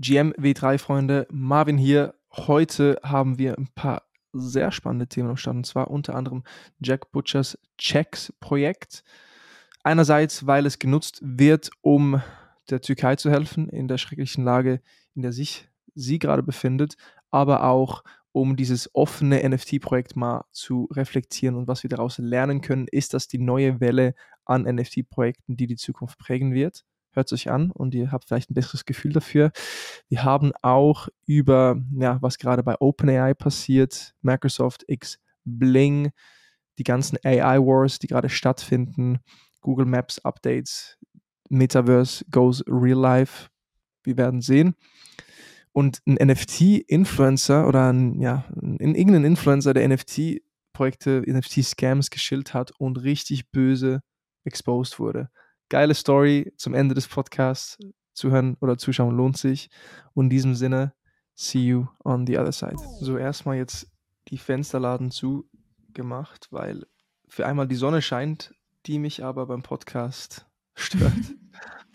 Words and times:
GM 0.00 0.32
W3-Freunde, 0.32 1.26
Marvin 1.30 1.76
hier. 1.76 2.14
Heute 2.32 2.98
haben 3.02 3.36
wir 3.36 3.58
ein 3.58 3.68
paar 3.74 4.04
sehr 4.32 4.72
spannende 4.72 5.08
Themen 5.08 5.28
am 5.28 5.36
Start 5.36 5.56
und 5.56 5.66
zwar 5.66 5.90
unter 5.90 6.14
anderem 6.14 6.42
Jack 6.78 7.12
Butchers 7.12 7.58
Checks-Projekt. 7.76 9.04
Einerseits, 9.82 10.46
weil 10.46 10.64
es 10.64 10.78
genutzt 10.78 11.18
wird, 11.22 11.70
um 11.82 12.22
der 12.70 12.80
Türkei 12.80 13.16
zu 13.16 13.30
helfen 13.30 13.68
in 13.68 13.88
der 13.88 13.98
schrecklichen 13.98 14.42
Lage, 14.42 14.80
in 15.14 15.20
der 15.20 15.32
sich 15.32 15.68
sie 15.94 16.18
gerade 16.18 16.42
befindet, 16.42 16.94
aber 17.30 17.64
auch 17.64 18.02
um 18.32 18.56
dieses 18.56 18.94
offene 18.94 19.46
NFT-Projekt 19.46 20.16
mal 20.16 20.46
zu 20.50 20.88
reflektieren 20.92 21.56
und 21.56 21.68
was 21.68 21.82
wir 21.82 21.90
daraus 21.90 22.16
lernen 22.16 22.62
können, 22.62 22.86
ist 22.90 23.12
das 23.12 23.28
die 23.28 23.38
neue 23.38 23.80
Welle 23.80 24.14
an 24.46 24.62
NFT-Projekten, 24.62 25.58
die 25.58 25.66
die 25.66 25.76
Zukunft 25.76 26.18
prägen 26.18 26.54
wird 26.54 26.86
hört 27.12 27.28
sich 27.28 27.50
an 27.50 27.70
und 27.70 27.94
ihr 27.94 28.12
habt 28.12 28.26
vielleicht 28.26 28.50
ein 28.50 28.54
besseres 28.54 28.84
Gefühl 28.84 29.12
dafür. 29.12 29.52
Wir 30.08 30.24
haben 30.24 30.52
auch 30.62 31.08
über, 31.26 31.80
ja, 31.96 32.18
was 32.20 32.38
gerade 32.38 32.62
bei 32.62 32.76
OpenAI 32.80 33.34
passiert, 33.34 34.14
Microsoft 34.22 34.84
X 34.86 35.18
Bling, 35.44 36.10
die 36.78 36.84
ganzen 36.84 37.18
AI 37.24 37.58
Wars, 37.58 37.98
die 37.98 38.06
gerade 38.06 38.28
stattfinden, 38.28 39.18
Google 39.60 39.86
Maps 39.86 40.18
Updates, 40.20 40.98
Metaverse 41.48 42.24
goes 42.30 42.64
real 42.66 42.98
life. 42.98 43.48
Wir 44.02 44.16
werden 44.16 44.40
sehen. 44.40 44.74
Und 45.72 46.00
ein 46.06 46.14
NFT-Influencer 46.14 47.66
oder 47.68 47.92
ein, 47.92 48.20
ja, 48.20 48.44
ein, 48.60 48.94
irgendein 48.94 49.24
Influencer, 49.24 49.74
der 49.74 49.88
NFT-Projekte, 49.88 51.22
NFT-Scams 51.26 52.10
geschillt 52.10 52.54
hat 52.54 52.72
und 52.78 53.02
richtig 53.02 53.50
böse 53.50 54.02
exposed 54.44 54.98
wurde 54.98 55.28
geile 55.70 55.94
Story 55.94 56.52
zum 56.56 56.74
Ende 56.74 56.94
des 56.94 57.08
Podcasts. 57.08 57.78
Zuhören 58.12 58.56
oder 58.60 58.76
zuschauen 58.76 59.16
lohnt 59.16 59.38
sich. 59.38 59.70
Und 60.12 60.26
in 60.26 60.30
diesem 60.30 60.54
Sinne, 60.54 60.92
see 61.34 61.64
you 61.64 61.86
on 62.04 62.26
the 62.26 62.36
other 62.36 62.52
side. 62.52 62.76
So, 63.00 63.16
erstmal 63.16 63.56
jetzt 63.56 63.90
die 64.28 64.36
Fensterladen 64.36 65.10
zugemacht, 65.10 66.48
weil 66.50 66.86
für 67.28 67.46
einmal 67.46 67.66
die 67.66 67.76
Sonne 67.76 68.02
scheint, 68.02 68.52
die 68.86 68.98
mich 68.98 69.24
aber 69.24 69.46
beim 69.46 69.62
Podcast 69.62 70.46
stört. 70.74 71.12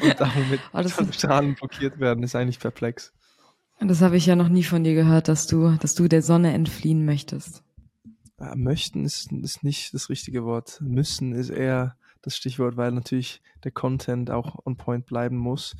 Und 0.01 0.19
damit 0.19 0.61
oh, 0.73 0.83
von 0.87 1.13
Strahlen 1.13 1.55
blockiert 1.55 1.99
werden, 1.99 2.23
ist 2.23 2.35
eigentlich 2.35 2.59
perplex. 2.59 3.13
Das 3.79 4.01
habe 4.01 4.15
ich 4.15 4.25
ja 4.25 4.37
noch 4.37 4.49
nie 4.49 4.63
von 4.63 4.83
dir 4.83 4.95
gehört, 4.95 5.27
dass 5.27 5.47
du, 5.47 5.75
dass 5.77 5.95
du 5.95 6.07
der 6.07 6.21
Sonne 6.21 6.53
entfliehen 6.53 7.05
möchtest. 7.05 7.61
Ja, 8.39 8.55
möchten 8.55 9.03
ist, 9.03 9.31
ist 9.31 9.63
nicht 9.63 9.93
das 9.93 10.09
richtige 10.09 10.45
Wort. 10.45 10.79
Müssen 10.81 11.33
ist 11.33 11.49
eher 11.49 11.97
das 12.25 12.35
Stichwort, 12.35 12.77
weil 12.77 12.91
natürlich 12.91 13.41
der 13.63 13.71
Content 13.71 14.31
auch 14.31 14.65
on 14.65 14.77
point 14.77 15.05
bleiben 15.05 15.37
muss. 15.37 15.75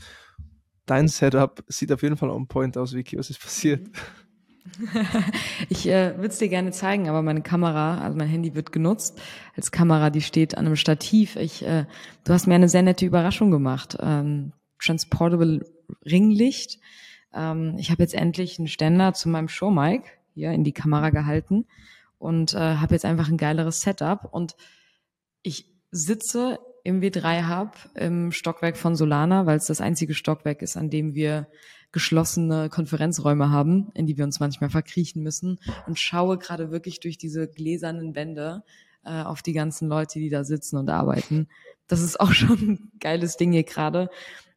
Dein 0.86 1.08
Setup 1.08 1.64
sieht 1.68 1.92
auf 1.92 2.04
jeden 2.04 2.18
Fall 2.18 2.30
on 2.30 2.48
point 2.48 2.78
aus, 2.78 2.94
Vicky. 2.94 3.18
Was 3.18 3.30
ist 3.30 3.42
passiert? 3.42 3.88
ich 5.70 5.88
äh, 5.88 6.16
würde 6.16 6.30
es 6.30 6.38
dir 6.38 6.50
gerne 6.50 6.72
zeigen, 6.72 7.08
aber 7.08 7.22
meine 7.22 7.42
Kamera, 7.42 8.00
also 8.00 8.18
mein 8.18 8.28
Handy 8.28 8.56
wird 8.56 8.72
genutzt 8.72 9.20
als 9.56 9.72
Kamera, 9.72 10.10
die 10.10 10.22
steht 10.22 10.58
an 10.58 10.66
einem 10.66 10.76
Stativ. 10.76 11.36
Ich, 11.36 11.66
äh, 11.66 11.86
du 12.24 12.34
hast 12.34 12.48
mir 12.48 12.56
eine 12.56 12.70
sehr 12.70 12.82
nette 12.82 13.06
Überraschung 13.06 13.52
gemacht. 13.52 13.98
Ähm, 14.00 14.54
Transportable 14.80 15.66
Ringlicht. 16.06 16.80
Ähm, 17.34 17.76
ich 17.78 17.92
habe 17.92 18.04
jetzt 18.04 18.16
endlich 18.16 18.60
einen 18.60 18.68
Ständer 18.68 19.14
zu 19.14 19.30
meinem 19.30 19.48
Show-Mic 19.48 20.04
hier 20.34 20.52
in 20.52 20.64
die 20.64 20.74
Kamera 20.74 21.12
gehalten 21.12 21.66
und 22.18 22.54
äh, 22.54 22.58
habe 22.58 22.94
jetzt 22.94 23.06
einfach 23.06 23.30
ein 23.30 23.38
geileres 23.38 23.82
Setup 23.82 24.28
und 24.32 24.56
ich 25.44 25.75
sitze 25.96 26.60
im 26.84 27.02
W3 27.02 27.50
Hub 27.50 27.72
im 27.96 28.32
Stockwerk 28.32 28.78
von 28.78 28.96
Solana, 28.96 29.46
weil 29.46 29.58
es 29.58 29.66
das 29.66 29.82
einzige 29.82 30.14
Stockwerk 30.14 30.62
ist, 30.62 30.78
an 30.78 30.90
dem 30.90 31.16
wir 31.16 31.48
geschlossene 31.92 32.70
Konferenzräume 32.70 33.50
haben, 33.50 33.92
in 33.94 34.06
die 34.06 34.18
wir 34.18 34.26
uns 34.26 34.42
manchmal 34.42 34.70
verkriechen 34.70 35.24
müssen 35.24 35.60
und 35.88 35.98
schaue 35.98 36.38
gerade 36.38 36.70
wirklich 36.70 37.00
durch 37.00 37.18
diese 37.18 37.48
gläsernen 37.48 38.14
Wände 38.14 38.64
äh, 39.06 39.24
auf 39.24 39.42
die 39.42 39.54
ganzen 39.54 39.88
Leute, 39.88 40.20
die 40.20 40.30
da 40.30 40.44
sitzen 40.44 40.76
und 40.78 40.90
arbeiten. 40.90 41.48
Das 41.88 42.02
ist 42.02 42.20
auch 42.20 42.32
schon 42.34 42.60
ein 42.60 42.92
geiles 43.00 43.38
Ding 43.38 43.54
hier 43.54 43.64
gerade. 43.64 44.10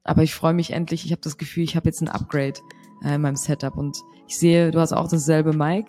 Aber 0.02 0.24
ich 0.24 0.34
freue 0.34 0.54
mich 0.54 0.72
endlich. 0.72 1.04
Ich 1.04 1.12
habe 1.12 1.20
das 1.22 1.38
Gefühl, 1.38 1.62
ich 1.62 1.76
habe 1.76 1.88
jetzt 1.88 2.00
ein 2.00 2.08
Upgrade 2.08 2.58
äh, 3.04 3.14
in 3.14 3.20
meinem 3.20 3.36
Setup 3.36 3.76
und 3.76 3.96
ich 4.26 4.36
sehe, 4.38 4.72
du 4.72 4.80
hast 4.80 4.92
auch 4.92 5.08
dasselbe 5.08 5.52
Mic. 5.52 5.86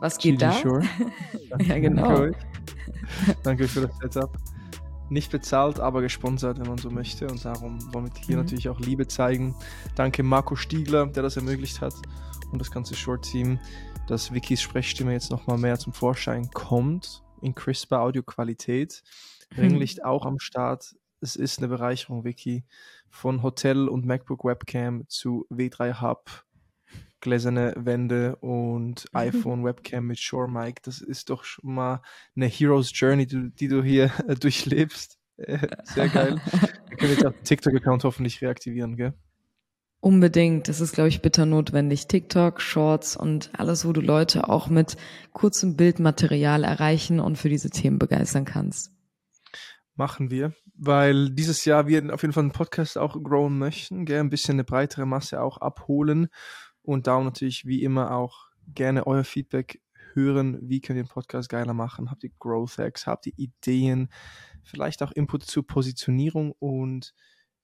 Was 0.00 0.16
geht 0.16 0.38
Chili 0.38 0.38
da? 0.38 0.52
Sure. 0.52 0.82
ja, 1.60 1.78
genau. 1.78 2.28
Danke 3.42 3.68
für 3.68 3.82
das 3.82 3.96
Setup. 3.98 4.36
Nicht 5.10 5.30
bezahlt, 5.30 5.78
aber 5.78 6.00
gesponsert, 6.02 6.58
wenn 6.58 6.68
man 6.68 6.78
so 6.78 6.90
möchte. 6.90 7.26
Und 7.26 7.44
darum 7.44 7.78
wollen 7.92 8.06
wir 8.06 8.12
hier 8.22 8.36
mhm. 8.36 8.44
natürlich 8.44 8.68
auch 8.68 8.80
Liebe 8.80 9.06
zeigen. 9.06 9.54
Danke 9.94 10.22
Marco 10.22 10.56
Stiegler, 10.56 11.06
der 11.06 11.22
das 11.22 11.36
ermöglicht 11.36 11.80
hat. 11.80 11.94
Und 12.50 12.60
das 12.60 12.70
ganze 12.70 12.94
Short-Team, 12.94 13.58
dass 14.06 14.32
Wikis 14.32 14.62
Sprechstimme 14.62 15.12
jetzt 15.12 15.30
nochmal 15.30 15.58
mehr 15.58 15.78
zum 15.78 15.92
Vorschein 15.92 16.50
kommt. 16.50 17.22
In 17.42 17.54
crisper 17.54 18.00
Audioqualität. 18.00 19.02
Mhm. 19.50 19.60
Ringlicht 19.60 20.04
auch 20.04 20.24
am 20.24 20.38
Start. 20.38 20.94
Es 21.20 21.36
ist 21.36 21.58
eine 21.58 21.68
Bereicherung, 21.68 22.24
Wiki. 22.24 22.64
Von 23.10 23.42
Hotel 23.42 23.88
und 23.88 24.06
MacBook 24.06 24.44
Webcam 24.44 25.04
zu 25.08 25.46
W3 25.50 26.00
Hub 26.00 26.44
gläserne 27.20 27.74
Wände 27.76 28.36
und 28.36 29.06
iPhone 29.12 29.64
Webcam 29.64 30.06
mit 30.06 30.18
Shore 30.18 30.50
Mic. 30.50 30.80
Das 30.82 31.00
ist 31.00 31.30
doch 31.30 31.44
schon 31.44 31.74
mal 31.74 32.02
eine 32.36 32.46
Hero's 32.46 32.90
Journey, 32.94 33.26
die, 33.26 33.50
die 33.50 33.68
du 33.68 33.82
hier 33.82 34.10
äh, 34.26 34.34
durchlebst. 34.34 35.18
Äh, 35.36 35.68
sehr 35.84 36.08
geil. 36.08 36.40
Wir 36.88 36.96
können 36.96 37.12
jetzt 37.12 37.26
auch 37.26 37.32
den 37.32 37.44
TikTok-Account 37.44 38.04
hoffentlich 38.04 38.42
reaktivieren, 38.42 38.96
gell? 38.96 39.14
Unbedingt. 40.00 40.68
Das 40.68 40.80
ist, 40.80 40.92
glaube 40.92 41.10
ich, 41.10 41.20
bitter 41.20 41.44
notwendig. 41.44 42.06
TikTok, 42.06 42.60
Shorts 42.60 43.16
und 43.16 43.50
alles, 43.52 43.86
wo 43.86 43.92
du 43.92 44.00
Leute 44.00 44.48
auch 44.48 44.68
mit 44.68 44.96
kurzem 45.32 45.76
Bildmaterial 45.76 46.64
erreichen 46.64 47.20
und 47.20 47.36
für 47.36 47.50
diese 47.50 47.70
Themen 47.70 47.98
begeistern 47.98 48.46
kannst. 48.46 48.92
Machen 49.94 50.30
wir, 50.30 50.54
weil 50.74 51.28
dieses 51.28 51.66
Jahr 51.66 51.86
wir 51.86 52.14
auf 52.14 52.22
jeden 52.22 52.32
Fall 52.32 52.44
einen 52.44 52.52
Podcast 52.52 52.96
auch 52.96 53.22
growen 53.22 53.58
möchten, 53.58 54.06
gell? 54.06 54.20
ein 54.20 54.30
bisschen 54.30 54.54
eine 54.54 54.64
breitere 54.64 55.04
Masse 55.04 55.42
auch 55.42 55.58
abholen 55.58 56.28
und 56.82 57.06
darum 57.06 57.24
natürlich 57.24 57.66
wie 57.66 57.82
immer 57.82 58.12
auch 58.12 58.48
gerne 58.74 59.06
euer 59.06 59.24
Feedback 59.24 59.80
hören. 60.14 60.58
Wie 60.62 60.80
könnt 60.80 60.98
ihr 60.98 61.04
den 61.04 61.08
Podcast 61.08 61.48
geiler 61.48 61.74
machen? 61.74 62.10
Habt 62.10 62.24
ihr 62.24 62.30
Growth 62.38 62.78
Hacks? 62.78 63.06
Habt 63.06 63.26
ihr 63.26 63.32
Ideen? 63.36 64.08
Vielleicht 64.62 65.02
auch 65.02 65.12
Input 65.12 65.44
zur 65.44 65.66
Positionierung 65.66 66.52
und 66.58 67.14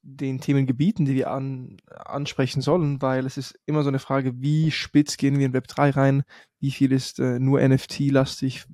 den 0.02 0.40
Themengebieten, 0.40 1.04
die 1.04 1.16
wir 1.16 1.30
an, 1.30 1.78
ansprechen 1.88 2.60
sollen, 2.60 3.02
weil 3.02 3.26
es 3.26 3.36
ist 3.36 3.58
immer 3.66 3.82
so 3.82 3.88
eine 3.88 3.98
Frage, 3.98 4.40
wie 4.40 4.70
spitz 4.70 5.16
gehen 5.16 5.38
wir 5.38 5.46
in 5.46 5.52
Web 5.52 5.66
3 5.66 5.90
rein? 5.90 6.22
Wie 6.60 6.70
viel 6.70 6.92
ist 6.92 7.18
äh, 7.18 7.40
nur 7.40 7.60
NFT-lastig 7.60 8.66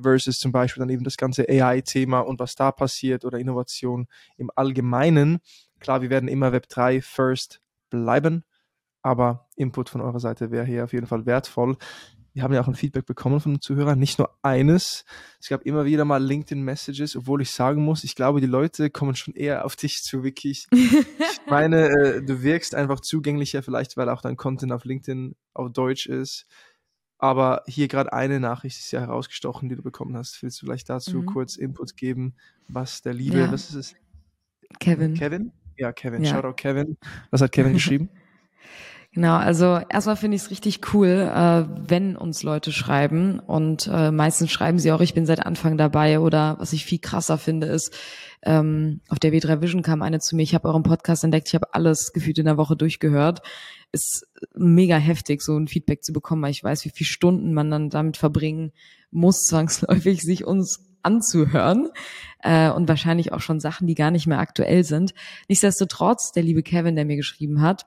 versus 0.00 0.38
zum 0.38 0.52
Beispiel 0.52 0.80
dann 0.80 0.90
eben 0.90 1.04
das 1.04 1.16
ganze 1.16 1.48
AI-Thema 1.48 2.20
und 2.20 2.40
was 2.40 2.54
da 2.54 2.72
passiert 2.72 3.24
oder 3.24 3.38
Innovation 3.38 4.06
im 4.36 4.50
Allgemeinen. 4.54 5.40
Klar, 5.80 6.02
wir 6.02 6.10
werden 6.10 6.28
immer 6.28 6.52
Web 6.52 6.68
3 6.68 7.00
first 7.00 7.60
bleiben, 7.90 8.44
aber 9.02 9.48
Input 9.56 9.88
von 9.88 10.00
eurer 10.00 10.20
Seite 10.20 10.50
wäre 10.50 10.64
hier 10.64 10.84
auf 10.84 10.92
jeden 10.92 11.06
Fall 11.06 11.26
wertvoll. 11.26 11.76
Wir 12.34 12.42
haben 12.42 12.54
ja 12.54 12.62
auch 12.62 12.68
ein 12.68 12.74
Feedback 12.74 13.04
bekommen 13.04 13.40
von 13.40 13.54
den 13.54 13.60
Zuhörern, 13.60 13.98
nicht 13.98 14.18
nur 14.18 14.30
eines. 14.42 15.04
Es 15.38 15.48
gab 15.48 15.62
immer 15.66 15.84
wieder 15.84 16.06
mal 16.06 16.22
LinkedIn-Messages, 16.22 17.14
obwohl 17.16 17.42
ich 17.42 17.50
sagen 17.50 17.84
muss, 17.84 18.04
ich 18.04 18.14
glaube, 18.14 18.40
die 18.40 18.46
Leute 18.46 18.88
kommen 18.88 19.14
schon 19.14 19.34
eher 19.34 19.66
auf 19.66 19.76
dich 19.76 20.02
zu, 20.02 20.24
wirklich. 20.24 20.66
ich 20.70 21.06
meine, 21.46 21.88
äh, 21.88 22.22
du 22.22 22.42
wirkst 22.42 22.74
einfach 22.74 23.00
zugänglicher, 23.00 23.62
vielleicht 23.62 23.98
weil 23.98 24.08
auch 24.08 24.22
dein 24.22 24.36
Content 24.36 24.72
auf 24.72 24.84
LinkedIn 24.84 25.36
auf 25.52 25.72
Deutsch 25.72 26.06
ist. 26.06 26.46
Aber 27.18 27.62
hier 27.66 27.86
gerade 27.86 28.12
eine 28.12 28.40
Nachricht 28.40 28.78
ist 28.78 28.90
ja 28.92 29.00
herausgestochen, 29.00 29.68
die 29.68 29.76
du 29.76 29.82
bekommen 29.82 30.16
hast. 30.16 30.42
Willst 30.42 30.60
du 30.60 30.66
vielleicht 30.66 30.88
dazu 30.88 31.18
mhm. 31.18 31.26
kurz 31.26 31.56
Input 31.56 31.96
geben, 31.96 32.34
was 32.66 33.02
der 33.02 33.12
Liebe, 33.14 33.40
ja. 33.40 33.52
was 33.52 33.68
ist 33.68 33.74
es? 33.74 33.94
Kevin. 34.80 35.14
Kevin? 35.14 35.52
Ja, 35.76 35.92
Kevin. 35.92 36.24
Ja. 36.24 36.30
Shoutout 36.30 36.54
Kevin. 36.54 36.96
Was 37.30 37.42
hat 37.42 37.52
Kevin 37.52 37.74
geschrieben? 37.74 38.08
Genau, 39.14 39.36
also 39.36 39.78
erstmal 39.90 40.16
finde 40.16 40.36
ich 40.36 40.42
es 40.44 40.50
richtig 40.50 40.94
cool, 40.94 41.08
äh, 41.08 41.64
wenn 41.86 42.16
uns 42.16 42.42
Leute 42.42 42.72
schreiben 42.72 43.40
und 43.40 43.86
äh, 43.92 44.10
meistens 44.10 44.50
schreiben 44.50 44.78
sie 44.78 44.90
auch, 44.90 45.02
ich 45.02 45.12
bin 45.12 45.26
seit 45.26 45.44
Anfang 45.44 45.76
dabei 45.76 46.18
oder 46.18 46.56
was 46.58 46.72
ich 46.72 46.86
viel 46.86 46.98
krasser 46.98 47.36
finde 47.36 47.66
ist, 47.66 47.94
ähm, 48.44 49.02
auf 49.08 49.18
der 49.18 49.30
W3 49.30 49.60
Vision 49.60 49.82
kam 49.82 50.00
eine 50.00 50.18
zu 50.18 50.34
mir, 50.34 50.42
ich 50.42 50.54
habe 50.54 50.66
euren 50.66 50.82
Podcast 50.82 51.24
entdeckt, 51.24 51.48
ich 51.48 51.54
habe 51.54 51.74
alles 51.74 52.14
gefühlt 52.14 52.38
in 52.38 52.46
der 52.46 52.56
Woche 52.56 52.74
durchgehört. 52.74 53.42
Ist 53.92 54.26
mega 54.54 54.96
heftig, 54.96 55.42
so 55.42 55.58
ein 55.58 55.68
Feedback 55.68 56.02
zu 56.02 56.14
bekommen, 56.14 56.40
weil 56.40 56.50
ich 56.50 56.64
weiß, 56.64 56.86
wie 56.86 56.90
viele 56.90 57.06
Stunden 57.06 57.52
man 57.52 57.70
dann 57.70 57.90
damit 57.90 58.16
verbringen 58.16 58.72
muss, 59.10 59.42
zwangsläufig 59.46 60.22
sich 60.22 60.46
uns 60.46 60.88
anzuhören 61.02 61.90
äh, 62.42 62.70
und 62.70 62.88
wahrscheinlich 62.88 63.32
auch 63.32 63.40
schon 63.40 63.60
Sachen, 63.60 63.86
die 63.86 63.94
gar 63.94 64.10
nicht 64.10 64.26
mehr 64.26 64.38
aktuell 64.38 64.84
sind. 64.84 65.12
Nichtsdestotrotz, 65.48 66.32
der 66.32 66.44
liebe 66.44 66.62
Kevin, 66.62 66.96
der 66.96 67.04
mir 67.04 67.16
geschrieben 67.16 67.60
hat, 67.60 67.86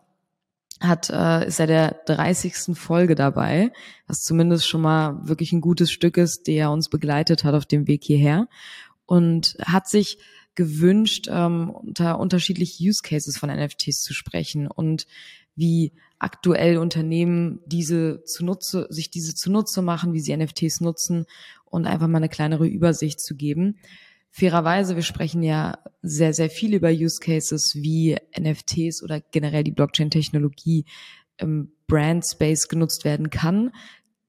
hat, 0.81 1.09
äh, 1.09 1.47
ist 1.47 1.59
er 1.59 1.67
der 1.67 2.01
30. 2.05 2.77
Folge 2.77 3.15
dabei, 3.15 3.71
was 4.07 4.23
zumindest 4.23 4.67
schon 4.67 4.81
mal 4.81 5.27
wirklich 5.27 5.51
ein 5.53 5.61
gutes 5.61 5.91
Stück 5.91 6.17
ist, 6.17 6.47
der 6.47 6.71
uns 6.71 6.89
begleitet 6.89 7.43
hat 7.43 7.55
auf 7.55 7.65
dem 7.65 7.87
Weg 7.87 8.03
hierher 8.03 8.47
und 9.05 9.57
hat 9.65 9.87
sich 9.87 10.17
gewünscht, 10.55 11.27
ähm, 11.29 11.69
unter 11.69 12.19
unterschiedliche 12.19 12.83
Use 12.83 13.01
Cases 13.03 13.37
von 13.37 13.49
NFTs 13.49 14.01
zu 14.01 14.13
sprechen 14.13 14.67
und 14.67 15.05
wie 15.55 15.93
aktuell 16.19 16.77
Unternehmen 16.77 17.59
diese 17.65 18.23
zunutze, 18.23 18.87
sich 18.89 19.09
diese 19.09 19.35
zunutze 19.35 19.81
machen, 19.81 20.13
wie 20.13 20.21
sie 20.21 20.35
NFTs 20.35 20.81
nutzen 20.81 21.25
und 21.65 21.85
einfach 21.85 22.07
mal 22.07 22.17
eine 22.17 22.29
kleinere 22.29 22.67
Übersicht 22.67 23.19
zu 23.19 23.35
geben. 23.35 23.77
Fairerweise, 24.37 24.97
wir 24.97 25.03
sprechen 25.03 25.43
ja 25.43 25.77
sehr, 26.01 26.33
sehr 26.33 26.49
viel 26.49 26.73
über 26.73 26.89
Use 26.89 27.21
Cases 27.21 27.71
wie 27.73 28.17
NFTs 28.37 29.01
oder 29.01 29.21
generell 29.21 29.63
die 29.63 29.71
Blockchain-Technologie 29.71 30.83
im 31.37 31.71
Brand 31.87 32.25
Space 32.29 32.67
genutzt 32.67 33.05
werden 33.05 33.29
kann, 33.29 33.71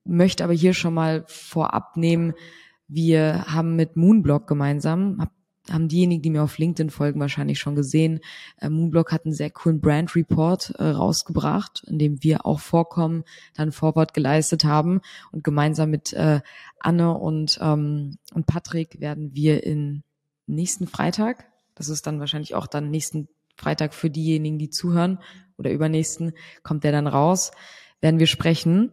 möchte 0.05 0.45
aber 0.45 0.53
hier 0.53 0.75
schon 0.75 0.95
mal 0.95 1.25
vorab 1.27 1.97
nehmen, 1.97 2.35
wir 2.87 3.47
haben 3.47 3.75
mit 3.75 3.97
Moonblock 3.97 4.47
gemeinsam, 4.47 5.29
haben 5.71 5.89
diejenigen, 5.89 6.23
die 6.23 6.31
mir 6.31 6.43
auf 6.43 6.59
LinkedIn 6.59 6.91
folgen, 6.91 7.21
wahrscheinlich 7.21 7.59
schon 7.59 7.75
gesehen. 7.75 8.21
Äh, 8.61 8.69
Moonblock 8.69 9.13
hat 9.13 9.25
einen 9.25 9.35
sehr 9.35 9.51
coolen 9.51 9.81
Brand 9.81 10.15
Report 10.15 10.71
äh, 10.79 10.85
rausgebracht, 10.85 11.85
in 11.87 11.99
dem 11.99 12.23
wir 12.23 12.47
auch 12.47 12.61
vorkommen, 12.61 13.25
dann 13.55 13.73
Vorwort 13.73 14.15
geleistet 14.15 14.65
haben 14.65 15.01
und 15.33 15.45
gemeinsam 15.45 15.91
mit 15.91 16.13
äh, 16.13 16.41
Anne 16.81 17.17
und 17.17 17.59
ähm, 17.61 18.19
und 18.33 18.47
Patrick 18.47 19.01
werden 19.01 19.35
wir 19.35 19.65
in 19.65 20.03
nächsten 20.47 20.87
Freitag, 20.87 21.47
das 21.75 21.89
ist 21.89 22.07
dann 22.07 22.21
wahrscheinlich 22.21 22.55
auch 22.55 22.67
dann 22.67 22.91
nächsten 22.91 23.29
Freitag 23.57 23.95
für 23.95 24.11
diejenigen, 24.11 24.59
die 24.59 24.71
zuhören 24.71 25.19
oder 25.57 25.71
übernächsten 25.71 26.33
kommt 26.63 26.85
der 26.85 26.93
dann 26.93 27.07
raus, 27.07 27.53
werden 28.01 28.19
wir 28.19 28.27
sprechen 28.27 28.93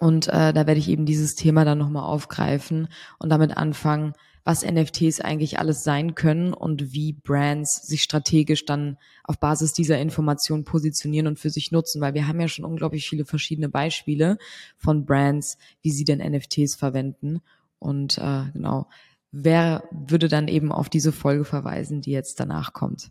und 0.00 0.28
äh, 0.28 0.52
da 0.52 0.66
werde 0.66 0.78
ich 0.78 0.88
eben 0.88 1.06
dieses 1.06 1.34
Thema 1.34 1.64
dann 1.64 1.78
nochmal 1.78 2.04
aufgreifen 2.04 2.88
und 3.18 3.30
damit 3.30 3.56
anfangen, 3.56 4.14
was 4.44 4.64
NFTs 4.64 5.20
eigentlich 5.20 5.58
alles 5.58 5.84
sein 5.84 6.14
können 6.14 6.54
und 6.54 6.94
wie 6.94 7.12
Brands 7.12 7.86
sich 7.86 8.02
strategisch 8.02 8.64
dann 8.64 8.96
auf 9.24 9.38
Basis 9.38 9.74
dieser 9.74 9.98
Information 9.98 10.64
positionieren 10.64 11.26
und 11.26 11.38
für 11.38 11.50
sich 11.50 11.70
nutzen, 11.70 12.00
weil 12.00 12.14
wir 12.14 12.26
haben 12.26 12.40
ja 12.40 12.48
schon 12.48 12.64
unglaublich 12.64 13.06
viele 13.08 13.26
verschiedene 13.26 13.68
Beispiele 13.68 14.38
von 14.78 15.04
Brands, 15.04 15.58
wie 15.82 15.90
sie 15.90 16.04
denn 16.04 16.20
NFTs 16.20 16.76
verwenden. 16.76 17.40
Und 17.78 18.16
äh, 18.16 18.44
genau, 18.54 18.88
wer 19.32 19.84
würde 19.90 20.28
dann 20.28 20.48
eben 20.48 20.72
auf 20.72 20.88
diese 20.88 21.12
Folge 21.12 21.44
verweisen, 21.44 22.00
die 22.00 22.12
jetzt 22.12 22.40
danach 22.40 22.72
kommt? 22.72 23.10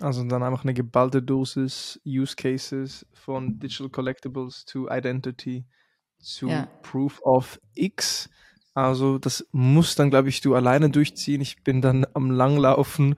Also 0.00 0.24
dann 0.24 0.42
einfach 0.42 0.64
eine 0.64 0.74
geballte 0.74 1.22
Dosis 1.22 2.00
Use 2.06 2.36
Cases 2.36 3.04
von 3.12 3.58
Digital 3.58 3.90
Collectibles 3.90 4.64
to 4.64 4.88
Identity 4.88 5.66
zu 6.20 6.48
ja. 6.48 6.68
Proof 6.82 7.20
of 7.22 7.60
X. 7.74 8.28
Also 8.74 9.18
das 9.18 9.46
muss 9.52 9.94
dann, 9.94 10.10
glaube 10.10 10.28
ich, 10.28 10.40
du 10.40 10.54
alleine 10.54 10.90
durchziehen. 10.90 11.40
Ich 11.40 11.62
bin 11.64 11.80
dann 11.80 12.06
am 12.14 12.30
Langlaufen. 12.30 13.16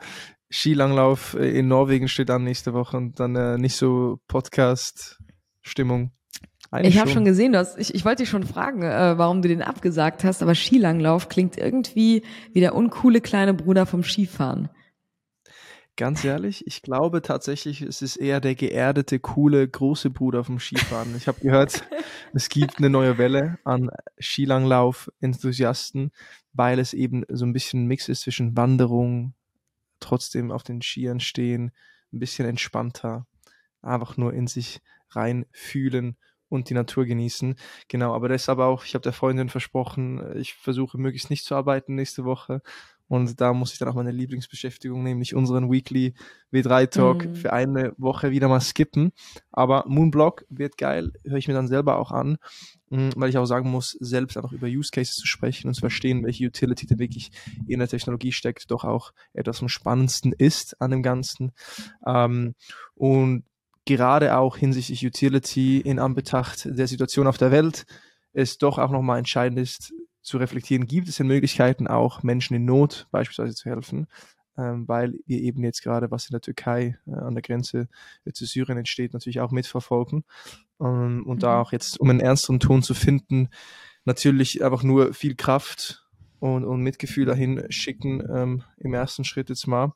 Skilanglauf 0.51 1.35
äh, 1.35 1.59
in 1.59 1.69
Norwegen 1.69 2.09
steht 2.09 2.31
an 2.31 2.45
nächste 2.45 2.73
Woche 2.73 2.97
und 2.97 3.21
dann 3.21 3.37
äh, 3.37 3.59
nicht 3.59 3.77
so 3.77 4.21
Podcast-Stimmung. 4.27 6.13
Ich 6.83 6.99
habe 7.01 7.11
schon 7.11 7.25
gesehen, 7.25 7.53
dass 7.53 7.77
ich, 7.77 7.95
ich 7.95 8.05
wollte 8.05 8.23
dich 8.23 8.31
schon 8.31 8.45
fragen, 8.45 8.83
äh, 8.83 9.19
warum 9.19 9.43
du 9.43 9.49
den 9.49 9.61
abgesagt 9.61 10.23
hast, 10.23 10.41
aber 10.41 10.55
Skilanglauf 10.55 11.29
klingt 11.29 11.59
irgendwie 11.59 12.23
wie 12.53 12.61
der 12.61 12.77
uncoole 12.77 13.21
kleine 13.21 13.55
Bruder 13.55 13.87
vom 13.87 14.05
Skifahren. 14.05 14.69
Ganz 15.97 16.25
ehrlich, 16.25 16.67
ich 16.67 16.81
glaube 16.81 17.21
tatsächlich, 17.21 17.83
es 17.83 18.01
ist 18.01 18.17
eher 18.17 18.41
der 18.41 18.55
geerdete, 18.55 19.19
coole, 19.21 19.69
große 19.69 20.09
Bruder 20.09 20.45
vom 20.45 20.59
Skifahren. 20.59 21.15
Ich 21.15 21.29
habe 21.29 21.41
gehört, 21.41 21.85
es 22.33 22.49
gibt 22.49 22.79
eine 22.79 22.89
neue 22.89 23.19
Welle 23.19 23.59
an 23.65 23.91
Skilanglauf-Enthusiasten, 24.19 26.11
weil 26.55 26.79
es 26.79 26.95
eben 26.95 27.25
so 27.29 27.45
ein 27.45 27.53
bisschen 27.53 27.85
ein 27.85 27.87
Mix 27.87 28.09
ist 28.09 28.23
zwischen 28.23 28.57
Wanderung, 28.57 29.35
trotzdem 30.01 30.51
auf 30.53 30.63
den 30.63 30.81
Skiern 30.81 31.21
stehen, 31.21 31.73
ein 32.13 32.19
bisschen 32.19 32.47
entspannter, 32.47 33.27
einfach 33.83 34.17
nur 34.17 34.33
in 34.33 34.47
sich 34.47 34.81
reinfühlen 35.11 36.17
und 36.49 36.71
die 36.71 36.75
Natur 36.75 37.05
genießen. 37.05 37.57
Genau, 37.89 38.15
aber 38.15 38.29
deshalb 38.29 38.59
auch, 38.59 38.85
ich 38.85 38.95
habe 38.95 39.03
der 39.03 39.13
Freundin 39.13 39.51
versprochen, 39.51 40.37
ich 40.37 40.55
versuche 40.55 40.99
möglichst 40.99 41.31
nicht 41.31 41.45
zu 41.45 41.55
arbeiten 41.55 41.95
nächste 41.95 42.25
Woche 42.25 42.63
und 43.11 43.41
da 43.41 43.53
muss 43.53 43.73
ich 43.73 43.79
dann 43.81 43.89
auch 43.89 43.97
meine 43.97 44.13
Lieblingsbeschäftigung, 44.13 45.03
nämlich 45.03 45.35
unseren 45.35 45.69
Weekly 45.69 46.15
W3 46.53 46.87
Talk 46.91 47.27
mhm. 47.27 47.35
für 47.35 47.53
eine 47.53 47.93
Woche 47.99 48.31
wieder 48.31 48.47
mal 48.47 48.61
skippen. 48.61 49.11
Aber 49.51 49.85
Moonblock 49.89 50.45
wird 50.49 50.79
geil, 50.79 51.11
höre 51.25 51.39
ich 51.39 51.49
mir 51.49 51.55
dann 51.55 51.67
selber 51.67 51.99
auch 51.99 52.13
an, 52.13 52.39
mm, 52.91 53.09
weil 53.17 53.29
ich 53.29 53.37
auch 53.37 53.47
sagen 53.47 53.69
muss, 53.69 53.97
selbst 53.99 54.37
einfach 54.37 54.53
über 54.53 54.69
Use 54.69 54.93
Cases 54.93 55.17
zu 55.17 55.27
sprechen 55.27 55.67
und 55.67 55.75
zu 55.75 55.81
verstehen, 55.81 56.23
welche 56.23 56.47
Utility 56.47 56.87
denn 56.87 57.01
wirklich 57.01 57.33
in 57.67 57.81
der 57.81 57.89
Technologie 57.89 58.31
steckt, 58.31 58.71
doch 58.71 58.85
auch 58.85 59.13
etwas 59.33 59.61
am 59.61 59.69
spannendsten 59.69 60.33
ist 60.33 60.81
an 60.81 60.93
dem 60.93 61.03
Ganzen. 61.03 61.51
Ähm, 62.07 62.55
und 62.95 63.43
gerade 63.87 64.37
auch 64.37 64.57
hinsichtlich 64.57 65.05
Utility 65.05 65.81
in 65.81 65.99
Anbetracht 65.99 66.65
der 66.65 66.87
Situation 66.87 67.27
auf 67.27 67.39
der 67.39 67.51
Welt, 67.51 67.87
es 68.33 68.57
doch 68.57 68.79
auch 68.79 68.93
nochmal 68.93 69.19
entscheidend 69.19 69.59
ist, 69.59 69.93
zu 70.23 70.39
reflektieren, 70.39 70.87
gibt 70.87 71.09
es 71.09 71.17
denn 71.17 71.27
Möglichkeiten, 71.27 71.87
auch 71.87 72.23
Menschen 72.23 72.55
in 72.55 72.65
Not 72.65 73.09
beispielsweise 73.11 73.55
zu 73.55 73.71
helfen, 73.71 74.07
ähm, 74.57 74.87
weil 74.87 75.15
wir 75.27 75.41
eben 75.41 75.65
jetzt 75.65 75.83
gerade, 75.83 76.11
was 76.11 76.27
in 76.27 76.33
der 76.33 76.41
Türkei 76.41 76.99
äh, 77.07 77.13
an 77.13 77.35
der 77.35 77.43
Grenze 77.43 77.89
äh, 78.25 78.33
zu 78.33 78.45
Syrien 78.45 78.79
entsteht, 78.79 79.13
natürlich 79.13 79.41
auch 79.41 79.51
mitverfolgen. 79.51 80.25
Ähm, 80.81 81.25
und 81.27 81.37
mhm. 81.37 81.41
da 81.41 81.61
auch 81.61 81.73
jetzt, 81.73 81.99
um 82.01 82.11
einen 82.11 82.21
ernsteren 82.21 82.61
Ton 82.61 82.83
zu 82.83 82.95
finden, 82.95 83.49
natürlich 84.05 84.63
einfach 84.65 84.83
nur 84.83 85.15
viel 85.15 85.37
Kraft 85.37 86.07
und, 86.39 86.65
und 86.65 86.83
Mitgefühl 86.83 87.27
dahin 87.27 87.65
schicken, 87.71 88.23
ähm, 88.35 88.63
im 88.79 88.95
ersten 88.95 89.25
Schritt 89.25 89.49
jetzt 89.49 89.67
mal 89.67 89.93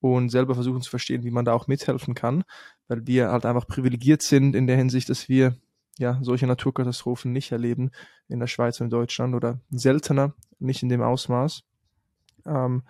und 0.00 0.30
selber 0.30 0.54
versuchen 0.54 0.80
zu 0.80 0.90
verstehen, 0.90 1.24
wie 1.24 1.30
man 1.30 1.44
da 1.44 1.52
auch 1.52 1.66
mithelfen 1.66 2.14
kann, 2.14 2.44
weil 2.88 3.06
wir 3.06 3.30
halt 3.30 3.44
einfach 3.44 3.66
privilegiert 3.66 4.22
sind 4.22 4.56
in 4.56 4.66
der 4.66 4.76
Hinsicht, 4.76 5.08
dass 5.10 5.28
wir 5.28 5.56
ja, 6.00 6.18
solche 6.22 6.46
Naturkatastrophen 6.46 7.30
nicht 7.30 7.52
erleben 7.52 7.90
in 8.26 8.40
der 8.40 8.46
Schweiz 8.46 8.80
und 8.80 8.86
in 8.86 8.90
Deutschland 8.90 9.34
oder 9.34 9.60
seltener, 9.70 10.34
nicht 10.58 10.82
in 10.82 10.88
dem 10.88 11.02
Ausmaß. 11.02 11.62
Ähm, 12.46 12.82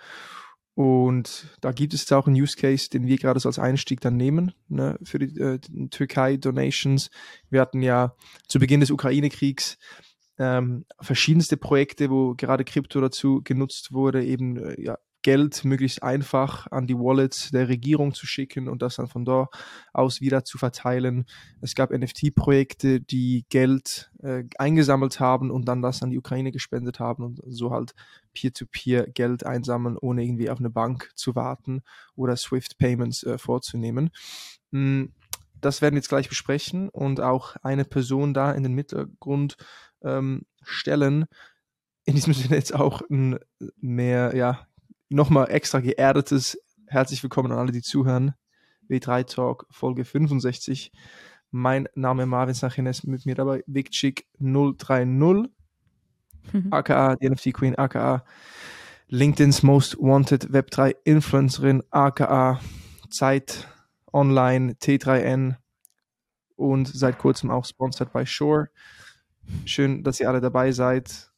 und 0.75 1.49
da 1.61 1.73
gibt 1.73 1.93
es 1.93 2.03
jetzt 2.03 2.13
auch 2.13 2.29
einen 2.29 2.41
Use 2.41 2.57
Case, 2.57 2.89
den 2.89 3.09
wir 3.09 3.19
gerade 3.19 3.41
so 3.41 3.49
als 3.49 3.59
Einstieg 3.59 4.01
dann 4.01 4.17
nehmen 4.17 4.53
ne, 4.69 4.97
für 5.03 5.19
die, 5.19 5.37
äh, 5.41 5.59
die 5.59 5.91
Türkei-Donations. 5.91 7.11
Wir 7.51 7.61
hatten 7.61 7.83
ja 7.83 8.15
zu 8.47 8.61
Beginn 8.61 8.79
des 8.79 8.93
Ukraine-Kriegs 8.93 9.77
ähm, 10.39 10.87
verschiedenste 11.01 11.57
Projekte, 11.57 12.11
wo 12.11 12.35
gerade 12.37 12.65
Krypto 12.65 13.01
dazu 13.01 13.43
genutzt 13.43 13.93
wurde, 13.93 14.25
eben 14.25 14.57
äh, 14.57 14.81
ja, 14.81 14.99
Geld 15.23 15.65
möglichst 15.65 16.03
einfach 16.03 16.67
an 16.71 16.87
die 16.87 16.97
Wallets 16.97 17.51
der 17.51 17.69
Regierung 17.69 18.15
zu 18.15 18.27
schicken 18.27 18.69
und 18.69 18.83
das 18.83 18.97
dann 18.97 19.09
von 19.09 19.25
dort 19.25 19.55
aus 19.93 20.21
wieder 20.21 20.45
zu 20.45 20.59
verteilen. 20.59 21.27
Es 21.61 21.75
gab 21.75 21.91
NFT-Projekte, 21.91 23.01
die 23.01 23.45
Geld 23.49 24.11
äh, 24.23 24.45
eingesammelt 24.59 25.21
haben 25.21 25.51
und 25.51 25.67
dann 25.67 25.83
das 25.83 26.03
an 26.03 26.11
die 26.11 26.19
Ukraine 26.19 26.53
gespendet 26.53 27.01
haben 27.01 27.25
und 27.25 27.41
so 27.47 27.71
halt 27.71 27.95
Peer-to-Peer 28.33 29.07
-Peer 29.07 29.13
Geld 29.13 29.45
einsammeln, 29.45 29.97
ohne 29.99 30.25
irgendwie 30.25 30.51
auf 30.51 30.59
eine 30.59 30.71
Bank 30.71 31.11
zu 31.15 31.35
warten 31.35 31.83
oder 32.15 32.37
Swift-Payments 32.37 33.23
äh, 33.25 33.39
vorzunehmen. 33.39 34.11
Hm, 34.73 35.13
das 35.61 35.83
werden 35.83 35.95
wir 35.95 35.99
jetzt 35.99 36.09
gleich 36.09 36.29
besprechen 36.29 36.89
und 36.89 37.21
auch 37.21 37.57
eine 37.63 37.85
Person 37.85 38.35
da 38.35 38.53
in 38.53 38.63
den 38.63 38.73
Mittelgrund 38.73 39.57
ähm, 40.03 40.47
stellen, 40.63 41.27
in 42.05 42.15
diesem 42.15 42.33
Sinne 42.35 42.57
jetzt 42.57 42.75
auch 42.75 43.03
ein 43.11 43.39
mehr, 43.77 44.35
ja, 44.35 44.67
nochmal 45.11 45.51
extra 45.51 45.81
geerdetes 45.81 46.57
Herzlich 46.91 47.23
willkommen 47.23 47.53
an 47.53 47.59
alle, 47.59 47.71
die 47.71 47.83
zuhören. 47.83 48.35
W3 48.89 49.25
Talk 49.25 49.67
Folge 49.71 50.05
65. 50.05 50.91
Mein 51.53 51.89
Name 51.95 52.27
Marvin 52.27 52.55
Sachines, 52.55 53.05
mit 53.05 53.27
mir 53.27 53.37
dabei 53.37 53.63
Vicchick 53.69 54.27
030, 54.41 55.07
mhm. 55.07 56.73
aka 56.73 57.15
die 57.15 57.31
NFT 57.31 57.53
Queen, 57.53 57.77
aka 57.77 58.25
LinkedIn's 59.07 59.63
Most 59.63 59.99
Wanted 60.01 60.51
Web3 60.51 60.97
Influencerin, 61.05 61.85
aka 61.91 62.59
Zeit 63.09 63.69
Online 64.13 64.73
T3N 64.73 65.59
und 66.57 66.89
seit 66.89 67.19
kurzem 67.19 67.53
auch 67.53 67.65
sponsored 67.65 68.13
by 68.13 68.27
Shore. 68.27 68.71
Schön, 69.65 70.03
dass 70.03 70.19
ihr 70.19 70.29
alle 70.29 70.41
dabei 70.41 70.73
seid. 70.73 71.30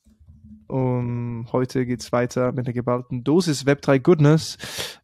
Um, 0.72 1.48
heute 1.52 1.84
geht 1.84 2.00
es 2.00 2.12
weiter 2.12 2.50
mit 2.52 2.66
der 2.66 2.72
geballten 2.72 3.24
Dosis 3.24 3.66
Web3 3.66 3.98
Goodness, 3.98 4.56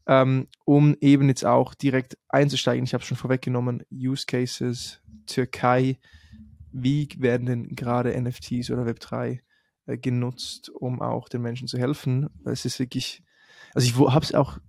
ähm, 0.07 0.47
um 0.65 0.97
eben 1.03 1.29
jetzt 1.29 1.45
auch 1.45 1.75
direkt 1.75 2.17
einzusteigen. 2.31 2.85
Ich 2.85 2.95
habe 2.95 3.05
schon 3.05 3.19
vorweggenommen, 3.19 3.83
Use 3.93 4.25
Cases, 4.27 5.03
Türkei. 5.27 5.99
Wie 6.73 7.07
werden 7.19 7.45
denn 7.45 7.77
gerade 7.77 8.19
NFTs 8.19 8.71
oder 8.71 8.87
Web3 8.87 9.41
äh, 9.85 9.99
genutzt, 9.99 10.71
um 10.71 11.03
auch 11.03 11.29
den 11.29 11.43
Menschen 11.43 11.69
zu 11.69 11.77
helfen? 11.77 12.31
Es 12.47 12.65
ist 12.65 12.79
wirklich, 12.79 13.23
also 13.75 13.87
ich 13.87 13.95
habe 13.99 14.25
es 14.25 14.33
auch 14.33 14.61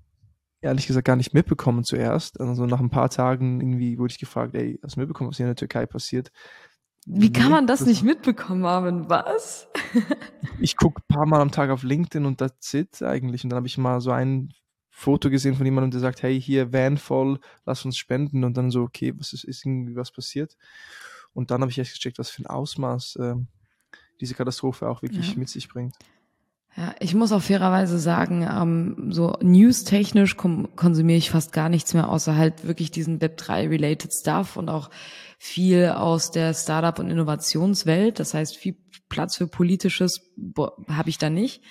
ehrlich 0.60 0.86
gesagt 0.86 1.06
gar 1.06 1.16
nicht 1.16 1.34
mitbekommen 1.34 1.86
zuerst. 1.86 2.42
Also 2.42 2.66
nach 2.66 2.82
ein 2.82 2.90
paar 2.90 3.10
Tagen 3.10 3.62
irgendwie 3.62 3.98
wurde 3.98 4.12
ich 4.12 4.20
gefragt, 4.20 4.54
ey, 4.54 4.78
hast 4.84 4.98
du 4.98 5.00
mitbekommen, 5.00 5.30
was 5.30 5.38
hier 5.38 5.46
in 5.46 5.52
der 5.52 5.56
Türkei 5.56 5.86
passiert? 5.86 6.30
Wie 7.06 7.34
kann 7.34 7.52
man 7.52 7.66
das, 7.66 7.80
das 7.80 7.88
nicht 7.88 8.04
mitbekommen, 8.04 8.62
Marvin? 8.62 9.10
Was? 9.10 9.68
ich 10.60 10.78
gucke 10.78 11.02
ein 11.02 11.08
paar 11.08 11.26
Mal 11.26 11.42
am 11.42 11.52
Tag 11.52 11.70
auf 11.70 11.84
LinkedIn 11.84 12.26
und 12.26 12.38
that's 12.38 12.74
it 12.74 13.02
eigentlich. 13.02 13.44
Und 13.44 13.50
dann 13.50 13.58
habe 13.58 13.68
ich 13.68 13.78
mal 13.78 14.00
so 14.02 14.12
ein 14.12 14.54
Foto 14.90 15.30
gesehen 15.30 15.56
von 15.56 15.66
jemandem, 15.66 15.92
der 15.92 16.02
sagt, 16.02 16.24
hey, 16.24 16.40
hier 16.40 16.74
Van 16.74 16.98
voll, 16.98 17.40
lass 17.66 17.86
uns 17.86 17.98
spenden 17.98 18.44
und 18.44 18.58
dann 18.58 18.70
so, 18.70 18.82
okay, 18.82 19.14
was 19.18 19.34
ist, 19.34 19.46
ist 19.46 19.66
irgendwie 19.66 19.96
was 19.96 20.12
passiert? 20.12 20.58
Und 21.34 21.52
dann 21.52 21.62
habe 21.62 21.72
ich 21.72 21.80
echt 21.80 21.94
gecheckt, 21.94 22.20
was 22.20 22.30
für 22.30 22.44
ein 22.44 22.48
Ausmaß 22.48 23.16
äh, 23.16 23.36
diese 24.20 24.36
Katastrophe 24.36 24.90
auch 24.90 25.02
wirklich 25.02 25.32
ja. 25.32 25.40
mit 25.40 25.50
sich 25.50 25.70
bringt. 25.70 25.96
Ja, 26.78 26.94
ich 27.00 27.16
muss 27.16 27.32
auch 27.32 27.42
fairerweise 27.42 27.98
sagen, 27.98 28.48
ähm, 28.50 29.12
so 29.12 29.36
news-technisch 29.42 30.38
konsumiere 30.38 31.18
ich 31.18 31.32
fast 31.32 31.52
gar 31.52 31.68
nichts 31.68 31.94
mehr, 31.94 32.10
außer 32.10 32.36
halt 32.36 32.68
wirklich 32.68 32.92
diesen 32.92 33.20
Web3-related 33.20 34.14
Stuff 34.14 34.56
und 34.56 34.70
auch 34.70 34.90
viel 35.40 35.90
aus 35.90 36.32
der 36.32 36.54
Startup- 36.54 37.00
und 37.00 37.10
Innovationswelt. 37.10 38.20
Das 38.20 38.34
heißt, 38.34 38.56
viel 38.56 38.78
Platz 39.10 39.36
für 39.36 39.48
politisches 39.48 40.32
habe 40.88 41.10
ich 41.10 41.18
da 41.18 41.30
nicht. 41.30 41.64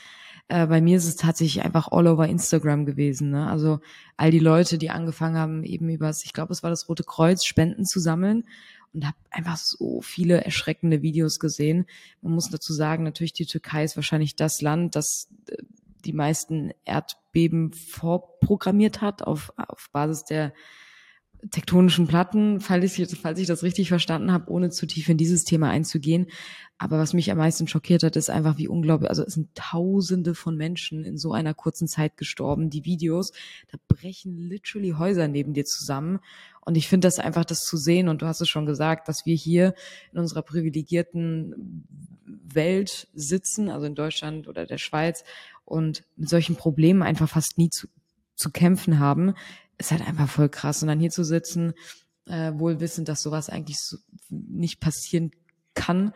Äh, 0.49 0.67
bei 0.67 0.81
mir 0.81 0.97
ist 0.97 1.07
es 1.07 1.17
tatsächlich 1.17 1.65
einfach 1.65 1.89
all 1.93 2.07
over 2.07 2.27
Instagram 2.27 2.87
gewesen. 2.87 3.31
Ne? 3.31 3.49
Also 3.49 3.81
all 4.17 4.31
die 4.31 4.39
Leute, 4.39 4.79
die 4.79 4.91
angefangen 4.91 5.37
haben, 5.37 5.63
eben 5.63 5.89
übers, 5.89 6.25
ich 6.25 6.33
glaube, 6.33 6.53
es 6.53 6.63
war 6.63 6.71
das 6.71 6.89
Rote 6.89 7.05
Kreuz, 7.05 7.45
Spenden 7.45 7.85
zu 7.85 8.01
sammeln 8.01 8.45
und 8.93 9.07
habe 9.07 9.17
einfach 9.31 9.57
so 9.57 10.01
viele 10.01 10.45
erschreckende 10.45 11.03
Videos 11.03 11.39
gesehen. 11.39 11.87
Man 12.23 12.35
muss 12.35 12.51
dazu 12.51 12.73
sagen, 12.73 13.05
natürlich 13.05 13.33
die 13.33 13.47
Türkei 13.47 13.85
ist 13.85 13.97
wahrscheinlich 13.97 14.37
das 14.37 14.61
Land, 14.61 14.97
das 14.97 15.29
äh, 15.51 15.57
die 16.05 16.13
meisten 16.13 16.73
Erdbeben 16.85 17.73
vorprogrammiert 17.73 19.01
hat 19.01 19.23
auf, 19.23 19.53
auf 19.57 19.91
Basis 19.93 20.25
der 20.25 20.53
tektonischen 21.51 22.07
Platten, 22.07 22.61
falls 22.61 22.99
ich, 22.99 23.19
falls 23.19 23.39
ich 23.39 23.47
das 23.47 23.63
richtig 23.63 23.89
verstanden 23.89 24.33
habe, 24.33 24.51
ohne 24.51 24.71
zu 24.71 24.87
tief 24.87 25.09
in 25.09 25.17
dieses 25.17 25.45
Thema 25.45 25.71
einzugehen. 25.71 26.27
Aber 26.79 26.99
was 26.99 27.13
mich 27.13 27.31
am 27.31 27.39
meisten 27.39 27.67
schockiert 27.67 28.03
hat, 28.03 28.17
ist 28.17 28.31
einfach, 28.31 28.57
wie 28.57 28.69
unglaublich, 28.69 29.11
also 29.11 29.25
es 29.25 29.35
sind 29.35 29.55
Tausende 29.55 30.35
von 30.35 30.57
Menschen 30.57 31.05
in 31.05 31.17
so 31.17 31.33
einer 31.33 31.55
kurzen 31.55 31.89
Zeit 31.89 32.17
gestorben. 32.17 32.71
Die 32.71 32.85
Videos, 32.85 33.33
da 33.71 33.79
brechen 33.89 34.37
literally 34.37 34.91
Häuser 34.91 35.27
neben 35.27 35.55
dir 35.55 35.65
zusammen. 35.65 36.21
Und 36.61 36.77
ich 36.77 36.89
finde 36.89 37.07
das 37.07 37.19
einfach, 37.19 37.45
das 37.45 37.65
zu 37.65 37.77
sehen, 37.77 38.09
und 38.09 38.23
du 38.23 38.27
hast 38.27 38.41
es 38.41 38.49
schon 38.49 38.67
gesagt, 38.67 39.09
dass 39.09 39.27
wir 39.27 39.35
hier 39.35 39.75
in 40.13 40.19
unserer 40.19 40.43
privilegierten 40.43 41.85
Welt 42.27 43.09
sitzen, 43.15 43.71
also 43.71 43.87
in 43.87 43.95
Deutschland 43.95 44.49
oder 44.49 44.67
der 44.67 44.79
Schweiz, 44.79 45.25
und 45.65 46.05
mit 46.17 46.29
solchen 46.29 46.57
Problemen 46.57 47.03
einfach 47.03 47.29
fast 47.29 47.59
nie 47.59 47.71
zu, 47.71 47.89
zu 48.37 48.51
kämpfen 48.51 48.99
haben, 48.99 49.35
ist 49.79 49.91
halt 49.91 50.07
einfach 50.07 50.29
voll 50.29 50.49
krass. 50.49 50.83
Und 50.83 50.89
dann 50.89 51.01
hier 51.01 51.11
zu 51.11 51.25
sitzen, 51.25 51.73
äh, 52.27 52.53
wohl 52.55 52.81
wissend, 52.81 53.09
dass 53.09 53.23
sowas 53.23 53.49
eigentlich 53.49 53.79
so 53.79 53.97
nicht 54.29 54.81
passieren 54.81 55.31
kann, 55.75 56.13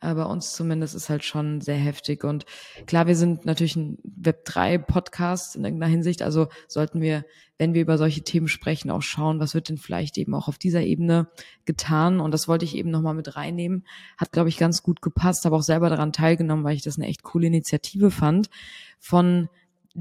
äh, 0.00 0.14
bei 0.14 0.24
uns 0.24 0.52
zumindest 0.52 0.94
ist 0.94 1.08
halt 1.08 1.24
schon 1.24 1.60
sehr 1.60 1.76
heftig. 1.76 2.24
Und 2.24 2.44
klar, 2.86 3.06
wir 3.06 3.16
sind 3.16 3.46
natürlich 3.46 3.76
ein 3.76 3.98
Web3-Podcast 4.04 5.56
in 5.56 5.64
irgendeiner 5.64 5.90
Hinsicht. 5.90 6.22
Also 6.22 6.48
sollten 6.68 7.00
wir, 7.00 7.24
wenn 7.58 7.72
wir 7.72 7.82
über 7.82 7.96
solche 7.96 8.22
Themen 8.22 8.48
sprechen, 8.48 8.90
auch 8.90 9.02
schauen, 9.02 9.40
was 9.40 9.54
wird 9.54 9.68
denn 9.68 9.78
vielleicht 9.78 10.18
eben 10.18 10.34
auch 10.34 10.48
auf 10.48 10.58
dieser 10.58 10.82
Ebene 10.82 11.28
getan. 11.64 12.20
Und 12.20 12.32
das 12.32 12.46
wollte 12.46 12.64
ich 12.64 12.76
eben 12.76 12.90
nochmal 12.90 13.14
mit 13.14 13.36
reinnehmen. 13.36 13.86
Hat, 14.18 14.32
glaube 14.32 14.50
ich, 14.50 14.58
ganz 14.58 14.82
gut 14.82 15.00
gepasst, 15.00 15.44
habe 15.44 15.56
auch 15.56 15.62
selber 15.62 15.88
daran 15.88 16.12
teilgenommen, 16.12 16.64
weil 16.64 16.76
ich 16.76 16.82
das 16.82 16.98
eine 16.98 17.06
echt 17.06 17.22
coole 17.22 17.46
Initiative 17.46 18.10
fand 18.10 18.50
von 18.98 19.48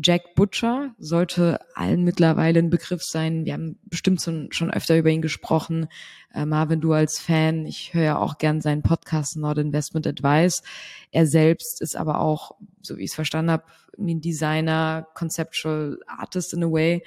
Jack 0.02 0.36
Butcher 0.36 0.94
sollte 0.98 1.60
allen 1.74 2.04
mittlerweile 2.04 2.60
ein 2.60 2.70
Begriff 2.70 3.04
sein. 3.04 3.46
Wir 3.46 3.54
haben 3.54 3.80
bestimmt 3.86 4.22
schon, 4.22 4.52
schon 4.52 4.72
öfter 4.72 4.98
über 4.98 5.10
ihn 5.10 5.22
gesprochen. 5.22 5.88
Äh, 6.34 6.46
Marvin, 6.46 6.82
du 6.82 6.94
als 6.94 7.20
Fan, 7.20 7.66
ich 7.66 7.94
höre 7.94 8.04
ja 8.04 8.18
auch 8.18 8.38
gern 8.38 8.62
seinen 8.62 8.82
Podcast 8.82 9.38
Not 9.38 9.58
Investment 9.58 10.06
Advice. 10.06 10.64
Er 11.12 11.26
selbst 11.28 11.82
ist 11.82 11.96
aber 11.96 12.20
auch, 12.20 12.56
so 12.82 12.98
wie 12.98 13.04
ich 13.04 13.12
es 13.12 13.16
verstanden 13.16 13.52
habe, 13.52 13.64
ein 13.98 14.20
Designer, 14.20 15.08
Conceptual 15.14 16.00
Artist 16.08 16.54
in 16.54 16.64
a 16.64 16.72
way. 16.72 17.04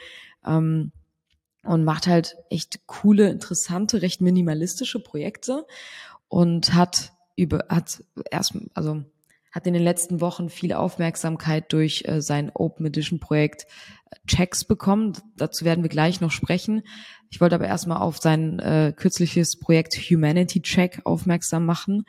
Ähm, 0.47 0.93
und 1.65 1.85
macht 1.85 2.07
halt 2.07 2.37
echt 2.49 2.87
coole, 2.87 3.29
interessante, 3.29 4.01
recht 4.01 4.23
minimalistische 4.23 5.01
Projekte 5.01 5.67
und 6.29 6.73
hat 6.73 7.13
über, 7.37 7.67
hat 7.69 8.03
erst, 8.31 8.57
also 8.75 9.05
hat 9.53 9.67
in 9.67 9.75
den 9.75 9.83
letzten 9.83 10.21
Wochen 10.21 10.49
viel 10.49 10.73
Aufmerksamkeit 10.73 11.73
durch 11.73 12.05
äh, 12.07 12.21
sein 12.21 12.51
Open 12.55 12.87
Edition 12.87 13.21
Projekt 13.21 13.67
äh, 14.11 14.17
Checks 14.27 14.65
bekommen. 14.65 15.13
Dazu 15.37 15.65
werden 15.65 15.83
wir 15.83 15.89
gleich 15.89 16.21
noch 16.21 16.31
sprechen. 16.31 16.83
Ich 17.31 17.41
wollte 17.41 17.55
aber 17.55 17.67
erstmal 17.67 17.99
auf 17.99 18.19
sein 18.19 18.59
äh, 18.59 18.93
kürzliches 18.97 19.59
Projekt 19.59 19.95
Humanity 19.95 20.63
Check 20.63 21.01
aufmerksam 21.05 21.67
machen. 21.67 22.05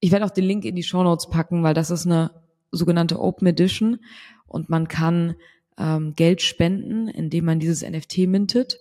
Ich 0.00 0.12
werde 0.12 0.24
auch 0.24 0.30
den 0.30 0.44
Link 0.44 0.64
in 0.64 0.76
die 0.76 0.82
Show 0.82 1.02
Notes 1.02 1.28
packen, 1.28 1.62
weil 1.62 1.74
das 1.74 1.90
ist 1.90 2.06
eine 2.06 2.30
sogenannte 2.72 3.20
Open 3.20 3.46
Edition 3.46 3.98
und 4.46 4.68
man 4.68 4.88
kann 4.88 5.34
ähm, 5.78 6.14
Geld 6.14 6.42
spenden, 6.42 7.08
indem 7.08 7.44
man 7.44 7.58
dieses 7.58 7.88
NFT 7.88 8.18
mintet. 8.28 8.78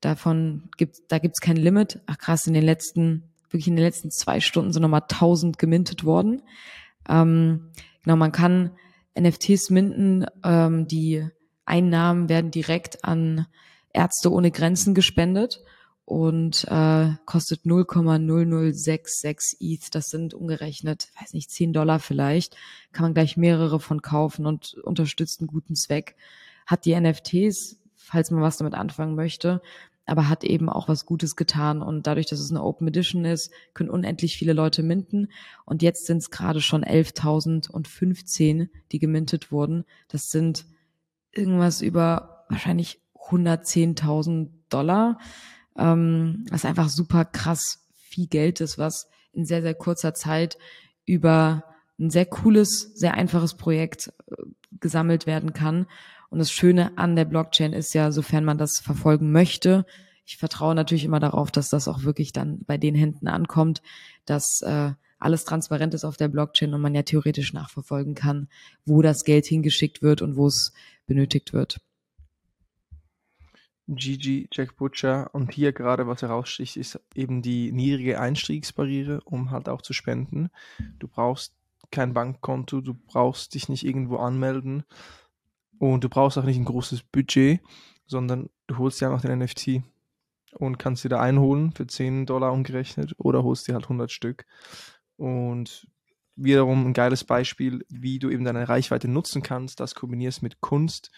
Davon 0.00 0.70
gibt, 0.76 1.00
da 1.08 1.18
gibt's 1.18 1.40
kein 1.40 1.56
Limit. 1.56 2.00
Ach 2.06 2.18
krass, 2.18 2.46
in 2.46 2.54
den 2.54 2.64
letzten, 2.64 3.24
wirklich 3.50 3.68
in 3.68 3.76
den 3.76 3.84
letzten 3.84 4.10
zwei 4.10 4.40
Stunden 4.40 4.72
sind 4.72 4.82
nochmal 4.82 5.02
1000 5.02 5.58
gemintet 5.58 6.04
worden. 6.04 6.42
Ähm, 7.08 7.70
genau, 8.02 8.16
man 8.16 8.32
kann 8.32 8.72
NFTs 9.18 9.70
minden, 9.70 10.26
ähm, 10.44 10.86
die 10.86 11.26
Einnahmen 11.64 12.28
werden 12.28 12.50
direkt 12.50 13.04
an 13.04 13.46
Ärzte 13.92 14.32
ohne 14.32 14.50
Grenzen 14.50 14.94
gespendet 14.94 15.62
und 16.04 16.64
äh, 16.68 17.10
kostet 17.24 17.62
0,0066 17.64 19.56
ETH. 19.60 19.94
Das 19.94 20.10
sind 20.10 20.34
umgerechnet, 20.34 21.08
weiß 21.20 21.34
nicht, 21.34 21.50
10 21.52 21.72
Dollar 21.72 22.00
vielleicht. 22.00 22.56
Kann 22.92 23.04
man 23.04 23.14
gleich 23.14 23.36
mehrere 23.36 23.78
von 23.78 24.02
kaufen 24.02 24.44
und 24.46 24.74
unterstützt 24.74 25.40
einen 25.40 25.46
guten 25.46 25.76
Zweck. 25.76 26.16
Hat 26.66 26.84
die 26.84 26.98
NFTs, 26.98 27.78
falls 27.94 28.32
man 28.32 28.42
was 28.42 28.56
damit 28.56 28.74
anfangen 28.74 29.14
möchte, 29.14 29.62
aber 30.06 30.28
hat 30.28 30.44
eben 30.44 30.68
auch 30.68 30.88
was 30.88 31.06
Gutes 31.06 31.36
getan. 31.36 31.82
Und 31.82 32.06
dadurch, 32.06 32.26
dass 32.26 32.40
es 32.40 32.50
eine 32.50 32.62
Open 32.62 32.88
Edition 32.88 33.24
ist, 33.24 33.52
können 33.74 33.90
unendlich 33.90 34.36
viele 34.36 34.52
Leute 34.52 34.82
minten. 34.82 35.28
Und 35.64 35.82
jetzt 35.82 36.06
sind 36.06 36.18
es 36.18 36.30
gerade 36.30 36.60
schon 36.60 36.84
11.015, 36.84 38.68
die 38.92 38.98
gemintet 38.98 39.52
wurden. 39.52 39.84
Das 40.08 40.30
sind 40.30 40.66
irgendwas 41.32 41.80
über 41.80 42.44
wahrscheinlich 42.48 43.00
110.000 43.28 44.48
Dollar, 44.68 45.18
ähm, 45.76 46.44
was 46.50 46.64
einfach 46.64 46.88
super 46.88 47.24
krass 47.24 47.86
viel 47.94 48.26
Geld 48.26 48.60
ist, 48.60 48.78
was 48.78 49.08
in 49.32 49.44
sehr, 49.44 49.62
sehr 49.62 49.74
kurzer 49.74 50.14
Zeit 50.14 50.58
über 51.06 51.64
ein 51.98 52.10
sehr 52.10 52.26
cooles, 52.26 52.92
sehr 52.94 53.14
einfaches 53.14 53.54
Projekt 53.54 54.12
äh, 54.30 54.34
gesammelt 54.80 55.26
werden 55.26 55.52
kann. 55.52 55.86
Und 56.30 56.38
das 56.38 56.50
Schöne 56.50 56.96
an 56.96 57.16
der 57.16 57.24
Blockchain 57.26 57.72
ist 57.72 57.92
ja, 57.92 58.12
sofern 58.12 58.44
man 58.44 58.58
das 58.58 58.78
verfolgen 58.78 59.32
möchte, 59.32 59.84
ich 60.30 60.36
vertraue 60.36 60.76
natürlich 60.76 61.04
immer 61.04 61.18
darauf, 61.18 61.50
dass 61.50 61.70
das 61.70 61.88
auch 61.88 62.04
wirklich 62.04 62.32
dann 62.32 62.60
bei 62.64 62.78
den 62.78 62.94
Händen 62.94 63.26
ankommt, 63.26 63.82
dass 64.26 64.62
äh, 64.62 64.92
alles 65.18 65.44
transparent 65.44 65.92
ist 65.92 66.04
auf 66.04 66.16
der 66.16 66.28
Blockchain 66.28 66.72
und 66.72 66.80
man 66.80 66.94
ja 66.94 67.02
theoretisch 67.02 67.52
nachverfolgen 67.52 68.14
kann, 68.14 68.48
wo 68.86 69.02
das 69.02 69.24
Geld 69.24 69.44
hingeschickt 69.46 70.02
wird 70.02 70.22
und 70.22 70.36
wo 70.36 70.46
es 70.46 70.72
benötigt 71.08 71.52
wird. 71.52 71.80
GG, 73.88 74.46
Jack 74.52 74.76
Butcher. 74.76 75.30
Und 75.34 75.52
hier 75.52 75.72
gerade, 75.72 76.06
was 76.06 76.22
heraussticht, 76.22 76.76
ist 76.76 77.00
eben 77.16 77.42
die 77.42 77.72
niedrige 77.72 78.20
Einstiegsbarriere, 78.20 79.22
um 79.24 79.50
halt 79.50 79.68
auch 79.68 79.82
zu 79.82 79.92
spenden. 79.92 80.50
Du 81.00 81.08
brauchst 81.08 81.54
kein 81.90 82.14
Bankkonto, 82.14 82.80
du 82.82 82.94
brauchst 82.94 83.54
dich 83.54 83.68
nicht 83.68 83.84
irgendwo 83.84 84.18
anmelden. 84.18 84.84
Und 85.80 86.04
du 86.04 86.10
brauchst 86.10 86.36
auch 86.36 86.44
nicht 86.44 86.58
ein 86.58 86.66
großes 86.66 87.02
Budget, 87.04 87.60
sondern 88.06 88.50
du 88.66 88.76
holst 88.76 89.00
dir 89.00 89.06
einfach 89.06 89.22
den 89.22 89.38
NFT 89.38 89.82
und 90.52 90.78
kannst 90.78 91.04
dir 91.04 91.08
da 91.08 91.22
einholen 91.22 91.72
für 91.72 91.86
10 91.86 92.26
Dollar 92.26 92.52
umgerechnet 92.52 93.14
oder 93.16 93.42
holst 93.44 93.66
dir 93.66 93.72
halt 93.72 93.84
100 93.84 94.12
Stück. 94.12 94.44
Und 95.16 95.88
wiederum 96.36 96.86
ein 96.86 96.92
geiles 96.92 97.24
Beispiel, 97.24 97.82
wie 97.88 98.18
du 98.18 98.28
eben 98.28 98.44
deine 98.44 98.68
Reichweite 98.68 99.08
nutzen 99.08 99.42
kannst, 99.42 99.80
das 99.80 99.94
kombinierst 99.94 100.42
mit 100.42 100.60
Kunst, 100.60 101.10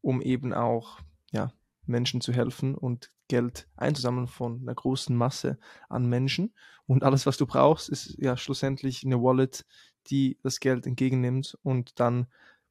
um 0.00 0.22
eben 0.22 0.54
auch 0.54 1.00
ja, 1.30 1.52
Menschen 1.84 2.22
zu 2.22 2.32
helfen 2.32 2.74
und 2.74 3.12
Geld 3.28 3.68
einzusammeln 3.76 4.26
von 4.26 4.62
einer 4.62 4.74
großen 4.74 5.14
Masse 5.14 5.58
an 5.90 6.06
Menschen. 6.06 6.54
Und 6.86 7.04
alles, 7.04 7.26
was 7.26 7.36
du 7.36 7.44
brauchst, 7.44 7.90
ist 7.90 8.16
ja 8.18 8.38
schlussendlich 8.38 9.04
eine 9.04 9.20
Wallet, 9.20 9.66
die 10.06 10.38
das 10.42 10.60
Geld 10.60 10.86
entgegennimmt 10.86 11.58
und 11.62 12.00
dann 12.00 12.26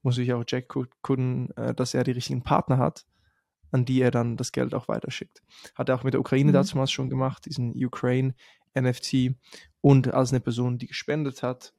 muss 0.07 0.17
ich 0.17 0.31
auch 0.31 0.45
Jack 0.47 0.69
gucken, 0.69 1.49
äh, 1.57 1.73
dass 1.73 1.93
er 1.93 2.05
die 2.05 2.11
richtigen 2.11 2.41
Partner 2.41 2.77
hat, 2.77 3.05
an 3.71 3.83
die 3.83 3.99
er 4.01 4.09
dann 4.09 4.37
das 4.37 4.53
Geld 4.53 4.73
auch 4.73 4.87
weiterschickt. 4.87 5.43
Hat 5.75 5.89
er 5.89 5.95
auch 5.95 6.05
mit 6.05 6.13
der 6.13 6.21
Ukraine 6.21 6.51
mhm. 6.51 6.53
damals 6.53 6.93
schon 6.93 7.09
gemacht, 7.09 7.45
diesen 7.45 7.73
Ukraine 7.75 8.33
NFT 8.73 9.35
und 9.81 10.13
als 10.13 10.31
eine 10.31 10.39
Person, 10.39 10.77
die 10.77 10.87
gespendet 10.87 11.43
hat, 11.43 11.73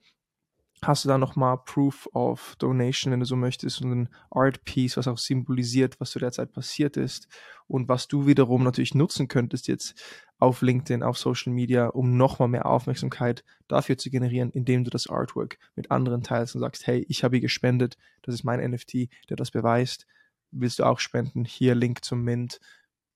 hast 0.82 1.04
du 1.04 1.08
da 1.08 1.18
nochmal 1.18 1.58
Proof 1.64 2.08
of 2.12 2.56
Donation, 2.58 3.12
wenn 3.12 3.20
du 3.20 3.26
so 3.26 3.36
möchtest, 3.36 3.82
und 3.82 3.92
ein 3.92 4.08
Art 4.30 4.64
Piece, 4.64 4.96
was 4.96 5.08
auch 5.08 5.18
symbolisiert, 5.18 6.00
was 6.00 6.10
zu 6.10 6.18
der 6.18 6.32
Zeit 6.32 6.52
passiert 6.52 6.96
ist 6.96 7.28
und 7.66 7.88
was 7.88 8.08
du 8.08 8.26
wiederum 8.26 8.62
natürlich 8.64 8.94
nutzen 8.94 9.28
könntest 9.28 9.68
jetzt 9.68 10.00
auf 10.38 10.62
LinkedIn, 10.62 11.02
auf 11.02 11.18
Social 11.18 11.52
Media, 11.52 11.88
um 11.88 12.16
nochmal 12.16 12.48
mehr 12.48 12.66
Aufmerksamkeit 12.66 13.44
dafür 13.66 13.98
zu 13.98 14.10
generieren, 14.10 14.50
indem 14.50 14.84
du 14.84 14.90
das 14.90 15.08
Artwork 15.08 15.58
mit 15.74 15.90
anderen 15.90 16.22
teilst 16.22 16.54
und 16.54 16.60
sagst, 16.60 16.86
hey, 16.86 17.04
ich 17.08 17.24
habe 17.24 17.36
hier 17.36 17.42
gespendet, 17.42 17.96
das 18.22 18.34
ist 18.34 18.44
mein 18.44 18.60
NFT, 18.60 19.08
der 19.28 19.36
das 19.36 19.50
beweist. 19.50 20.06
willst 20.50 20.78
du 20.78 20.84
auch 20.84 21.00
spenden? 21.00 21.44
Hier 21.44 21.74
Link 21.74 22.04
zum 22.04 22.22
Mint, 22.22 22.60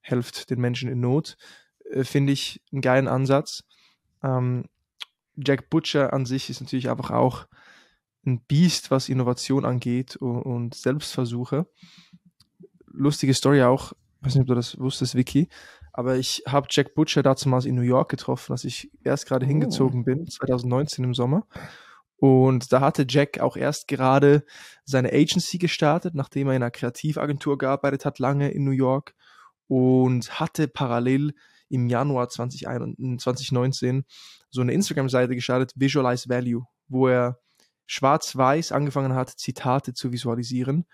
helft 0.01 0.51
den 0.51 0.61
Menschen 0.61 0.91
in 0.91 1.01
Not. 1.01 1.37
Äh, 1.91 2.05
Finde 2.05 2.33
ich 2.33 2.61
einen 2.73 2.83
geilen 2.83 3.09
Ansatz. 3.09 3.65
Ähm, 4.23 4.65
Jack 5.45 5.71
Butcher 5.71 6.13
an 6.13 6.27
sich 6.27 6.51
ist 6.51 6.61
natürlich 6.61 6.91
einfach 6.91 7.11
auch 7.11 7.47
ein 8.25 8.41
Biest, 8.41 8.91
was 8.91 9.09
Innovation 9.09 9.65
angeht 9.65 10.17
und, 10.17 10.43
und 10.43 10.75
Selbstversuche. 10.75 11.67
Lustige 12.87 13.35
Story 13.35 13.63
auch, 13.63 13.93
ich 13.93 14.27
weiß 14.27 14.35
nicht, 14.35 14.43
ob 14.43 14.49
du 14.49 14.55
das 14.55 14.79
wusstest, 14.79 15.15
Vicky, 15.15 15.49
aber 15.93 16.17
ich 16.17 16.45
habe 16.47 16.67
Jack 16.71 16.95
Butcher 16.95 17.23
damals 17.23 17.65
in 17.65 17.75
New 17.75 17.83
York 17.83 18.11
getroffen, 18.11 18.53
als 18.53 18.65
ich 18.65 18.91
erst 19.03 19.27
gerade 19.27 19.45
oh. 19.45 19.49
hingezogen 19.49 20.05
bin, 20.05 20.27
2019 20.27 21.05
im 21.05 21.15
Sommer. 21.15 21.47
Und 22.17 22.73
da 22.73 22.81
hatte 22.81 23.05
Jack 23.09 23.41
auch 23.41 23.57
erst 23.57 23.89
gerade 23.89 24.45
seine 24.85 25.13
Agency 25.13 25.59
gestartet, 25.59 26.15
nachdem 26.15 26.47
er 26.47 26.55
in 26.55 26.63
einer 26.63 26.71
Kreativagentur 26.71 27.59
gearbeitet 27.59 28.05
hat, 28.05 28.21
lange 28.21 28.51
in 28.53 28.63
New 28.65 28.71
York. 28.71 29.15
Und 29.67 30.39
hatte 30.39 30.69
parallel 30.69 31.35
im 31.73 31.89
Januar 31.89 32.29
2019 32.29 34.05
so 34.51 34.61
eine 34.61 34.73
Instagram-Seite 34.73 35.35
gestartet, 35.35 35.73
Visualize 35.75 36.29
Value, 36.29 36.67
wo 36.89 37.09
er 37.09 37.39
schwarz-weiß 37.87 38.73
angefangen 38.73 39.15
hat, 39.15 39.31
Zitate 39.31 39.95
zu 39.95 40.13
visualisieren 40.13 40.87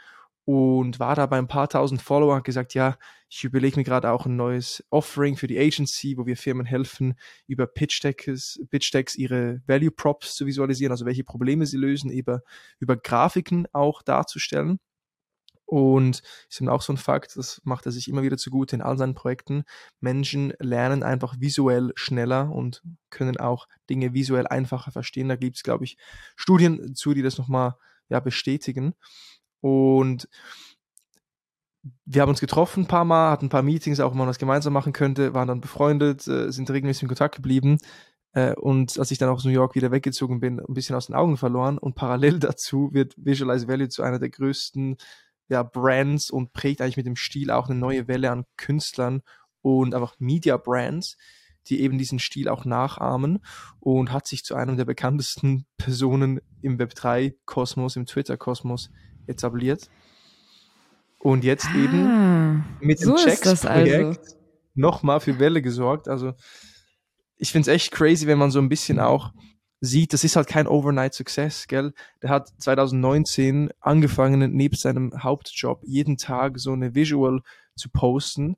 und 0.44 0.98
war 0.98 1.14
da 1.14 1.26
bei 1.26 1.36
ein 1.36 1.48
paar 1.48 1.68
tausend 1.68 2.00
Follower 2.00 2.36
und 2.36 2.44
gesagt, 2.44 2.72
ja, 2.72 2.96
ich 3.28 3.44
überlege 3.44 3.76
mir 3.76 3.84
gerade 3.84 4.10
auch 4.10 4.24
ein 4.24 4.36
neues 4.36 4.82
Offering 4.88 5.36
für 5.36 5.46
die 5.46 5.58
Agency, 5.58 6.16
wo 6.16 6.24
wir 6.24 6.38
Firmen 6.38 6.64
helfen, 6.64 7.18
über 7.46 7.66
Pitch 7.66 8.02
Decks, 8.02 8.58
Pitch 8.70 8.94
ihre 9.16 9.60
Value 9.66 9.90
Props 9.90 10.36
zu 10.36 10.46
visualisieren, 10.46 10.92
also 10.92 11.04
welche 11.04 11.24
Probleme 11.24 11.66
sie 11.66 11.76
lösen, 11.76 12.10
über, 12.10 12.40
über 12.78 12.96
Grafiken 12.96 13.66
auch 13.72 14.00
darzustellen. 14.00 14.80
Und 15.70 16.22
ist 16.48 16.62
eben 16.62 16.70
auch 16.70 16.80
so 16.80 16.94
ein 16.94 16.96
Fakt, 16.96 17.36
das 17.36 17.60
macht 17.62 17.84
er 17.84 17.92
sich 17.92 18.08
immer 18.08 18.22
wieder 18.22 18.38
zugute 18.38 18.74
in 18.74 18.80
all 18.80 18.96
seinen 18.96 19.12
Projekten. 19.12 19.64
Menschen 20.00 20.54
lernen 20.60 21.02
einfach 21.02 21.34
visuell 21.40 21.92
schneller 21.94 22.50
und 22.50 22.82
können 23.10 23.36
auch 23.36 23.68
Dinge 23.90 24.14
visuell 24.14 24.46
einfacher 24.46 24.92
verstehen. 24.92 25.28
Da 25.28 25.36
gibt 25.36 25.56
es, 25.56 25.62
glaube 25.62 25.84
ich, 25.84 25.98
Studien 26.36 26.94
zu, 26.94 27.12
die 27.12 27.20
das 27.20 27.36
nochmal 27.36 27.74
ja, 28.08 28.18
bestätigen. 28.18 28.94
Und 29.60 30.26
wir 32.06 32.22
haben 32.22 32.30
uns 32.30 32.40
getroffen 32.40 32.84
ein 32.84 32.88
paar 32.88 33.04
Mal, 33.04 33.30
hatten 33.30 33.46
ein 33.46 33.50
paar 33.50 33.62
Meetings, 33.62 34.00
auch 34.00 34.12
wenn 34.12 34.18
man 34.18 34.26
das 34.26 34.38
gemeinsam 34.38 34.72
machen 34.72 34.94
könnte, 34.94 35.34
waren 35.34 35.48
dann 35.48 35.60
befreundet, 35.60 36.26
äh, 36.28 36.50
sind 36.50 36.70
regelmäßig 36.70 37.02
in 37.02 37.08
Kontakt 37.08 37.36
geblieben. 37.36 37.76
Äh, 38.32 38.54
und 38.54 38.98
als 38.98 39.10
ich 39.10 39.18
dann 39.18 39.28
aus 39.28 39.44
New 39.44 39.50
York 39.50 39.74
wieder 39.74 39.90
weggezogen 39.90 40.40
bin, 40.40 40.60
ein 40.60 40.74
bisschen 40.74 40.96
aus 40.96 41.08
den 41.08 41.14
Augen 41.14 41.36
verloren. 41.36 41.76
Und 41.76 41.94
parallel 41.94 42.38
dazu 42.38 42.88
wird 42.94 43.14
Visualize 43.18 43.68
Value 43.68 43.90
zu 43.90 44.02
einer 44.02 44.18
der 44.18 44.30
größten 44.30 44.96
ja, 45.48 45.62
Brands 45.62 46.30
und 46.30 46.52
prägt 46.52 46.80
eigentlich 46.80 46.96
mit 46.96 47.06
dem 47.06 47.16
Stil 47.16 47.50
auch 47.50 47.68
eine 47.68 47.78
neue 47.78 48.08
Welle 48.08 48.30
an 48.30 48.44
Künstlern 48.56 49.22
und 49.62 49.94
einfach 49.94 50.14
Media 50.18 50.56
Brands, 50.56 51.16
die 51.68 51.80
eben 51.80 51.98
diesen 51.98 52.18
Stil 52.18 52.48
auch 52.48 52.64
nachahmen 52.64 53.40
und 53.80 54.12
hat 54.12 54.26
sich 54.26 54.44
zu 54.44 54.54
einem 54.54 54.76
der 54.76 54.84
bekanntesten 54.84 55.66
Personen 55.76 56.40
im 56.62 56.78
Web3-Kosmos, 56.78 57.96
im 57.96 58.06
Twitter-Kosmos 58.06 58.90
etabliert. 59.26 59.90
Und 61.18 61.44
jetzt 61.44 61.66
ah, 61.66 61.76
eben 61.76 62.64
mit 62.80 63.00
dem 63.00 63.08
so 63.08 63.16
Checks-Projekt 63.16 64.18
also. 64.18 64.36
nochmal 64.74 65.20
für 65.20 65.38
Welle 65.38 65.62
gesorgt. 65.62 66.08
Also 66.08 66.34
ich 67.36 67.52
finde 67.52 67.70
es 67.70 67.74
echt 67.74 67.92
crazy, 67.92 68.26
wenn 68.26 68.38
man 68.38 68.50
so 68.50 68.60
ein 68.60 68.68
bisschen 68.68 69.00
auch 69.00 69.32
sieht, 69.80 70.12
das 70.12 70.24
ist 70.24 70.36
halt 70.36 70.48
kein 70.48 70.66
Overnight 70.66 71.14
Success, 71.14 71.66
gell? 71.68 71.92
Der 72.22 72.30
hat 72.30 72.48
2019 72.58 73.70
angefangen, 73.80 74.52
neben 74.52 74.76
seinem 74.76 75.12
Hauptjob 75.22 75.82
jeden 75.84 76.16
Tag 76.16 76.58
so 76.58 76.72
eine 76.72 76.94
Visual 76.94 77.40
zu 77.76 77.88
posten, 77.90 78.56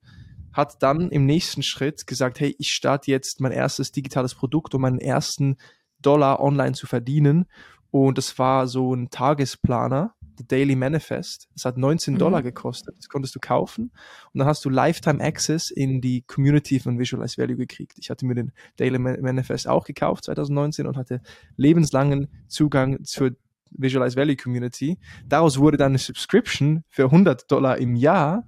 hat 0.53 0.83
dann 0.83 1.11
im 1.11 1.27
nächsten 1.27 1.63
Schritt 1.63 2.07
gesagt, 2.07 2.41
hey, 2.41 2.55
ich 2.59 2.71
starte 2.71 3.11
jetzt 3.11 3.41
mein 3.41 3.53
erstes 3.53 3.93
digitales 3.93 4.35
Produkt, 4.35 4.75
um 4.75 4.83
meinen 4.83 4.99
ersten 4.99 5.57
Dollar 6.01 6.41
online 6.41 6.73
zu 6.73 6.87
verdienen. 6.87 7.47
Und 7.91 8.19
das 8.19 8.39
war 8.39 8.67
so 8.67 8.95
ein 8.95 9.11
Tagesplaner, 9.11 10.15
The 10.41 10.47
Daily 10.47 10.75
Manifest. 10.75 11.49
Das 11.53 11.67
hat 11.67 11.77
19 11.77 12.15
mhm. 12.15 12.19
Dollar 12.19 12.43
gekostet. 12.43 12.97
Das 12.97 13.09
konntest 13.09 13.35
du 13.35 13.41
kaufen. 13.41 13.91
Und 14.33 14.39
dann 14.39 14.49
hast 14.49 14.65
du 14.65 14.71
Lifetime 14.71 15.23
Access 15.23 15.71
in 15.71 16.01
die 16.01 16.23
Community 16.23 16.81
von 16.81 16.99
Visualize 16.99 17.37
Value 17.37 17.57
gekriegt. 17.57 17.99
Ich 17.99 18.09
hatte 18.09 18.25
mir 18.25 18.35
den 18.35 18.53
Daily 18.77 18.99
Manifest 18.99 19.69
auch 19.69 19.85
gekauft 19.85 20.25
2019 20.25 20.87
und 20.87 20.97
hatte 20.97 21.21
lebenslangen 21.57 22.29
Zugang 22.49 23.05
zur 23.05 23.37
Visualize 23.71 24.17
Value 24.17 24.37
Community. 24.37 24.99
Daraus 25.29 25.59
wurde 25.59 25.77
dann 25.77 25.93
eine 25.93 25.99
Subscription 25.99 26.85
für 26.89 27.05
100 27.05 27.51
Dollar 27.51 27.79
im 27.79 27.95
Jahr 27.95 28.47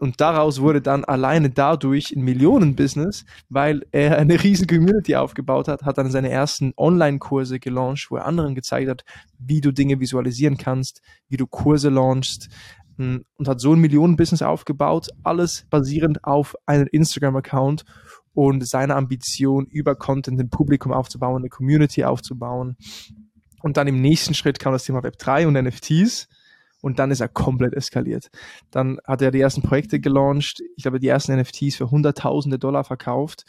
und 0.00 0.20
daraus 0.20 0.60
wurde 0.60 0.82
dann 0.82 1.04
alleine 1.04 1.50
dadurch 1.50 2.14
ein 2.14 2.22
Millionenbusiness, 2.22 3.24
weil 3.48 3.86
er 3.92 4.18
eine 4.18 4.42
riesen 4.42 4.66
Community 4.66 5.14
aufgebaut 5.14 5.68
hat, 5.68 5.82
hat 5.82 5.98
dann 5.98 6.10
seine 6.10 6.30
ersten 6.30 6.72
Online-Kurse 6.76 7.60
gelauncht, 7.60 8.08
wo 8.10 8.16
er 8.16 8.26
anderen 8.26 8.54
gezeigt 8.54 8.90
hat, 8.90 9.04
wie 9.38 9.60
du 9.60 9.72
Dinge 9.72 10.00
visualisieren 10.00 10.56
kannst, 10.56 11.00
wie 11.28 11.36
du 11.36 11.46
Kurse 11.46 11.90
launchst 11.90 12.48
hm, 12.96 13.24
und 13.36 13.48
hat 13.48 13.60
so 13.60 13.72
ein 13.72 13.80
Millionenbusiness 13.80 14.42
aufgebaut, 14.42 15.08
alles 15.22 15.66
basierend 15.70 16.24
auf 16.24 16.56
einem 16.66 16.88
Instagram-Account 16.90 17.84
und 18.32 18.66
seiner 18.66 18.96
Ambition, 18.96 19.66
über 19.66 19.94
Content 19.94 20.40
ein 20.40 20.50
Publikum 20.50 20.92
aufzubauen, 20.92 21.42
eine 21.42 21.48
Community 21.48 22.04
aufzubauen. 22.04 22.76
Und 23.62 23.76
dann 23.76 23.86
im 23.86 24.00
nächsten 24.00 24.34
Schritt 24.34 24.58
kam 24.58 24.72
das 24.72 24.84
Thema 24.84 25.00
Web3 25.00 25.46
und 25.46 25.54
NFTs 25.54 26.28
und 26.84 26.98
dann 26.98 27.10
ist 27.10 27.20
er 27.20 27.28
komplett 27.28 27.72
eskaliert. 27.72 28.28
Dann 28.70 28.98
hat 29.06 29.22
er 29.22 29.30
die 29.30 29.40
ersten 29.40 29.62
Projekte 29.62 30.00
gelauncht, 30.00 30.62
ich 30.76 30.82
glaube 30.82 31.00
die 31.00 31.08
ersten 31.08 31.34
NFTs 31.34 31.76
für 31.76 31.90
hunderttausende 31.90 32.58
Dollar 32.58 32.84
verkauft 32.84 33.46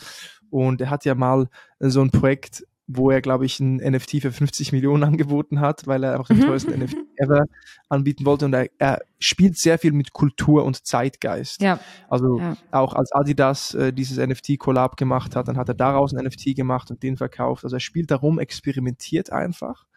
und 0.49 0.79
er 0.79 0.89
hat 0.89 1.03
ja 1.03 1.15
mal 1.15 1.49
so 1.79 2.01
ein 2.01 2.11
Projekt, 2.11 2.65
wo 2.87 3.11
er, 3.11 3.19
glaube 3.19 3.45
ich, 3.45 3.59
ein 3.59 3.77
NFT 3.77 4.21
für 4.21 4.31
50 4.31 4.71
Millionen 4.71 5.03
angeboten 5.11 5.59
hat, 5.59 5.85
weil 5.85 6.05
er 6.05 6.13
einfach 6.13 6.27
den 6.27 6.37
mhm. 6.37 6.43
teuersten 6.43 6.79
NFT 6.79 6.95
ever 7.17 7.43
anbieten 7.89 8.25
wollte 8.25 8.45
und 8.45 8.53
er, 8.53 8.69
er, 8.77 9.01
spielt 9.19 9.57
sehr 9.57 9.79
viel 9.79 9.91
mit 9.91 10.13
Kultur 10.13 10.63
und 10.63 10.85
Zeitgeist. 10.85 11.61
Ja. 11.61 11.79
Also 12.07 12.39
ja. 12.39 12.55
auch 12.71 12.93
als 12.93 13.11
Adidas 13.11 13.73
äh, 13.73 13.91
dieses 13.91 14.17
NFT-Collab 14.17 14.95
gemacht 14.95 15.35
hat, 15.35 15.47
dann 15.49 15.57
hat 15.57 15.67
er 15.67 15.73
daraus 15.75 16.13
ein 16.13 16.23
NFT 16.23 16.55
gemacht 16.55 16.89
und 16.89 17.03
den 17.03 17.17
verkauft. 17.17 17.65
Also 17.65 17.75
er 17.75 17.79
spielt 17.81 18.11
darum, 18.11 18.39
experimentiert 18.39 19.31
einfach 19.31 19.87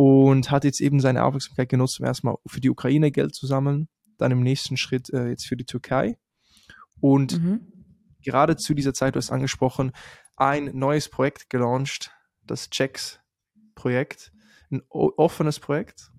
und 0.00 0.50
hat 0.50 0.64
jetzt 0.64 0.80
eben 0.80 0.98
seine 0.98 1.22
Aufmerksamkeit 1.24 1.68
genutzt, 1.68 2.00
um 2.00 2.06
erstmal 2.06 2.36
für 2.46 2.62
die 2.62 2.70
Ukraine 2.70 3.10
Geld 3.10 3.34
zu 3.34 3.46
sammeln, 3.46 3.86
dann 4.16 4.32
im 4.32 4.40
nächsten 4.40 4.78
Schritt 4.78 5.10
äh, 5.10 5.28
jetzt 5.28 5.46
für 5.46 5.58
die 5.58 5.66
Türkei. 5.66 6.16
Und 7.00 7.38
mhm. 7.38 7.60
gerade 8.24 8.56
zu 8.56 8.72
dieser 8.72 8.94
Zeit, 8.94 9.14
du 9.14 9.18
hast 9.18 9.30
angesprochen, 9.30 9.92
ein 10.38 10.70
neues 10.72 11.10
Projekt 11.10 11.50
gelauncht, 11.50 12.12
das 12.46 12.70
Checks-Projekt, 12.70 14.32
ein 14.70 14.80
offenes 14.88 15.60
Projekt, 15.60 16.10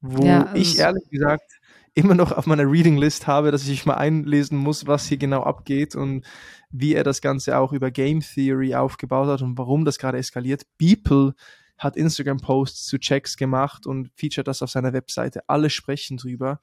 wo 0.00 0.24
ja, 0.24 0.46
also 0.46 0.56
ich 0.56 0.80
ehrlich 0.80 1.08
gesagt 1.08 1.60
immer 1.94 2.16
noch 2.16 2.32
auf 2.32 2.46
meiner 2.46 2.68
Reading 2.68 2.96
List 2.96 3.28
habe, 3.28 3.52
dass 3.52 3.68
ich 3.68 3.86
mal 3.86 3.98
einlesen 3.98 4.58
muss, 4.58 4.88
was 4.88 5.06
hier 5.06 5.18
genau 5.18 5.44
abgeht 5.44 5.94
und 5.94 6.26
wie 6.70 6.94
er 6.94 7.04
das 7.04 7.20
Ganze 7.20 7.56
auch 7.56 7.72
über 7.72 7.92
Game 7.92 8.18
Theory 8.18 8.74
aufgebaut 8.74 9.28
hat 9.28 9.42
und 9.42 9.56
warum 9.58 9.84
das 9.84 9.98
gerade 9.98 10.18
eskaliert. 10.18 10.64
Beeple 10.76 11.34
hat 11.82 11.96
Instagram-Posts 11.96 12.86
zu 12.86 12.98
Checks 12.98 13.36
gemacht 13.36 13.86
und 13.86 14.10
featuret 14.14 14.48
das 14.48 14.62
auf 14.62 14.70
seiner 14.70 14.92
Webseite. 14.92 15.42
Alle 15.48 15.70
sprechen 15.70 16.16
drüber. 16.16 16.60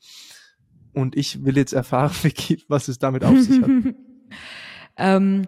Und 0.94 1.16
ich 1.16 1.44
will 1.46 1.58
jetzt 1.58 1.74
erfahren, 1.74 2.12
Vicky, 2.22 2.64
was 2.68 2.88
es 2.88 3.00
damit 3.00 3.24
auf 3.24 3.38
sich 3.40 3.62
hat. 3.62 3.70
ähm, 4.98 5.48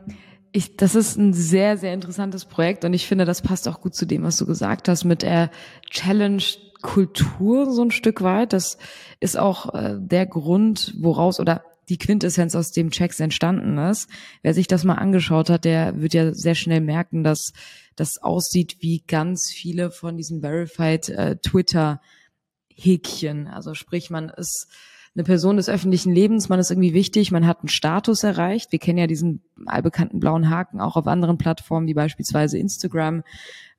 ich, 0.51 0.75
das 0.75 0.95
ist 0.95 1.17
ein 1.17 1.33
sehr, 1.33 1.77
sehr 1.77 1.93
interessantes 1.93 2.45
Projekt 2.45 2.83
und 2.83 2.93
ich 2.93 3.07
finde, 3.07 3.23
das 3.23 3.41
passt 3.41 3.67
auch 3.69 3.79
gut 3.79 3.95
zu 3.95 4.05
dem, 4.05 4.23
was 4.23 4.37
du 4.37 4.45
gesagt 4.45 4.89
hast, 4.89 5.05
mit 5.05 5.21
der 5.21 5.49
Challenge 5.89 6.43
Kultur 6.81 7.71
so 7.71 7.83
ein 7.83 7.91
Stück 7.91 8.21
weit. 8.21 8.53
Das 8.53 8.77
ist 9.19 9.37
auch 9.37 9.73
äh, 9.73 9.95
der 9.97 10.25
Grund, 10.25 10.95
woraus 10.99 11.39
oder 11.39 11.63
die 11.89 11.97
Quintessenz 11.97 12.55
aus 12.55 12.71
dem 12.71 12.91
Checks 12.91 13.19
entstanden 13.19 13.77
ist. 13.77 14.09
Wer 14.41 14.53
sich 14.53 14.67
das 14.67 14.83
mal 14.83 14.95
angeschaut 14.95 15.49
hat, 15.49 15.65
der 15.65 15.99
wird 15.99 16.13
ja 16.13 16.33
sehr 16.33 16.55
schnell 16.55 16.81
merken, 16.81 17.23
dass 17.23 17.53
das 17.95 18.17
aussieht 18.17 18.77
wie 18.79 19.03
ganz 19.05 19.51
viele 19.51 19.91
von 19.91 20.17
diesen 20.17 20.41
Verified 20.41 21.09
äh, 21.09 21.35
Twitter-Häkchen. 21.37 23.47
Also 23.47 23.73
sprich, 23.73 24.09
man 24.09 24.29
ist 24.29 24.67
eine 25.13 25.25
Person 25.25 25.57
des 25.57 25.67
öffentlichen 25.67 26.13
Lebens, 26.13 26.47
man 26.47 26.59
ist 26.59 26.71
irgendwie 26.71 26.93
wichtig, 26.93 27.31
man 27.31 27.45
hat 27.45 27.59
einen 27.59 27.67
Status 27.67 28.23
erreicht. 28.23 28.71
Wir 28.71 28.79
kennen 28.79 28.97
ja 28.97 29.07
diesen 29.07 29.43
allbekannten 29.65 30.19
blauen 30.19 30.49
Haken 30.49 30.79
auch 30.79 30.95
auf 30.95 31.07
anderen 31.07 31.37
Plattformen, 31.37 31.87
wie 31.87 31.93
beispielsweise 31.93 32.57
Instagram. 32.57 33.23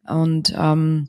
Und 0.07 0.53
ähm, 0.57 1.09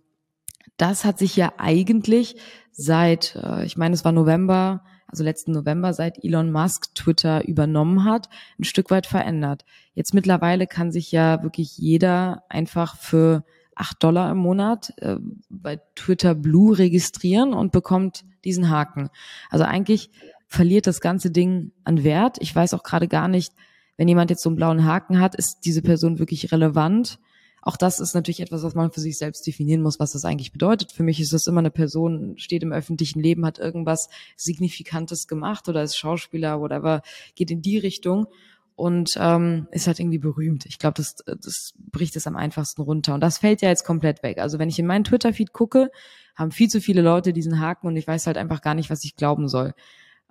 das 0.77 1.03
hat 1.03 1.19
sich 1.19 1.35
ja 1.35 1.53
eigentlich 1.57 2.37
seit, 2.71 3.35
äh, 3.35 3.65
ich 3.65 3.75
meine, 3.75 3.93
es 3.93 4.05
war 4.05 4.13
November 4.13 4.85
also 5.13 5.23
letzten 5.23 5.51
November, 5.51 5.93
seit 5.93 6.23
Elon 6.23 6.51
Musk 6.51 6.95
Twitter 6.95 7.47
übernommen 7.47 8.03
hat, 8.03 8.29
ein 8.59 8.63
Stück 8.63 8.89
weit 8.89 9.05
verändert. 9.05 9.63
Jetzt 9.93 10.15
mittlerweile 10.15 10.65
kann 10.65 10.91
sich 10.91 11.11
ja 11.11 11.43
wirklich 11.43 11.77
jeder 11.77 12.43
einfach 12.49 12.97
für 12.97 13.43
acht 13.75 14.03
Dollar 14.03 14.31
im 14.31 14.39
Monat 14.39 14.91
äh, 14.97 15.17
bei 15.51 15.79
Twitter 15.93 16.33
Blue 16.33 16.75
registrieren 16.75 17.53
und 17.53 17.71
bekommt 17.71 18.25
diesen 18.43 18.71
Haken. 18.71 19.09
Also 19.51 19.65
eigentlich 19.65 20.09
verliert 20.47 20.87
das 20.87 20.99
ganze 20.99 21.29
Ding 21.29 21.73
an 21.83 22.03
Wert. 22.03 22.37
Ich 22.39 22.55
weiß 22.55 22.73
auch 22.73 22.81
gerade 22.81 23.07
gar 23.07 23.27
nicht, 23.27 23.53
wenn 23.97 24.07
jemand 24.07 24.31
jetzt 24.31 24.41
so 24.41 24.49
einen 24.49 24.55
blauen 24.55 24.83
Haken 24.83 25.19
hat, 25.19 25.35
ist 25.35 25.59
diese 25.65 25.83
Person 25.83 26.17
wirklich 26.17 26.51
relevant? 26.51 27.19
Auch 27.65 27.77
das 27.77 28.01
ist 28.01 28.13
natürlich 28.13 28.41
etwas, 28.41 28.61
was 28.61 28.75
man 28.75 28.91
für 28.91 28.99
sich 28.99 29.17
selbst 29.17 29.47
definieren 29.47 29.81
muss, 29.81 29.97
was 29.97 30.11
das 30.11 30.25
eigentlich 30.25 30.51
bedeutet. 30.51 30.91
Für 30.91 31.03
mich 31.03 31.21
ist 31.21 31.31
das 31.31 31.47
immer 31.47 31.59
eine 31.59 31.71
Person, 31.71 32.37
steht 32.37 32.61
im 32.61 32.73
öffentlichen 32.73 33.21
Leben, 33.21 33.45
hat 33.45 33.57
irgendwas 33.57 34.09
Signifikantes 34.35 35.27
gemacht 35.27 35.69
oder 35.69 35.81
ist 35.81 35.95
Schauspieler, 35.95 36.59
whatever, 36.59 37.01
geht 37.35 37.51
in 37.51 37.61
die 37.61 37.77
Richtung 37.77 38.27
und 38.75 39.11
ähm, 39.17 39.67
ist 39.71 39.87
halt 39.87 40.01
irgendwie 40.01 40.17
berühmt. 40.17 40.65
Ich 40.65 40.77
glaube, 40.77 40.95
das, 40.95 41.15
das 41.25 41.73
bricht 41.77 42.17
es 42.17 42.27
am 42.27 42.35
einfachsten 42.35 42.81
runter. 42.81 43.13
Und 43.13 43.21
das 43.21 43.37
fällt 43.37 43.61
ja 43.61 43.69
jetzt 43.69 43.85
komplett 43.85 44.23
weg. 44.23 44.39
Also 44.39 44.59
wenn 44.59 44.67
ich 44.67 44.77
in 44.77 44.85
meinen 44.85 45.05
Twitter-Feed 45.05 45.53
gucke, 45.53 45.89
haben 46.35 46.51
viel 46.51 46.69
zu 46.69 46.81
viele 46.81 47.01
Leute 47.01 47.31
diesen 47.31 47.61
Haken 47.61 47.87
und 47.87 47.95
ich 47.95 48.07
weiß 48.07 48.27
halt 48.27 48.37
einfach 48.37 48.61
gar 48.61 48.73
nicht, 48.73 48.89
was 48.89 49.05
ich 49.05 49.15
glauben 49.15 49.47
soll. 49.47 49.73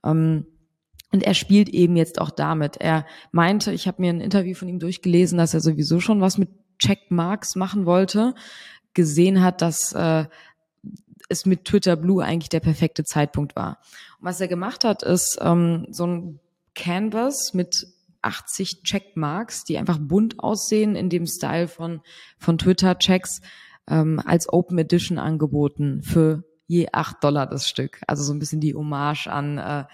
Ähm, 0.04 0.46
und 1.12 1.22
er 1.22 1.34
spielt 1.34 1.70
eben 1.70 1.96
jetzt 1.96 2.20
auch 2.20 2.30
damit. 2.30 2.78
Er 2.78 3.06
meinte, 3.30 3.72
ich 3.72 3.86
habe 3.86 4.02
mir 4.02 4.10
ein 4.10 4.20
Interview 4.20 4.54
von 4.54 4.68
ihm 4.68 4.78
durchgelesen, 4.78 5.38
dass 5.38 5.54
er 5.54 5.60
sowieso 5.60 6.00
schon 6.00 6.20
was 6.20 6.36
mit 6.38 6.48
Checkmarks 6.82 7.54
machen 7.54 7.86
wollte, 7.86 8.34
gesehen 8.94 9.42
hat, 9.42 9.62
dass 9.62 9.92
äh, 9.92 10.24
es 11.28 11.46
mit 11.46 11.64
Twitter 11.64 11.96
Blue 11.96 12.22
eigentlich 12.22 12.48
der 12.48 12.60
perfekte 12.60 13.04
Zeitpunkt 13.04 13.56
war. 13.56 13.78
Und 14.18 14.26
was 14.26 14.40
er 14.40 14.48
gemacht 14.48 14.84
hat, 14.84 15.02
ist 15.02 15.38
ähm, 15.40 15.86
so 15.90 16.06
ein 16.06 16.40
Canvas 16.74 17.54
mit 17.54 17.86
80 18.22 18.82
Checkmarks, 18.82 19.64
die 19.64 19.78
einfach 19.78 19.98
bunt 20.00 20.40
aussehen 20.40 20.96
in 20.96 21.08
dem 21.08 21.26
Style 21.26 21.68
von, 21.68 22.00
von 22.38 22.58
Twitter-Checks, 22.58 23.40
ähm, 23.88 24.20
als 24.24 24.48
Open 24.52 24.78
Edition 24.78 25.18
angeboten 25.18 26.02
für 26.02 26.44
je 26.66 26.88
acht 26.92 27.22
Dollar 27.22 27.46
das 27.46 27.68
Stück. 27.68 28.00
Also 28.06 28.22
so 28.22 28.32
ein 28.32 28.38
bisschen 28.38 28.60
die 28.60 28.74
Hommage 28.74 29.26
an 29.26 29.58
äh, 29.58 29.84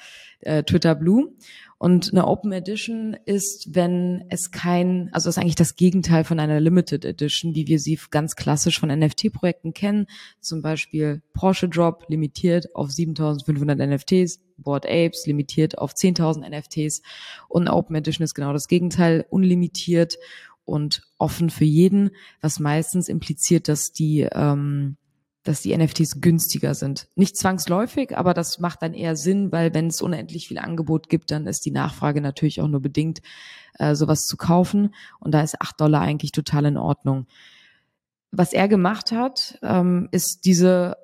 äh, 0.40 0.62
Twitter 0.62 0.94
Blue. 0.94 1.32
Und 1.80 2.10
eine 2.12 2.26
Open 2.26 2.50
Edition 2.50 3.16
ist, 3.24 3.72
wenn 3.72 4.24
es 4.30 4.50
kein, 4.50 5.10
also 5.12 5.28
ist 5.28 5.38
eigentlich 5.38 5.54
das 5.54 5.76
Gegenteil 5.76 6.24
von 6.24 6.40
einer 6.40 6.58
Limited 6.58 7.04
Edition, 7.04 7.54
wie 7.54 7.68
wir 7.68 7.78
sie 7.78 7.98
ganz 8.10 8.34
klassisch 8.34 8.80
von 8.80 8.88
NFT-Projekten 8.88 9.74
kennen. 9.74 10.06
Zum 10.40 10.60
Beispiel 10.60 11.22
Porsche 11.34 11.68
Drop 11.68 12.04
limitiert 12.08 12.74
auf 12.74 12.90
7500 12.90 13.78
NFTs, 13.78 14.40
Board 14.56 14.86
Apes 14.86 15.24
limitiert 15.26 15.78
auf 15.78 15.92
10.000 15.92 16.48
NFTs 16.48 17.02
und 17.48 17.68
Open 17.68 17.94
Edition 17.94 18.24
ist 18.24 18.34
genau 18.34 18.52
das 18.52 18.66
Gegenteil, 18.66 19.24
unlimitiert 19.30 20.18
und 20.64 21.02
offen 21.16 21.48
für 21.48 21.64
jeden, 21.64 22.10
was 22.40 22.58
meistens 22.58 23.08
impliziert, 23.08 23.68
dass 23.68 23.92
die 23.92 24.28
ähm, 24.32 24.96
dass 25.44 25.62
die 25.62 25.76
NFTs 25.76 26.20
günstiger 26.20 26.74
sind. 26.74 27.08
Nicht 27.14 27.36
zwangsläufig, 27.36 28.16
aber 28.16 28.34
das 28.34 28.58
macht 28.58 28.82
dann 28.82 28.92
eher 28.92 29.16
Sinn, 29.16 29.52
weil 29.52 29.72
wenn 29.72 29.86
es 29.86 30.02
unendlich 30.02 30.48
viel 30.48 30.58
Angebot 30.58 31.08
gibt, 31.08 31.30
dann 31.30 31.46
ist 31.46 31.64
die 31.64 31.70
Nachfrage 31.70 32.20
natürlich 32.20 32.60
auch 32.60 32.68
nur 32.68 32.80
bedingt, 32.80 33.20
äh, 33.78 33.94
sowas 33.94 34.26
zu 34.26 34.36
kaufen. 34.36 34.94
Und 35.20 35.32
da 35.32 35.40
ist 35.40 35.60
acht 35.60 35.80
Dollar 35.80 36.02
eigentlich 36.02 36.32
total 36.32 36.66
in 36.66 36.76
Ordnung. 36.76 37.26
Was 38.30 38.52
er 38.52 38.68
gemacht 38.68 39.10
hat, 39.12 39.58
ähm, 39.62 40.08
ist 40.10 40.44
diese 40.44 40.98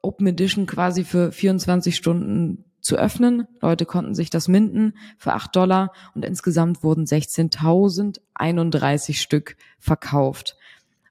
Open 0.00 0.28
Edition 0.28 0.64
quasi 0.66 1.04
für 1.04 1.32
24 1.32 1.94
Stunden 1.96 2.64
zu 2.80 2.96
öffnen. 2.96 3.46
Leute 3.60 3.84
konnten 3.84 4.14
sich 4.14 4.30
das 4.30 4.48
minden 4.48 4.94
für 5.18 5.34
acht 5.34 5.54
Dollar 5.56 5.92
und 6.14 6.24
insgesamt 6.24 6.82
wurden 6.82 7.04
16.031 7.04 9.20
Stück 9.20 9.58
verkauft. 9.78 10.56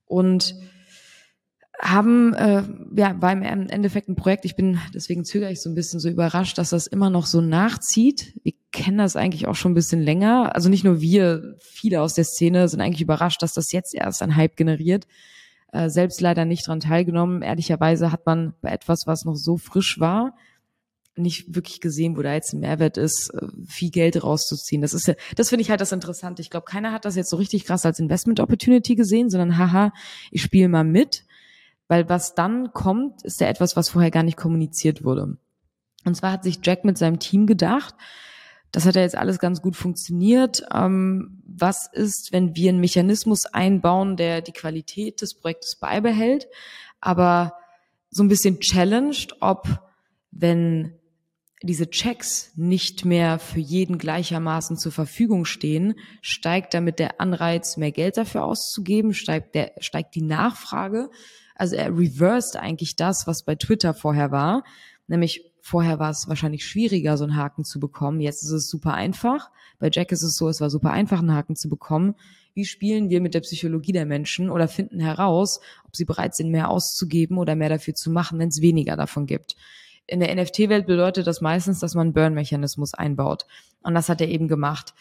Und 0.06 0.56
haben 1.80 2.34
äh, 2.34 2.64
ja 2.96 3.14
beim 3.14 3.42
Endeffekt 3.42 4.08
ein 4.08 4.16
Projekt. 4.16 4.46
Ich 4.46 4.56
bin 4.56 4.80
deswegen 4.94 5.26
zögere 5.26 5.52
ich 5.52 5.62
so 5.62 5.70
ein 5.70 5.76
bisschen 5.76 6.00
so 6.00 6.10
überrascht, 6.10 6.58
dass 6.58 6.70
das 6.70 6.88
immer 6.88 7.10
noch 7.10 7.26
so 7.26 7.42
nachzieht. 7.42 8.34
Wir 8.44 8.54
kennen 8.72 8.98
das 8.98 9.16
eigentlich 9.16 9.48
auch 9.48 9.56
schon 9.56 9.72
ein 9.72 9.76
bisschen 9.76 10.02
länger. 10.02 10.56
Also 10.56 10.70
nicht 10.70 10.84
nur 10.84 11.02
wir, 11.02 11.56
viele 11.60 12.02
aus 12.02 12.14
der 12.14 12.24
Szene 12.24 12.68
sind 12.68 12.82
eigentlich 12.82 13.02
überrascht, 13.02 13.42
dass 13.42 13.54
das 13.54 13.72
jetzt 13.72 13.94
erst 13.94 14.22
ein 14.22 14.36
Hype 14.36 14.56
generiert. 14.56 15.08
Äh, 15.72 15.90
selbst 15.90 16.22
leider 16.22 16.46
nicht 16.46 16.68
dran 16.68 16.80
teilgenommen. 16.80 17.42
Ehrlicherweise 17.42 18.12
hat 18.12 18.26
man 18.26 18.54
bei 18.62 18.70
etwas, 18.72 19.04
was 19.06 19.26
noch 19.26 19.36
so 19.36 19.58
frisch 19.58 20.00
war, 20.00 20.36
nicht 21.18 21.56
wirklich 21.56 21.80
gesehen, 21.82 22.18
wo 22.18 22.22
da 22.22 22.34
jetzt 22.34 22.54
ein 22.54 22.60
Mehrwert 22.60 22.98
ist, 22.98 23.32
äh, 23.34 23.48
viel 23.68 23.92
Geld 23.92 24.22
rauszuziehen. 24.24 24.82
Das 24.82 24.94
ist 24.94 25.08
ja, 25.08 25.16
das 25.36 25.50
finde 25.50 25.62
ich 25.62 25.70
halt 25.70 25.82
das 25.82 25.92
Interessante. 25.92 26.42
Ich 26.42 26.50
glaube, 26.50 26.66
keiner 26.66 26.92
hat 26.92 27.06
das 27.06 27.16
jetzt 27.16 27.30
so 27.30 27.38
richtig 27.38 27.66
krass 27.66 27.86
als 27.86 28.00
Investment 28.00 28.40
Opportunity 28.40 28.96
gesehen, 28.96 29.30
sondern 29.30 29.58
haha, 29.58 29.92
ich 30.32 30.42
spiele 30.42 30.70
mal 30.70 30.84
mit 30.84 31.26
weil 31.88 32.10
was 32.10 32.36
dann 32.36 32.74
kommt, 32.74 33.24
ist 33.24 33.42
ja 33.42 33.48
etwas, 33.48 33.76
was 33.76 33.90
vorher 33.90 34.12
gar 34.12 34.24
nicht 34.24 34.38
kommuniziert 34.38 35.04
wurde. 35.04 35.38
Und 36.06 36.16
zwar 36.16 36.32
hat 36.32 36.44
sich 36.44 36.60
Jack 36.64 36.86
mit 36.86 36.98
seinem 36.98 37.20
Team 37.20 37.48
gedacht, 37.48 37.96
das 38.72 38.86
hat 38.86 38.96
ja 38.96 39.02
jetzt 39.02 39.16
alles 39.16 39.40
ganz 39.40 39.62
gut 39.62 39.76
funktioniert. 39.76 40.66
Ähm, 40.74 41.42
was 41.46 41.90
ist, 41.94 42.34
wenn 42.34 42.56
wir 42.56 42.70
einen 42.70 42.82
Mechanismus 42.82 43.46
einbauen, 43.46 44.18
der 44.18 44.42
die 44.42 44.52
Qualität 44.52 45.22
des 45.22 45.34
Projektes 45.34 45.78
beibehält, 45.78 46.48
aber 47.00 47.54
so 48.10 48.24
ein 48.24 48.28
bisschen 48.28 48.60
challenged, 48.60 49.38
ob 49.40 49.80
wenn 50.32 51.00
diese 51.64 51.90
Checks 51.90 52.52
nicht 52.56 53.06
mehr 53.06 53.40
für 53.40 53.60
jeden 53.60 53.98
gleichermaßen 53.98 54.78
zur 54.78 54.92
Verfügung 54.92 55.46
stehen, 55.46 55.96
steigt 56.22 56.74
damit 56.74 57.00
der 57.00 57.22
Anreiz, 57.22 57.78
mehr 57.78 57.92
Geld 57.92 58.18
dafür 58.18 58.44
auszugeben, 58.44 59.14
steigt, 59.14 59.56
der, 59.56 59.72
steigt 59.80 60.16
die 60.16 60.22
Nachfrage 60.22 61.10
also 61.56 61.76
er 61.76 61.90
reversed 61.98 62.58
eigentlich 62.58 62.96
das, 62.96 63.28
was 63.28 63.44
bei 63.44 63.56
Twitter 63.56 63.94
vorher 63.94 64.32
war. 64.32 64.64
Nämlich 65.08 65.52
vorher 65.62 66.00
war 66.00 66.12
es 66.12 66.28
wahrscheinlich 66.28 66.66
schwieriger, 66.66 67.18
so 67.18 67.24
einen 67.24 67.36
Haken 67.36 67.64
zu 67.64 67.80
bekommen. 67.80 68.20
Jetzt 68.20 68.44
ist 68.44 68.52
es 68.52 68.70
super 68.70 68.94
einfach. 68.94 69.50
Bei 69.80 69.90
Jack 69.92 70.12
ist 70.12 70.22
es 70.22 70.36
so, 70.36 70.48
es 70.48 70.62
war 70.62 70.70
super 70.70 70.92
einfach, 70.92 71.20
einen 71.20 71.34
Haken 71.34 71.56
zu 71.56 71.70
bekommen. 71.70 72.16
Wie 72.54 72.66
spielen 72.66 73.10
wir 73.10 73.20
mit 73.20 73.34
der 73.34 73.42
Psychologie 73.42 73.92
der 73.92 74.06
Menschen 74.06 74.50
oder 74.50 74.68
finden 74.68 75.00
heraus, 75.00 75.60
ob 75.86 75.96
sie 75.96 76.06
bereit 76.06 76.36
sind, 76.36 76.52
mehr 76.52 76.70
auszugeben 76.70 77.38
oder 77.38 77.56
mehr 77.56 77.70
dafür 77.70 77.96
zu 77.96 78.12
machen, 78.12 78.40
wenn 78.40 78.50
es 78.50 78.62
weniger 78.62 78.96
davon 78.96 79.26
gibt? 79.26 79.56
In 80.08 80.20
der 80.20 80.34
NFT-Welt 80.36 80.86
bedeutet 80.86 81.26
das 81.26 81.42
meistens, 81.42 81.80
dass 81.80 81.96
man 81.96 82.08
einen 82.08 82.14
Burn-Mechanismus 82.14 82.94
einbaut. 82.94 83.46
Und 83.82 83.96
das 83.96 84.08
hat 84.08 84.22
er 84.22 84.30
eben 84.30 84.48
gemacht. 84.48 84.94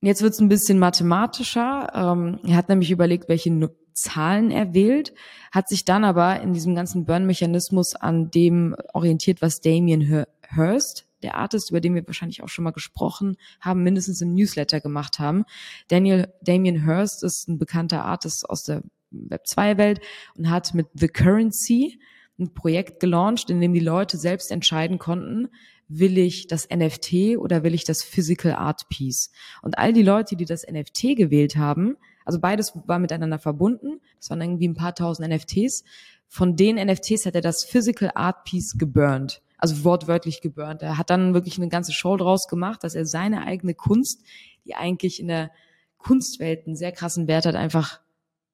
Jetzt 0.00 0.22
wird 0.22 0.32
es 0.32 0.40
ein 0.40 0.48
bisschen 0.48 0.78
mathematischer. 0.78 1.92
Ähm, 1.94 2.38
er 2.44 2.56
hat 2.56 2.68
nämlich 2.68 2.90
überlegt, 2.90 3.28
welche 3.28 3.50
Zahlen 3.94 4.50
er 4.50 4.74
wählt, 4.74 5.12
hat 5.50 5.68
sich 5.68 5.84
dann 5.84 6.04
aber 6.04 6.40
in 6.40 6.52
diesem 6.52 6.74
ganzen 6.74 7.04
Burn-Mechanismus 7.04 7.94
an 7.94 8.30
dem 8.30 8.74
orientiert, 8.92 9.42
was 9.42 9.60
Damien 9.60 10.26
Hirst, 10.48 11.06
der 11.22 11.36
Artist, 11.36 11.70
über 11.70 11.80
den 11.80 11.94
wir 11.94 12.06
wahrscheinlich 12.06 12.42
auch 12.42 12.48
schon 12.48 12.64
mal 12.64 12.72
gesprochen 12.72 13.36
haben, 13.60 13.82
mindestens 13.82 14.20
im 14.20 14.34
Newsletter 14.34 14.80
gemacht 14.80 15.18
haben. 15.18 15.44
Daniel, 15.88 16.32
Damien 16.42 16.84
Hirst 16.84 17.22
ist 17.22 17.48
ein 17.48 17.58
bekannter 17.58 18.04
Artist 18.04 18.48
aus 18.48 18.64
der 18.64 18.82
Web 19.10 19.46
2 19.46 19.78
Welt 19.78 20.00
und 20.36 20.50
hat 20.50 20.74
mit 20.74 20.88
The 20.94 21.08
Currency 21.08 22.00
ein 22.38 22.54
Projekt 22.54 23.00
gelauncht, 23.00 23.50
in 23.50 23.60
dem 23.60 23.72
die 23.72 23.80
Leute 23.80 24.16
selbst 24.16 24.50
entscheiden 24.50 24.98
konnten, 24.98 25.48
will 25.88 26.16
ich 26.18 26.46
das 26.46 26.68
NFT 26.68 27.36
oder 27.36 27.62
will 27.62 27.74
ich 27.74 27.84
das 27.84 28.02
Physical 28.02 28.54
Art 28.54 28.88
Piece? 28.88 29.30
Und 29.60 29.78
all 29.78 29.92
die 29.92 30.02
Leute, 30.02 30.36
die 30.36 30.46
das 30.46 30.66
NFT 30.66 31.16
gewählt 31.16 31.56
haben, 31.56 31.96
also 32.24 32.40
beides 32.40 32.72
war 32.86 32.98
miteinander 32.98 33.38
verbunden. 33.38 34.00
Das 34.18 34.30
waren 34.30 34.40
irgendwie 34.40 34.68
ein 34.68 34.74
paar 34.74 34.94
tausend 34.94 35.28
NFTs. 35.28 35.84
Von 36.28 36.56
den 36.56 36.76
NFTs 36.76 37.26
hat 37.26 37.34
er 37.34 37.40
das 37.40 37.64
Physical 37.64 38.10
Art 38.14 38.44
Piece 38.44 38.78
geburnt. 38.78 39.42
Also 39.58 39.84
wortwörtlich 39.84 40.40
geburnt. 40.40 40.82
Er 40.82 40.98
hat 40.98 41.10
dann 41.10 41.34
wirklich 41.34 41.58
eine 41.58 41.68
ganze 41.68 41.92
Show 41.92 42.16
draus 42.16 42.48
gemacht, 42.48 42.82
dass 42.82 42.94
er 42.94 43.06
seine 43.06 43.44
eigene 43.44 43.74
Kunst, 43.74 44.22
die 44.64 44.74
eigentlich 44.74 45.20
in 45.20 45.28
der 45.28 45.50
Kunstwelt 45.98 46.66
einen 46.66 46.74
sehr 46.74 46.92
krassen 46.92 47.28
Wert 47.28 47.46
hat, 47.46 47.54
einfach 47.54 48.00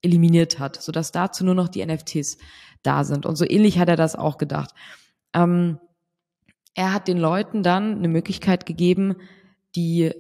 eliminiert 0.03 0.59
hat, 0.59 0.81
sodass 0.81 1.13
dazu 1.13 1.45
nur 1.45 1.55
noch 1.55 1.69
die 1.69 1.85
NFTs 1.85 2.39
da 2.83 3.05
sind. 3.05 3.27
Und 3.27 3.37
so 3.37 3.45
ähnlich 3.49 3.79
hat 3.79 3.89
er 3.89 3.97
das 3.97 4.17
auch 4.17 4.39
gedacht. 4.39 4.75
Ähm, 5.33 5.79
er 6.75 6.93
hat 6.93 7.09
den 7.09 7.19
Leuten 7.19 7.63
dann 7.63 7.97
eine 7.97 8.09
Möglichkeit 8.09 8.67
gegeben, 8.67 9.17
die 9.75 10.13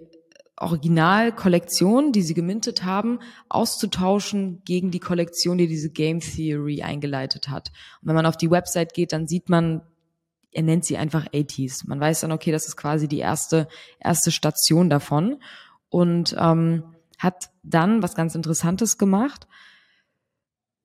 Originalkollektion, 0.60 2.12
die 2.12 2.22
sie 2.22 2.34
gemintet 2.34 2.84
haben, 2.84 3.20
auszutauschen 3.48 4.62
gegen 4.64 4.90
die 4.90 5.00
Kollektion, 5.00 5.58
die 5.58 5.68
diese 5.68 5.90
Game 5.90 6.20
Theory 6.20 6.82
eingeleitet 6.82 7.48
hat. 7.48 7.70
Und 8.00 8.08
wenn 8.08 8.16
man 8.16 8.26
auf 8.26 8.36
die 8.36 8.50
Website 8.50 8.94
geht, 8.94 9.12
dann 9.12 9.26
sieht 9.26 9.48
man, 9.48 9.82
er 10.50 10.62
nennt 10.62 10.84
sie 10.84 10.96
einfach 10.96 11.26
80s. 11.28 11.86
Man 11.86 12.00
weiß 12.00 12.20
dann, 12.20 12.32
okay, 12.32 12.52
das 12.52 12.66
ist 12.66 12.76
quasi 12.76 13.06
die 13.08 13.18
erste, 13.18 13.68
erste 14.00 14.30
Station 14.30 14.90
davon. 14.90 15.40
Und 15.90 16.36
ähm, 16.38 16.82
hat 17.18 17.50
dann 17.62 18.02
was 18.02 18.14
ganz 18.14 18.34
Interessantes 18.34 18.96
gemacht. 18.96 19.46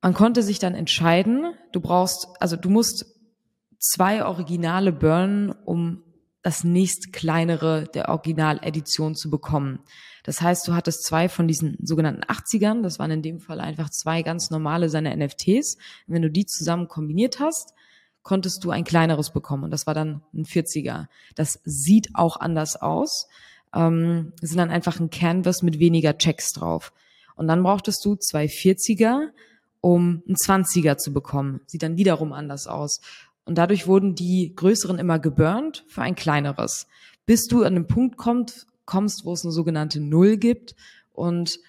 Man 0.02 0.14
konnte 0.14 0.44
sich 0.44 0.60
dann 0.60 0.76
entscheiden, 0.76 1.54
du 1.72 1.80
brauchst, 1.80 2.28
also 2.40 2.58
du 2.58 2.70
musst 2.70 3.06
zwei 3.80 4.26
Originale 4.26 4.92
burnen, 4.92 5.52
um 5.52 6.04
das 6.44 6.64
nächst 6.64 7.14
kleinere 7.14 7.86
der 7.94 8.10
Originaledition 8.10 9.16
zu 9.16 9.30
bekommen. 9.30 9.80
Das 10.24 10.42
heißt, 10.42 10.68
du 10.68 10.74
hattest 10.74 11.04
zwei 11.04 11.30
von 11.30 11.48
diesen 11.48 11.78
sogenannten 11.82 12.24
80ern, 12.24 12.84
das 12.84 13.00
waren 13.00 13.12
in 13.12 13.22
dem 13.22 13.40
Fall 13.40 13.60
einfach 13.60 13.90
zwei 13.90 14.22
ganz 14.22 14.52
normale 14.52 14.90
seine 14.90 15.16
NFTs. 15.16 15.76
Und 16.08 16.14
wenn 16.14 16.22
du 16.22 16.30
die 16.30 16.46
zusammen 16.46 16.88
kombiniert 16.88 17.40
hast, 17.40 17.74
konntest 18.24 18.64
du 18.64 18.72
ein 18.72 18.84
kleineres 18.84 19.32
bekommen 19.32 19.64
und 19.64 19.72
das 19.72 19.88
war 19.88 19.94
dann 19.94 20.22
ein 20.34 20.46
40er. 20.46 21.08
Das 21.36 21.60
sieht 21.64 22.10
auch 22.14 22.38
anders 22.38 22.76
aus. 22.76 23.28
Ähm, 23.74 24.34
sind 24.42 24.58
dann 24.58 24.70
einfach 24.70 25.00
ein 25.00 25.10
Canvas 25.10 25.64
mit 25.64 25.80
weniger 25.80 26.18
Checks 26.18 26.54
drauf. 26.54 26.94
Und 27.36 27.48
dann 27.48 27.64
brauchtest 27.64 28.04
du 28.06 28.16
zwei 28.16 28.46
40er, 28.46 29.30
um 29.82 30.24
ein 30.28 30.36
20er 30.36 30.98
zu 30.98 31.12
bekommen. 31.12 31.62
Sieht 31.66 31.84
dann 31.84 31.98
wiederum 31.98 32.32
anders 32.32 32.68
aus. 32.68 33.02
Und 33.46 33.58
dadurch 33.58 33.88
wurden 33.88 34.16
die 34.16 34.54
größeren 34.56 35.00
immer 35.00 35.20
geburnt 35.20 35.84
für 35.88 36.02
ein 36.02 36.16
kleineres. 36.16 36.88
Bis 37.26 37.48
du 37.48 37.64
an 37.64 37.76
den 37.76 37.88
Punkt 37.88 38.18
kommt, 38.18 38.68
kommst, 38.86 39.26
wo 39.26 39.34
es 39.34 39.44
eine 39.44 39.52
sogenannte 39.52 40.00
Null 40.00 40.38
gibt. 40.38 40.76
Und 41.12 41.60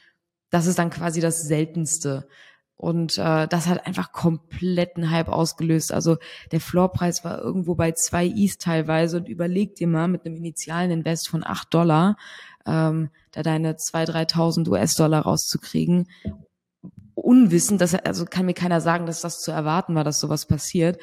das 0.51 0.67
ist 0.67 0.79
dann 0.79 0.91
quasi 0.91 1.21
das 1.21 1.43
Seltenste. 1.43 2.29
Und 2.77 3.19
äh, 3.19 3.47
das 3.47 3.67
hat 3.67 3.87
einfach 3.87 4.13
kompletten 4.13 5.11
Hype 5.11 5.29
ausgelöst. 5.29 5.93
Also 5.93 6.17
der 6.51 6.61
Floorpreis 6.61 7.25
war 7.25 7.41
irgendwo 7.41 7.75
bei 7.75 7.93
zwei 7.93 8.27
Is 8.27 8.59
teilweise 8.59 9.19
und 9.19 9.29
überleg 9.29 9.77
dir 9.77 9.87
mal 9.87 10.09
mit 10.09 10.27
einem 10.27 10.37
initialen 10.37 10.91
Invest 10.91 11.29
von 11.29 11.45
acht 11.45 11.73
Dollar, 11.73 12.17
ähm, 12.67 13.11
da 13.31 13.43
deine 13.43 13.77
zwei, 13.77 14.05
3.000 14.05 14.69
US-Dollar 14.69 15.23
rauszukriegen. 15.23 16.09
Unwissend, 17.15 17.81
dass, 17.81 17.95
also 17.95 18.25
kann 18.25 18.47
mir 18.47 18.55
keiner 18.55 18.81
sagen, 18.81 19.07
dass 19.07 19.21
das 19.21 19.41
zu 19.41 19.53
erwarten 19.53 19.95
war, 19.95 20.05
dass 20.05 20.21
sowas 20.21 20.47
passiert, 20.47 20.99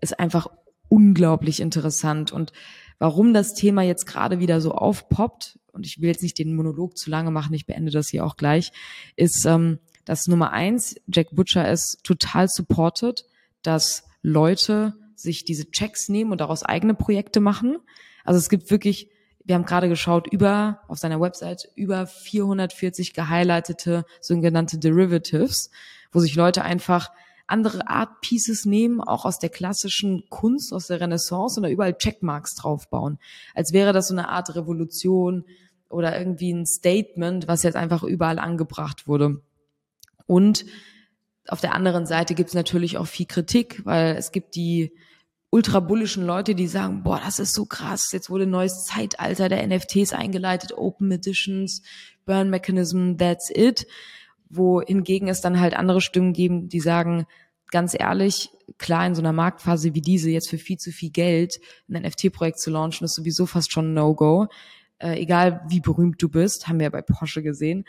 ist 0.00 0.18
einfach 0.18 0.48
unglaublich 0.88 1.60
interessant. 1.60 2.32
Und 2.32 2.52
warum 2.98 3.34
das 3.34 3.54
Thema 3.54 3.82
jetzt 3.82 4.06
gerade 4.06 4.38
wieder 4.38 4.60
so 4.60 4.72
aufpoppt, 4.72 5.58
und 5.72 5.86
ich 5.86 6.00
will 6.00 6.08
jetzt 6.08 6.22
nicht 6.22 6.38
den 6.38 6.54
Monolog 6.54 6.96
zu 6.96 7.10
lange 7.10 7.30
machen, 7.30 7.54
ich 7.54 7.66
beende 7.66 7.92
das 7.92 8.08
hier 8.08 8.24
auch 8.24 8.36
gleich, 8.36 8.72
ist, 9.16 9.44
ähm, 9.44 9.78
dass 10.04 10.26
Nummer 10.26 10.52
eins, 10.52 10.96
Jack 11.12 11.28
Butcher 11.32 11.68
es 11.68 11.98
total 12.02 12.48
supportet, 12.48 13.26
dass 13.62 14.04
Leute 14.22 14.94
sich 15.16 15.44
diese 15.44 15.70
Checks 15.70 16.08
nehmen 16.08 16.32
und 16.32 16.40
daraus 16.40 16.62
eigene 16.62 16.94
Projekte 16.94 17.40
machen. 17.40 17.78
Also 18.24 18.38
es 18.38 18.48
gibt 18.48 18.70
wirklich, 18.70 19.10
wir 19.44 19.54
haben 19.54 19.64
gerade 19.64 19.88
geschaut, 19.88 20.32
über, 20.32 20.80
auf 20.88 20.98
seiner 20.98 21.20
Website, 21.20 21.68
über 21.74 22.06
440 22.06 23.14
gehighlightete 23.14 24.04
sogenannte 24.20 24.78
Derivatives, 24.78 25.70
wo 26.12 26.20
sich 26.20 26.34
Leute 26.34 26.62
einfach 26.62 27.10
andere 27.46 27.88
Art 27.88 28.20
Pieces 28.20 28.64
nehmen, 28.64 29.00
auch 29.00 29.24
aus 29.24 29.38
der 29.38 29.50
klassischen 29.50 30.24
Kunst, 30.28 30.72
aus 30.72 30.88
der 30.88 31.00
Renaissance 31.00 31.58
und 31.58 31.62
da 31.62 31.68
überall 31.68 31.96
Checkmarks 31.96 32.54
draufbauen. 32.56 33.18
Als 33.54 33.72
wäre 33.72 33.92
das 33.92 34.08
so 34.08 34.14
eine 34.14 34.28
Art 34.28 34.54
Revolution 34.54 35.44
oder 35.88 36.18
irgendwie 36.18 36.52
ein 36.52 36.66
Statement, 36.66 37.46
was 37.46 37.62
jetzt 37.62 37.76
einfach 37.76 38.02
überall 38.02 38.38
angebracht 38.38 39.06
wurde. 39.06 39.42
Und 40.26 40.64
auf 41.48 41.60
der 41.60 41.74
anderen 41.74 42.06
Seite 42.06 42.34
gibt 42.34 42.48
es 42.48 42.54
natürlich 42.54 42.98
auch 42.98 43.06
viel 43.06 43.26
Kritik, 43.26 43.82
weil 43.84 44.16
es 44.16 44.32
gibt 44.32 44.56
die 44.56 44.92
ultrabullischen 45.50 46.26
Leute, 46.26 46.54
die 46.54 46.66
sagen, 46.66 47.02
boah, 47.02 47.20
das 47.24 47.38
ist 47.38 47.54
so 47.54 47.66
krass, 47.66 48.10
jetzt 48.12 48.30
wurde 48.30 48.44
ein 48.44 48.50
neues 48.50 48.84
Zeitalter 48.84 49.48
der 49.48 49.64
NFTs 49.66 50.12
eingeleitet, 50.12 50.72
Open 50.76 51.10
Editions, 51.12 51.82
Burn 52.24 52.50
Mechanism, 52.50 53.16
that's 53.16 53.50
it. 53.54 53.86
Wohingegen 54.48 55.28
es 55.28 55.40
dann 55.40 55.60
halt 55.60 55.74
andere 55.74 56.00
Stimmen 56.00 56.32
geben, 56.32 56.68
die 56.68 56.80
sagen, 56.80 57.26
ganz 57.70 57.96
ehrlich, 57.98 58.50
klar 58.78 59.06
in 59.06 59.14
so 59.14 59.22
einer 59.22 59.32
Marktphase 59.32 59.94
wie 59.94 60.00
diese 60.00 60.30
jetzt 60.30 60.48
für 60.48 60.58
viel 60.58 60.76
zu 60.76 60.92
viel 60.92 61.10
Geld 61.10 61.60
ein 61.88 62.02
NFT-Projekt 62.02 62.58
zu 62.58 62.70
launchen, 62.70 63.04
ist 63.04 63.14
sowieso 63.14 63.46
fast 63.46 63.72
schon 63.72 63.90
ein 63.90 63.94
No-Go. 63.94 64.46
Äh, 64.98 65.20
egal 65.20 65.62
wie 65.68 65.80
berühmt 65.80 66.22
du 66.22 66.28
bist, 66.28 66.68
haben 66.68 66.78
wir 66.78 66.84
ja 66.84 66.90
bei 66.90 67.02
Porsche 67.02 67.42
gesehen. 67.42 67.84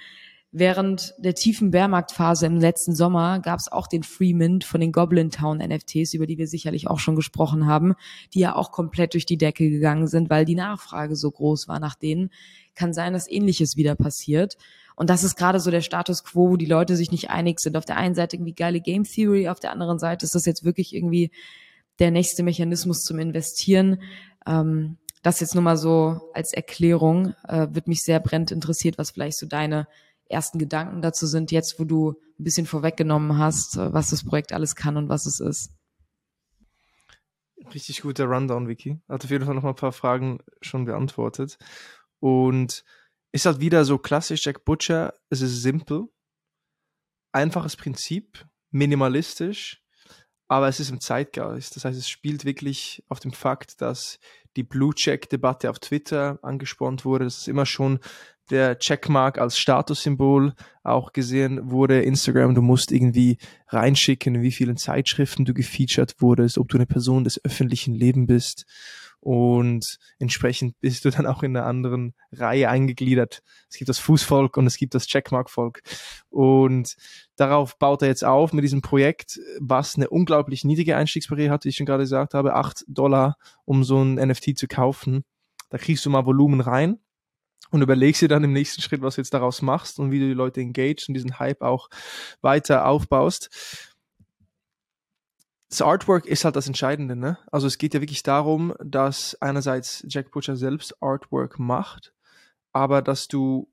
Während 0.52 1.13
der 1.17 1.36
tiefen 1.36 1.72
Bärmarktphase 1.72 2.46
im 2.46 2.58
letzten 2.58 2.96
Sommer 2.96 3.39
gab 3.39 3.60
es 3.60 3.70
auch 3.70 3.86
den 3.86 4.04
Free 4.04 4.34
Mint 4.34 4.63
von 4.63 4.80
den 4.80 4.93
Goblin 4.93 5.30
Town 5.30 5.58
NFTs, 5.58 6.13
über 6.13 6.26
die 6.26 6.38
wir 6.38 6.48
sicherlich 6.48 6.88
auch 6.88 7.00
schon 7.00 7.17
gesprochen 7.17 7.67
haben, 7.67 7.96
die 8.34 8.39
ja 8.39 8.56
auch 8.56 8.72
komplett 8.72 9.13
durch 9.13 9.26
die 9.26 9.38
Decke 9.38 9.70
gegangen 9.70 10.08
sind, 10.08 10.30
weil 10.30 10.46
die 10.46 10.56
Nachfrage 10.56 11.17
so 11.17 11.30
groß 11.30 11.67
war 11.67 11.80
nach 11.80 11.96
denen. 11.96 12.30
Kann 12.76 12.93
sein, 12.93 13.12
dass 13.12 13.30
ähnliches 13.30 13.76
wieder 13.76 13.96
passiert. 13.96 14.58
Und 14.97 15.12
das 15.12 15.23
ist 15.23 15.36
gerade 15.36 15.60
so 15.60 15.69
der 15.69 15.81
Status 15.81 16.23
quo, 16.23 16.49
wo 16.49 16.57
die 16.57 16.65
Leute 16.65 16.95
sich 16.95 17.12
nicht 17.12 17.29
einig 17.29 17.60
sind. 17.60 17.77
Auf 17.77 17.86
der 17.86 17.97
einen 17.97 18.15
Seite 18.15 18.36
irgendwie 18.36 18.55
geile 18.55 18.81
Game 18.81 19.03
Theory, 19.03 19.47
auf 19.47 19.60
der 19.60 19.71
anderen 19.71 19.99
Seite 19.99 20.25
ist 20.25 20.33
das 20.33 20.45
jetzt 20.45 20.63
wirklich 20.63 20.93
irgendwie 20.93 21.31
der 21.99 22.10
nächste 22.10 22.41
Mechanismus 22.41 23.03
zum 23.03 23.19
Investieren. 23.19 24.01
Ähm, 24.47 24.97
das 25.21 25.39
jetzt 25.39 25.53
nur 25.53 25.63
mal 25.63 25.77
so 25.77 26.31
als 26.33 26.51
Erklärung, 26.51 27.36
äh, 27.47 27.67
wird 27.71 27.88
mich 27.88 28.01
sehr 28.01 28.19
brennend 28.19 28.51
interessiert, 28.51 28.97
was 28.97 29.12
vielleicht 29.12 29.38
so 29.38 29.45
deine 29.45 29.88
ersten 30.29 30.57
Gedanken 30.57 31.03
dazu 31.03 31.27
sind, 31.27 31.51
jetzt 31.51 31.79
wo 31.79 31.86
du 31.86 32.15
ein 32.39 32.43
bisschen 32.43 32.65
vorweggenommen 32.65 33.38
hast, 33.38 33.77
äh, 33.77 33.93
was 33.93 34.10
das 34.10 34.25
Projekt 34.25 34.51
alles 34.51 34.75
kann 34.75 34.97
und 34.97 35.10
was 35.10 35.27
es 35.27 35.39
ist. 35.39 35.71
Richtig 37.71 38.01
guter 38.01 38.25
Rundown, 38.25 38.67
Vicky. 38.67 38.99
Hat 39.07 39.23
auf 39.23 39.29
jeden 39.29 39.45
Fall 39.45 39.53
noch 39.53 39.63
mal 39.63 39.69
ein 39.69 39.75
paar 39.75 39.91
Fragen 39.91 40.39
schon 40.62 40.86
beantwortet. 40.86 41.60
Und 42.19 42.83
ist 43.32 43.46
halt 43.46 43.60
wieder 43.60 43.86
so 43.86 43.98
klassisch 43.98 44.46
Jack 44.46 44.66
Butcher. 44.66 45.13
Es 45.30 45.42
ist 45.42 45.62
simpel, 45.62 46.08
einfaches 47.32 47.76
Prinzip, 47.76 48.46
minimalistisch, 48.72 49.84
aber 50.48 50.68
es 50.68 50.80
ist 50.80 50.90
im 50.90 51.02
Zeitgeist. 51.02 51.76
Das 51.76 51.86
heißt, 51.86 51.98
es 51.98 52.10
spielt 52.10 52.46
wirklich 52.46 53.04
auf 53.10 53.20
dem 53.20 53.34
Fakt, 53.34 53.82
dass 53.82 54.20
die 54.56 54.63
Blue 54.63 54.94
Check-Debatte 54.94 55.70
auf 55.70 55.80
Twitter 55.80 56.40
angespornt 56.42 57.06
wurde. 57.06 57.26
Das 57.26 57.40
ist 57.40 57.48
immer 57.48 57.66
schon 57.66 58.00
der 58.50 58.80
Checkmark 58.80 59.38
als 59.40 59.58
Statussymbol 59.58 60.54
auch 60.84 61.12
gesehen 61.12 61.70
wurde. 61.70 62.02
Instagram, 62.02 62.56
du 62.56 62.62
musst 62.62 62.92
irgendwie 62.92 63.38
reinschicken, 63.68 64.42
wie 64.42 64.52
vielen 64.52 64.78
Zeitschriften 64.78 65.44
du 65.44 65.54
gefeatured 65.54 66.16
wurdest, 66.22 66.58
ob 66.58 66.70
du 66.70 66.78
eine 66.78 66.86
Person 66.86 67.24
des 67.24 67.44
öffentlichen 67.44 67.94
Lebens 67.94 68.28
bist. 68.28 68.66
Und 69.28 69.98
entsprechend 70.20 70.80
bist 70.80 71.04
du 71.04 71.10
dann 71.10 71.26
auch 71.26 71.44
in 71.44 71.54
einer 71.58 71.66
anderen 71.66 72.13
Reihe 72.32 72.70
eingegliedert. 72.70 73.42
Es 73.70 73.76
gibt 73.76 73.90
das 73.90 74.00
Fußvolk 74.00 74.56
und 74.56 74.68
es 74.68 74.78
gibt 74.78 74.96
das 74.96 75.06
Checkmark-Volk. 75.06 75.82
Und 76.30 76.96
darauf 77.36 77.78
baut 77.78 78.04
er 78.04 78.08
jetzt 78.08 78.24
auf 78.24 78.54
mit 78.54 78.63
diesem 78.63 78.82
Projekt, 78.82 79.38
was 79.60 79.98
eine 79.98 80.10
unglaublich 80.10 80.63
niedrige 80.63 80.96
Einstiegsbarriere 80.96 81.52
hat, 81.52 81.66
wie 81.66 81.70
ich 81.70 81.76
schon 81.76 81.86
gerade 81.86 82.04
gesagt 82.04 82.36
habe, 82.36 82.56
acht 82.56 82.86
Dollar, 82.88 83.36
um 83.66 83.84
so 83.84 84.02
ein 84.02 84.16
NFT 84.16 84.58
zu 84.58 84.70
kaufen. 84.70 85.26
Da 85.70 85.78
kriegst 85.78 86.06
du 86.06 86.10
mal 86.10 86.26
Volumen 86.26 86.62
rein 86.62 86.98
und 87.70 87.82
überlegst 87.82 88.22
dir 88.22 88.30
dann 88.30 88.46
im 88.46 88.54
nächsten 88.54 88.82
Schritt, 88.82 89.02
was 89.02 89.16
du 89.16 89.22
jetzt 89.22 89.34
daraus 89.34 89.62
machst 89.62 90.00
und 90.00 90.10
wie 90.10 90.20
du 90.20 90.28
die 90.28 90.36
Leute 90.36 90.62
engagest 90.62 91.10
und 91.10 91.16
diesen 91.16 91.38
Hype 91.38 91.63
auch 91.63 91.90
weiter 92.40 92.86
aufbaust. 92.86 93.96
Das 95.69 95.82
Artwork 95.82 96.25
ist 96.25 96.45
halt 96.45 96.56
das 96.56 96.67
Entscheidende, 96.67 97.15
ne? 97.15 97.38
Also 97.51 97.67
es 97.67 97.77
geht 97.77 97.93
ja 97.93 98.01
wirklich 98.01 98.23
darum, 98.23 98.73
dass 98.80 99.36
einerseits 99.41 100.06
Jack 100.08 100.32
Butcher 100.32 100.56
selbst 100.56 101.01
Artwork 101.01 101.60
macht, 101.60 102.13
aber 102.71 103.01
dass 103.01 103.27
du 103.27 103.69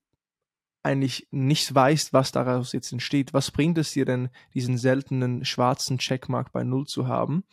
eigentlich 0.83 1.29
nicht 1.31 1.75
weißt, 1.75 2.13
was 2.13 2.31
daraus 2.31 2.73
jetzt 2.73 2.93
entsteht. 2.93 3.33
Was 3.33 3.51
bringt 3.51 3.79
es 3.79 3.93
dir 3.93 4.05
denn, 4.05 4.29
diesen 4.53 4.77
seltenen 4.77 5.45
schwarzen 5.45 5.99
Checkmark 5.99 6.53
bei 6.53 6.63
Null 6.63 6.87
zu 6.87 7.09
haben? 7.09 7.45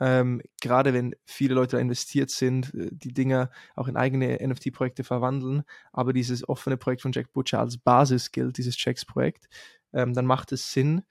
Ähm, 0.00 0.42
gerade 0.60 0.92
wenn 0.92 1.14
viele 1.24 1.54
Leute 1.54 1.76
da 1.76 1.80
investiert 1.80 2.30
sind, 2.30 2.74
äh, 2.74 2.90
die 2.90 3.14
Dinger 3.14 3.50
auch 3.76 3.88
in 3.88 3.96
eigene 3.96 4.38
NFT-Projekte 4.46 5.04
verwandeln, 5.04 5.62
aber 5.92 6.12
dieses 6.12 6.46
offene 6.48 6.76
Projekt 6.76 7.02
von 7.02 7.12
Jack 7.12 7.32
Butcher 7.32 7.60
als 7.60 7.78
Basis 7.78 8.32
gilt, 8.32 8.58
dieses 8.58 8.76
Checks-Projekt, 8.76 9.48
ähm, 9.92 10.12
dann 10.12 10.26
macht 10.26 10.52
es 10.52 10.72
Sinn, 10.72 11.04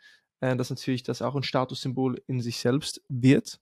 äh, 0.44 0.58
dass 0.58 0.70
natürlich 0.70 1.04
das 1.04 1.22
auch 1.22 1.36
ein 1.36 1.44
Statussymbol 1.44 2.22
in 2.28 2.42
sich 2.42 2.58
selbst 2.60 3.02
wird. 3.08 3.62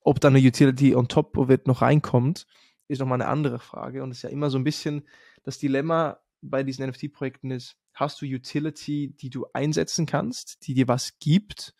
Ob 0.00 0.20
dann 0.20 0.36
eine 0.36 0.46
Utility 0.46 0.94
on 0.94 1.08
top 1.08 1.36
of 1.36 1.50
it 1.50 1.66
noch 1.66 1.82
reinkommt, 1.82 2.46
ist 2.86 3.00
nochmal 3.00 3.20
eine 3.20 3.30
andere 3.30 3.58
Frage. 3.58 4.04
Und 4.04 4.12
es 4.12 4.18
ist 4.18 4.22
ja 4.22 4.30
immer 4.30 4.48
so 4.48 4.58
ein 4.58 4.64
bisschen 4.64 5.08
das 5.42 5.58
Dilemma 5.58 6.20
bei 6.40 6.62
diesen 6.62 6.88
NFT-Projekten 6.88 7.50
ist, 7.50 7.76
hast 7.94 8.22
du 8.22 8.26
Utility, 8.26 9.12
die 9.20 9.28
du 9.28 9.46
einsetzen 9.52 10.06
kannst, 10.06 10.66
die 10.66 10.74
dir 10.74 10.86
was 10.86 11.18
gibt, 11.18 11.74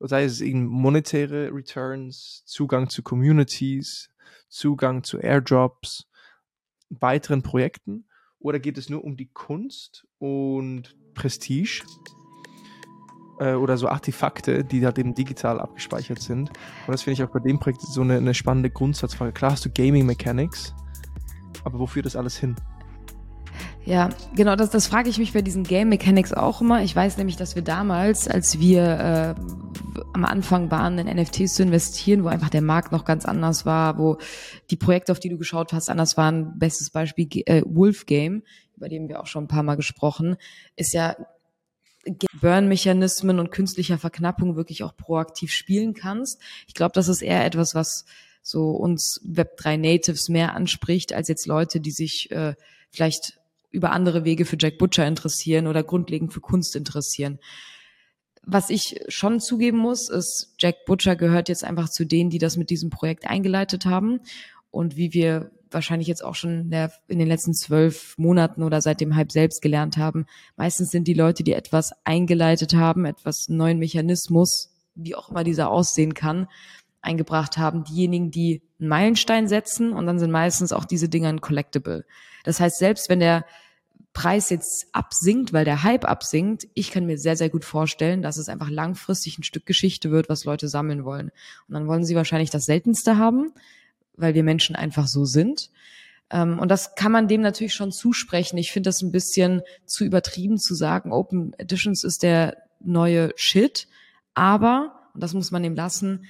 sei 0.00 0.24
es 0.24 0.40
eben 0.40 0.64
monetäre 0.64 1.52
Returns, 1.52 2.42
Zugang 2.46 2.88
zu 2.88 3.02
Communities, 3.02 4.10
Zugang 4.48 5.04
zu 5.04 5.18
Airdrops, 5.18 6.08
weiteren 6.88 7.42
Projekten? 7.42 8.08
Oder 8.38 8.58
geht 8.58 8.78
es 8.78 8.88
nur 8.88 9.04
um 9.04 9.16
die 9.16 9.28
Kunst 9.28 10.06
und 10.18 10.96
Prestige? 11.14 11.84
Äh, 13.42 13.54
oder 13.54 13.76
so 13.76 13.88
Artefakte, 13.88 14.62
die 14.62 14.84
halt 14.84 14.98
eben 14.98 15.14
digital 15.14 15.60
abgespeichert 15.60 16.20
sind. 16.20 16.50
Und 16.50 16.92
das 16.92 17.02
finde 17.02 17.14
ich 17.14 17.24
auch 17.24 17.32
bei 17.32 17.40
dem 17.40 17.58
Projekt 17.58 17.82
so 17.82 18.02
eine, 18.02 18.16
eine 18.16 18.34
spannende 18.34 18.70
Grundsatzfrage. 18.70 19.32
Klar 19.32 19.52
hast 19.52 19.64
du 19.64 19.70
Gaming 19.70 20.06
Mechanics, 20.06 20.74
aber 21.64 21.80
wo 21.80 21.86
führt 21.86 22.06
das 22.06 22.14
alles 22.14 22.36
hin? 22.36 22.54
Ja, 23.84 24.10
genau, 24.36 24.54
das, 24.54 24.70
das 24.70 24.86
frage 24.86 25.08
ich 25.08 25.18
mich 25.18 25.32
bei 25.32 25.42
diesen 25.42 25.64
Game 25.64 25.88
Mechanics 25.88 26.32
auch 26.32 26.60
immer. 26.60 26.82
Ich 26.84 26.94
weiß 26.94 27.16
nämlich, 27.16 27.36
dass 27.36 27.56
wir 27.56 27.62
damals, 27.62 28.28
als 28.28 28.60
wir 28.60 28.84
äh, 28.84 29.34
am 30.12 30.24
Anfang 30.24 30.70
waren, 30.70 30.98
in 30.98 31.08
NFTs 31.08 31.54
zu 31.54 31.64
investieren, 31.64 32.22
wo 32.22 32.28
einfach 32.28 32.48
der 32.48 32.62
Markt 32.62 32.92
noch 32.92 33.04
ganz 33.04 33.24
anders 33.24 33.66
war, 33.66 33.98
wo 33.98 34.18
die 34.70 34.76
Projekte, 34.76 35.10
auf 35.10 35.18
die 35.18 35.30
du 35.30 35.36
geschaut 35.36 35.72
hast, 35.72 35.90
anders 35.90 36.16
waren. 36.16 36.60
Bestes 36.60 36.90
Beispiel 36.90 37.28
äh, 37.46 37.62
Wolf 37.66 38.06
Game, 38.06 38.44
über 38.76 38.88
den 38.88 39.08
wir 39.08 39.20
auch 39.20 39.26
schon 39.26 39.44
ein 39.44 39.48
paar 39.48 39.64
Mal 39.64 39.74
gesprochen, 39.74 40.36
ist 40.76 40.92
ja 40.92 41.16
Burn-Mechanismen 42.40 43.38
und 43.38 43.50
künstlicher 43.50 43.98
Verknappung 43.98 44.56
wirklich 44.56 44.82
auch 44.82 44.96
proaktiv 44.96 45.52
spielen 45.52 45.94
kannst. 45.94 46.40
Ich 46.66 46.74
glaube, 46.74 46.92
das 46.94 47.08
ist 47.08 47.22
eher 47.22 47.44
etwas, 47.44 47.74
was 47.74 48.04
so 48.42 48.70
uns 48.70 49.20
Web3 49.24 49.76
Natives 49.76 50.28
mehr 50.28 50.54
anspricht, 50.54 51.12
als 51.12 51.28
jetzt 51.28 51.46
Leute, 51.46 51.80
die 51.80 51.92
sich 51.92 52.30
äh, 52.32 52.54
vielleicht 52.90 53.38
über 53.70 53.92
andere 53.92 54.24
Wege 54.24 54.44
für 54.44 54.56
Jack 54.58 54.78
Butcher 54.78 55.06
interessieren 55.06 55.66
oder 55.66 55.82
grundlegend 55.82 56.32
für 56.32 56.40
Kunst 56.40 56.76
interessieren. 56.76 57.38
Was 58.44 58.70
ich 58.70 59.00
schon 59.06 59.38
zugeben 59.38 59.78
muss, 59.78 60.10
ist, 60.10 60.54
Jack 60.58 60.84
Butcher 60.84 61.14
gehört 61.14 61.48
jetzt 61.48 61.62
einfach 61.62 61.88
zu 61.88 62.04
denen, 62.04 62.28
die 62.28 62.38
das 62.38 62.56
mit 62.56 62.70
diesem 62.70 62.90
Projekt 62.90 63.26
eingeleitet 63.26 63.86
haben. 63.86 64.20
Und 64.72 64.96
wie 64.96 65.12
wir 65.12 65.52
wahrscheinlich 65.70 66.08
jetzt 66.08 66.24
auch 66.24 66.34
schon 66.34 66.72
in, 67.08 67.18
den 67.18 67.28
letzten 67.28 67.54
zwölf 67.54 68.16
Monaten 68.18 68.62
oder 68.62 68.80
seit 68.80 69.00
dem 69.00 69.14
Hype 69.14 69.32
selbst 69.32 69.62
gelernt 69.62 69.96
haben. 69.96 70.26
Meistens 70.56 70.90
sind 70.90 71.08
die 71.08 71.14
Leute, 71.14 71.44
die 71.44 71.52
etwas 71.52 71.92
eingeleitet 72.04 72.74
haben, 72.74 73.04
etwas 73.04 73.48
neuen 73.48 73.78
Mechanismus, 73.78 74.74
wie 74.94 75.14
auch 75.14 75.30
immer 75.30 75.44
dieser 75.44 75.70
aussehen 75.70 76.14
kann, 76.14 76.48
eingebracht 77.00 77.58
haben, 77.58 77.84
diejenigen, 77.84 78.30
die 78.30 78.62
einen 78.78 78.88
Meilenstein 78.88 79.48
setzen 79.48 79.92
und 79.92 80.06
dann 80.06 80.18
sind 80.18 80.30
meistens 80.30 80.72
auch 80.72 80.84
diese 80.84 81.08
Dinger 81.08 81.28
ein 81.28 81.40
Collectible. 81.40 82.04
Das 82.44 82.60
heißt, 82.60 82.78
selbst 82.78 83.08
wenn 83.08 83.20
der 83.20 83.44
Preis 84.12 84.50
jetzt 84.50 84.88
absinkt, 84.92 85.52
weil 85.52 85.64
der 85.64 85.82
Hype 85.82 86.04
absinkt, 86.04 86.68
ich 86.74 86.90
kann 86.90 87.06
mir 87.06 87.18
sehr, 87.18 87.36
sehr 87.36 87.48
gut 87.48 87.64
vorstellen, 87.64 88.20
dass 88.20 88.36
es 88.36 88.48
einfach 88.48 88.68
langfristig 88.68 89.38
ein 89.38 89.42
Stück 89.42 89.64
Geschichte 89.64 90.10
wird, 90.10 90.28
was 90.28 90.44
Leute 90.44 90.68
sammeln 90.68 91.04
wollen. 91.04 91.30
Und 91.66 91.74
dann 91.74 91.88
wollen 91.88 92.04
sie 92.04 92.14
wahrscheinlich 92.14 92.50
das 92.50 92.64
Seltenste 92.64 93.16
haben, 93.16 93.52
weil 94.16 94.34
wir 94.34 94.44
Menschen 94.44 94.76
einfach 94.76 95.06
so 95.06 95.24
sind. 95.24 95.70
Ähm, 96.30 96.58
und 96.58 96.70
das 96.70 96.94
kann 96.94 97.12
man 97.12 97.28
dem 97.28 97.40
natürlich 97.40 97.74
schon 97.74 97.92
zusprechen. 97.92 98.58
Ich 98.58 98.72
finde 98.72 98.88
das 98.88 99.02
ein 99.02 99.12
bisschen 99.12 99.62
zu 99.86 100.04
übertrieben 100.04 100.58
zu 100.58 100.74
sagen, 100.74 101.12
Open 101.12 101.52
Editions 101.58 102.04
ist 102.04 102.22
der 102.22 102.56
neue 102.80 103.32
Shit. 103.36 103.88
Aber, 104.34 105.10
und 105.14 105.22
das 105.22 105.34
muss 105.34 105.50
man 105.50 105.62
dem 105.62 105.74
lassen, 105.74 106.24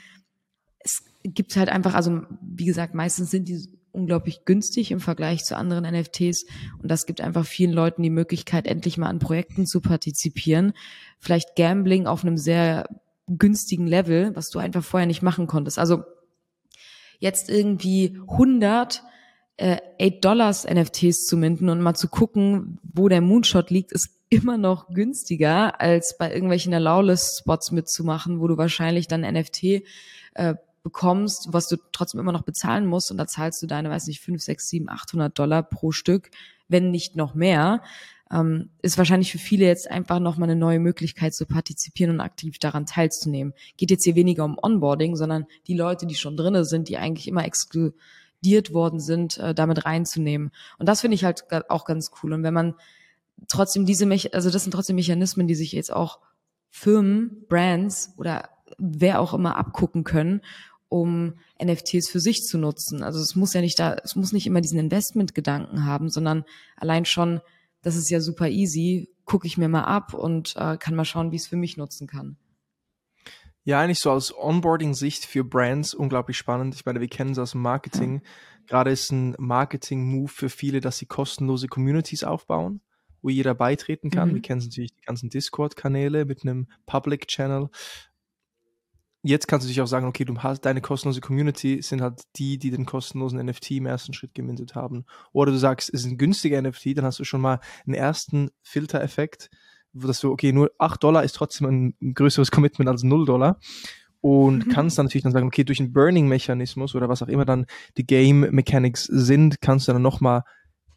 es 0.80 1.04
gibt 1.22 1.56
halt 1.56 1.68
einfach, 1.68 1.94
also 1.94 2.22
wie 2.40 2.64
gesagt, 2.64 2.94
meistens 2.94 3.30
sind 3.30 3.48
die 3.48 3.68
unglaublich 3.92 4.44
günstig 4.44 4.90
im 4.90 5.00
Vergleich 5.00 5.44
zu 5.44 5.56
anderen 5.56 5.84
NFTs 5.84 6.46
und 6.80 6.90
das 6.90 7.06
gibt 7.06 7.20
einfach 7.20 7.46
vielen 7.46 7.72
Leuten 7.72 8.02
die 8.02 8.10
Möglichkeit, 8.10 8.66
endlich 8.66 8.96
mal 8.96 9.08
an 9.08 9.18
Projekten 9.18 9.66
zu 9.66 9.80
partizipieren. 9.80 10.72
Vielleicht 11.18 11.56
Gambling 11.56 12.06
auf 12.06 12.24
einem 12.24 12.38
sehr 12.38 12.88
günstigen 13.28 13.86
Level, 13.86 14.34
was 14.34 14.48
du 14.48 14.58
einfach 14.58 14.82
vorher 14.82 15.06
nicht 15.06 15.22
machen 15.22 15.46
konntest. 15.46 15.78
Also 15.78 16.02
jetzt 17.22 17.48
irgendwie 17.48 18.20
100 18.28 19.02
äh, 19.56 19.78
8 20.00 20.24
Dollars 20.24 20.66
NFTs 20.68 21.24
zu 21.24 21.36
minden 21.36 21.68
und 21.68 21.80
mal 21.80 21.94
zu 21.94 22.08
gucken, 22.08 22.78
wo 22.82 23.08
der 23.08 23.20
Moonshot 23.20 23.70
liegt, 23.70 23.92
ist 23.92 24.10
immer 24.28 24.58
noch 24.58 24.88
günstiger, 24.88 25.80
als 25.80 26.16
bei 26.18 26.32
irgendwelchen 26.32 26.74
Allowless-Spots 26.74 27.70
mitzumachen, 27.70 28.40
wo 28.40 28.48
du 28.48 28.56
wahrscheinlich 28.56 29.06
dann 29.06 29.20
NFT 29.20 29.82
äh, 30.34 30.54
bekommst, 30.82 31.48
was 31.52 31.68
du 31.68 31.76
trotzdem 31.92 32.18
immer 32.18 32.32
noch 32.32 32.42
bezahlen 32.42 32.86
musst. 32.86 33.12
Und 33.12 33.18
da 33.18 33.28
zahlst 33.28 33.62
du 33.62 33.68
deine, 33.68 33.88
weiß 33.88 34.08
nicht, 34.08 34.20
5, 34.20 34.42
6, 34.42 34.68
7, 34.68 34.88
800 34.88 35.38
Dollar 35.38 35.62
pro 35.62 35.92
Stück, 35.92 36.30
wenn 36.66 36.90
nicht 36.90 37.14
noch 37.14 37.34
mehr 37.34 37.82
ähm, 38.32 38.70
ist 38.80 38.98
wahrscheinlich 38.98 39.30
für 39.30 39.38
viele 39.38 39.66
jetzt 39.66 39.90
einfach 39.90 40.18
nochmal 40.18 40.48
eine 40.48 40.58
neue 40.58 40.80
Möglichkeit 40.80 41.34
zu 41.34 41.44
partizipieren 41.44 42.14
und 42.14 42.20
aktiv 42.20 42.58
daran 42.58 42.86
teilzunehmen. 42.86 43.52
Geht 43.76 43.90
jetzt 43.90 44.04
hier 44.04 44.14
weniger 44.14 44.44
um 44.44 44.58
Onboarding, 44.60 45.16
sondern 45.16 45.46
die 45.66 45.76
Leute, 45.76 46.06
die 46.06 46.14
schon 46.14 46.36
drinne 46.36 46.64
sind, 46.64 46.88
die 46.88 46.96
eigentlich 46.96 47.28
immer 47.28 47.44
exkludiert 47.44 48.72
worden 48.72 49.00
sind, 49.00 49.36
äh, 49.38 49.54
damit 49.54 49.84
reinzunehmen. 49.84 50.50
Und 50.78 50.88
das 50.88 51.02
finde 51.02 51.14
ich 51.14 51.24
halt 51.24 51.44
auch 51.68 51.84
ganz 51.84 52.10
cool. 52.22 52.32
Und 52.32 52.42
wenn 52.42 52.54
man 52.54 52.74
trotzdem 53.48 53.84
diese, 53.84 54.06
Me 54.06 54.18
also 54.32 54.50
das 54.50 54.62
sind 54.62 54.72
trotzdem 54.72 54.96
Mechanismen, 54.96 55.46
die 55.46 55.54
sich 55.54 55.72
jetzt 55.72 55.92
auch 55.92 56.20
Firmen, 56.70 57.44
Brands 57.48 58.14
oder 58.16 58.48
wer 58.78 59.20
auch 59.20 59.34
immer 59.34 59.56
abgucken 59.56 60.04
können, 60.04 60.40
um 60.88 61.34
NFTs 61.62 62.08
für 62.08 62.20
sich 62.20 62.44
zu 62.44 62.56
nutzen. 62.56 63.02
Also 63.02 63.20
es 63.20 63.36
muss 63.36 63.52
ja 63.52 63.60
nicht 63.60 63.78
da, 63.78 63.96
es 64.02 64.16
muss 64.16 64.32
nicht 64.32 64.46
immer 64.46 64.62
diesen 64.62 64.78
Investmentgedanken 64.78 65.84
haben, 65.84 66.08
sondern 66.08 66.44
allein 66.76 67.04
schon 67.04 67.42
das 67.82 67.96
ist 67.96 68.10
ja 68.10 68.20
super 68.20 68.48
easy, 68.48 69.10
gucke 69.24 69.46
ich 69.46 69.58
mir 69.58 69.68
mal 69.68 69.84
ab 69.84 70.14
und 70.14 70.54
äh, 70.56 70.76
kann 70.76 70.94
mal 70.94 71.04
schauen, 71.04 71.32
wie 71.32 71.36
es 71.36 71.46
für 71.46 71.56
mich 71.56 71.76
nutzen 71.76 72.06
kann. 72.06 72.36
Ja, 73.64 73.80
eigentlich 73.80 74.00
so 74.00 74.10
aus 74.10 74.36
Onboarding-Sicht 74.36 75.24
für 75.24 75.44
Brands 75.44 75.94
unglaublich 75.94 76.36
spannend. 76.36 76.74
Ich 76.74 76.84
meine, 76.84 77.00
wir 77.00 77.08
kennen 77.08 77.30
es 77.30 77.38
aus 77.38 77.52
dem 77.52 77.62
Marketing. 77.62 78.22
Ja. 78.22 78.30
Gerade 78.66 78.90
ist 78.90 79.12
ein 79.12 79.36
Marketing-Move 79.38 80.28
für 80.28 80.48
viele, 80.48 80.80
dass 80.80 80.98
sie 80.98 81.06
kostenlose 81.06 81.68
Communities 81.68 82.24
aufbauen, 82.24 82.80
wo 83.20 83.28
jeder 83.28 83.54
beitreten 83.54 84.10
kann. 84.10 84.30
Mhm. 84.30 84.34
Wir 84.34 84.42
kennen 84.42 84.62
natürlich 84.62 84.94
die 84.94 85.02
ganzen 85.02 85.30
Discord-Kanäle 85.30 86.24
mit 86.24 86.42
einem 86.42 86.66
Public-Channel 86.86 87.68
jetzt 89.22 89.46
kannst 89.46 89.64
du 89.64 89.68
dich 89.68 89.80
auch 89.80 89.86
sagen, 89.86 90.06
okay, 90.06 90.24
du 90.24 90.36
hast 90.38 90.62
deine 90.62 90.80
kostenlose 90.80 91.20
Community 91.20 91.80
sind 91.80 92.02
halt 92.02 92.22
die, 92.36 92.58
die 92.58 92.70
den 92.70 92.86
kostenlosen 92.86 93.44
NFT 93.44 93.72
im 93.72 93.86
ersten 93.86 94.12
Schritt 94.12 94.34
gemintet 94.34 94.74
haben. 94.74 95.04
Oder 95.32 95.52
du 95.52 95.58
sagst, 95.58 95.90
es 95.92 96.04
ist 96.04 96.10
ein 96.10 96.18
günstiger 96.18 96.60
NFT, 96.60 96.98
dann 96.98 97.04
hast 97.04 97.18
du 97.18 97.24
schon 97.24 97.40
mal 97.40 97.60
einen 97.86 97.94
ersten 97.94 98.50
Filtereffekt, 98.62 99.50
wo 99.92 100.06
das 100.06 100.18
so, 100.18 100.30
okay, 100.30 100.52
nur 100.52 100.72
8 100.78 101.02
Dollar 101.02 101.22
ist 101.22 101.36
trotzdem 101.36 101.94
ein 102.00 102.14
größeres 102.14 102.50
Commitment 102.50 102.88
als 102.88 103.02
0 103.02 103.24
Dollar. 103.24 103.58
Und 104.20 104.66
mhm. 104.66 104.70
kannst 104.70 104.98
dann 104.98 105.06
natürlich 105.06 105.24
dann 105.24 105.32
sagen, 105.32 105.48
okay, 105.48 105.64
durch 105.64 105.80
einen 105.80 105.92
Burning-Mechanismus 105.92 106.94
oder 106.94 107.08
was 107.08 107.22
auch 107.22 107.28
immer 107.28 107.44
dann 107.44 107.66
die 107.96 108.06
Game-Mechanics 108.06 109.04
sind, 109.04 109.60
kannst 109.60 109.88
du 109.88 109.92
dann 109.92 110.02
nochmal 110.02 110.44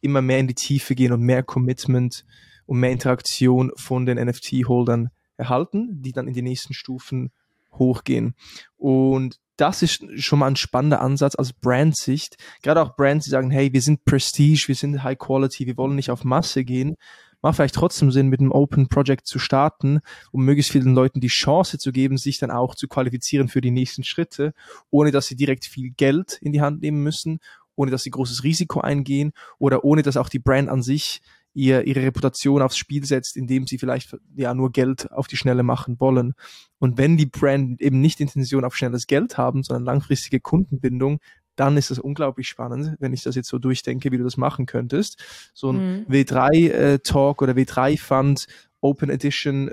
immer 0.01 0.21
mehr 0.21 0.37
in 0.37 0.47
die 0.47 0.53
Tiefe 0.53 0.93
gehen 0.93 1.11
und 1.11 1.21
mehr 1.21 1.41
Commitment 1.41 2.23
und 2.67 2.79
mehr 2.79 2.91
Interaktion 2.91 3.71
von 3.75 4.05
den 4.05 4.23
NFT-Holdern 4.23 5.09
erhalten, 5.37 6.01
die 6.01 6.11
dann 6.11 6.27
in 6.27 6.33
die 6.33 6.43
nächsten 6.43 6.73
Stufen 6.73 7.31
hochgehen. 7.77 8.35
Und 8.77 9.39
das 9.57 9.81
ist 9.81 10.03
schon 10.21 10.39
mal 10.39 10.47
ein 10.47 10.55
spannender 10.55 11.01
Ansatz 11.01 11.35
aus 11.35 11.53
Brandsicht. 11.53 12.37
Gerade 12.61 12.81
auch 12.81 12.95
Brands, 12.95 13.25
die 13.25 13.31
sagen, 13.31 13.51
hey, 13.51 13.71
wir 13.71 13.81
sind 13.81 14.03
Prestige, 14.05 14.67
wir 14.67 14.75
sind 14.75 15.03
High 15.03 15.17
Quality, 15.17 15.65
wir 15.65 15.77
wollen 15.77 15.95
nicht 15.95 16.11
auf 16.11 16.23
Masse 16.23 16.65
gehen. 16.65 16.95
Macht 17.41 17.57
vielleicht 17.57 17.75
trotzdem 17.75 18.11
Sinn, 18.11 18.27
mit 18.27 18.39
einem 18.39 18.51
Open 18.51 18.89
Project 18.89 19.27
zu 19.27 19.39
starten, 19.39 19.99
um 20.31 20.43
möglichst 20.43 20.71
vielen 20.71 20.95
Leuten 20.95 21.21
die 21.21 21.27
Chance 21.27 21.77
zu 21.77 21.91
geben, 21.91 22.17
sich 22.17 22.39
dann 22.39 22.51
auch 22.51 22.75
zu 22.75 22.87
qualifizieren 22.87 23.47
für 23.47 23.61
die 23.61 23.71
nächsten 23.71 24.03
Schritte, 24.03 24.53
ohne 24.89 25.11
dass 25.11 25.27
sie 25.27 25.35
direkt 25.35 25.65
viel 25.65 25.91
Geld 25.91 26.39
in 26.41 26.53
die 26.53 26.61
Hand 26.61 26.81
nehmen 26.81 27.03
müssen, 27.03 27.39
ohne 27.75 27.91
dass 27.91 28.03
sie 28.03 28.09
großes 28.09 28.43
Risiko 28.43 28.81
eingehen 28.81 29.31
oder 29.59 29.83
ohne 29.83 30.01
dass 30.01 30.17
auch 30.17 30.29
die 30.29 30.39
Brand 30.39 30.69
an 30.69 30.81
sich 30.81 31.21
ihr, 31.55 31.87
ihre 31.87 32.03
Reputation 32.03 32.61
aufs 32.61 32.77
Spiel 32.77 33.05
setzt, 33.05 33.35
indem 33.37 33.65
sie 33.65 33.79
vielleicht 33.79 34.15
ja 34.35 34.53
nur 34.53 34.71
Geld 34.71 35.11
auf 35.11 35.27
die 35.27 35.37
Schnelle 35.37 35.63
machen 35.63 35.99
wollen. 35.99 36.33
Und 36.77 36.97
wenn 36.97 37.17
die 37.17 37.25
Brand 37.25 37.81
eben 37.81 38.01
nicht 38.01 38.19
Intention 38.19 38.65
auf 38.65 38.75
schnelles 38.75 39.07
Geld 39.07 39.37
haben, 39.37 39.63
sondern 39.63 39.85
langfristige 39.85 40.39
Kundenbindung, 40.39 41.19
dann 41.55 41.77
ist 41.77 41.89
das 41.89 41.99
unglaublich 41.99 42.49
spannend, 42.49 42.97
wenn 42.99 43.13
ich 43.13 43.23
das 43.23 43.35
jetzt 43.35 43.47
so 43.47 43.57
durchdenke, 43.57 44.11
wie 44.11 44.17
du 44.17 44.25
das 44.25 44.35
machen 44.35 44.65
könntest. 44.65 45.23
So 45.53 45.71
ein 45.71 46.01
mhm. 46.01 46.05
W3-Talk 46.09 47.41
äh, 47.41 47.43
oder 47.43 47.53
W3-Fund, 47.53 48.47
Open 48.85 49.09
Edition 49.09 49.71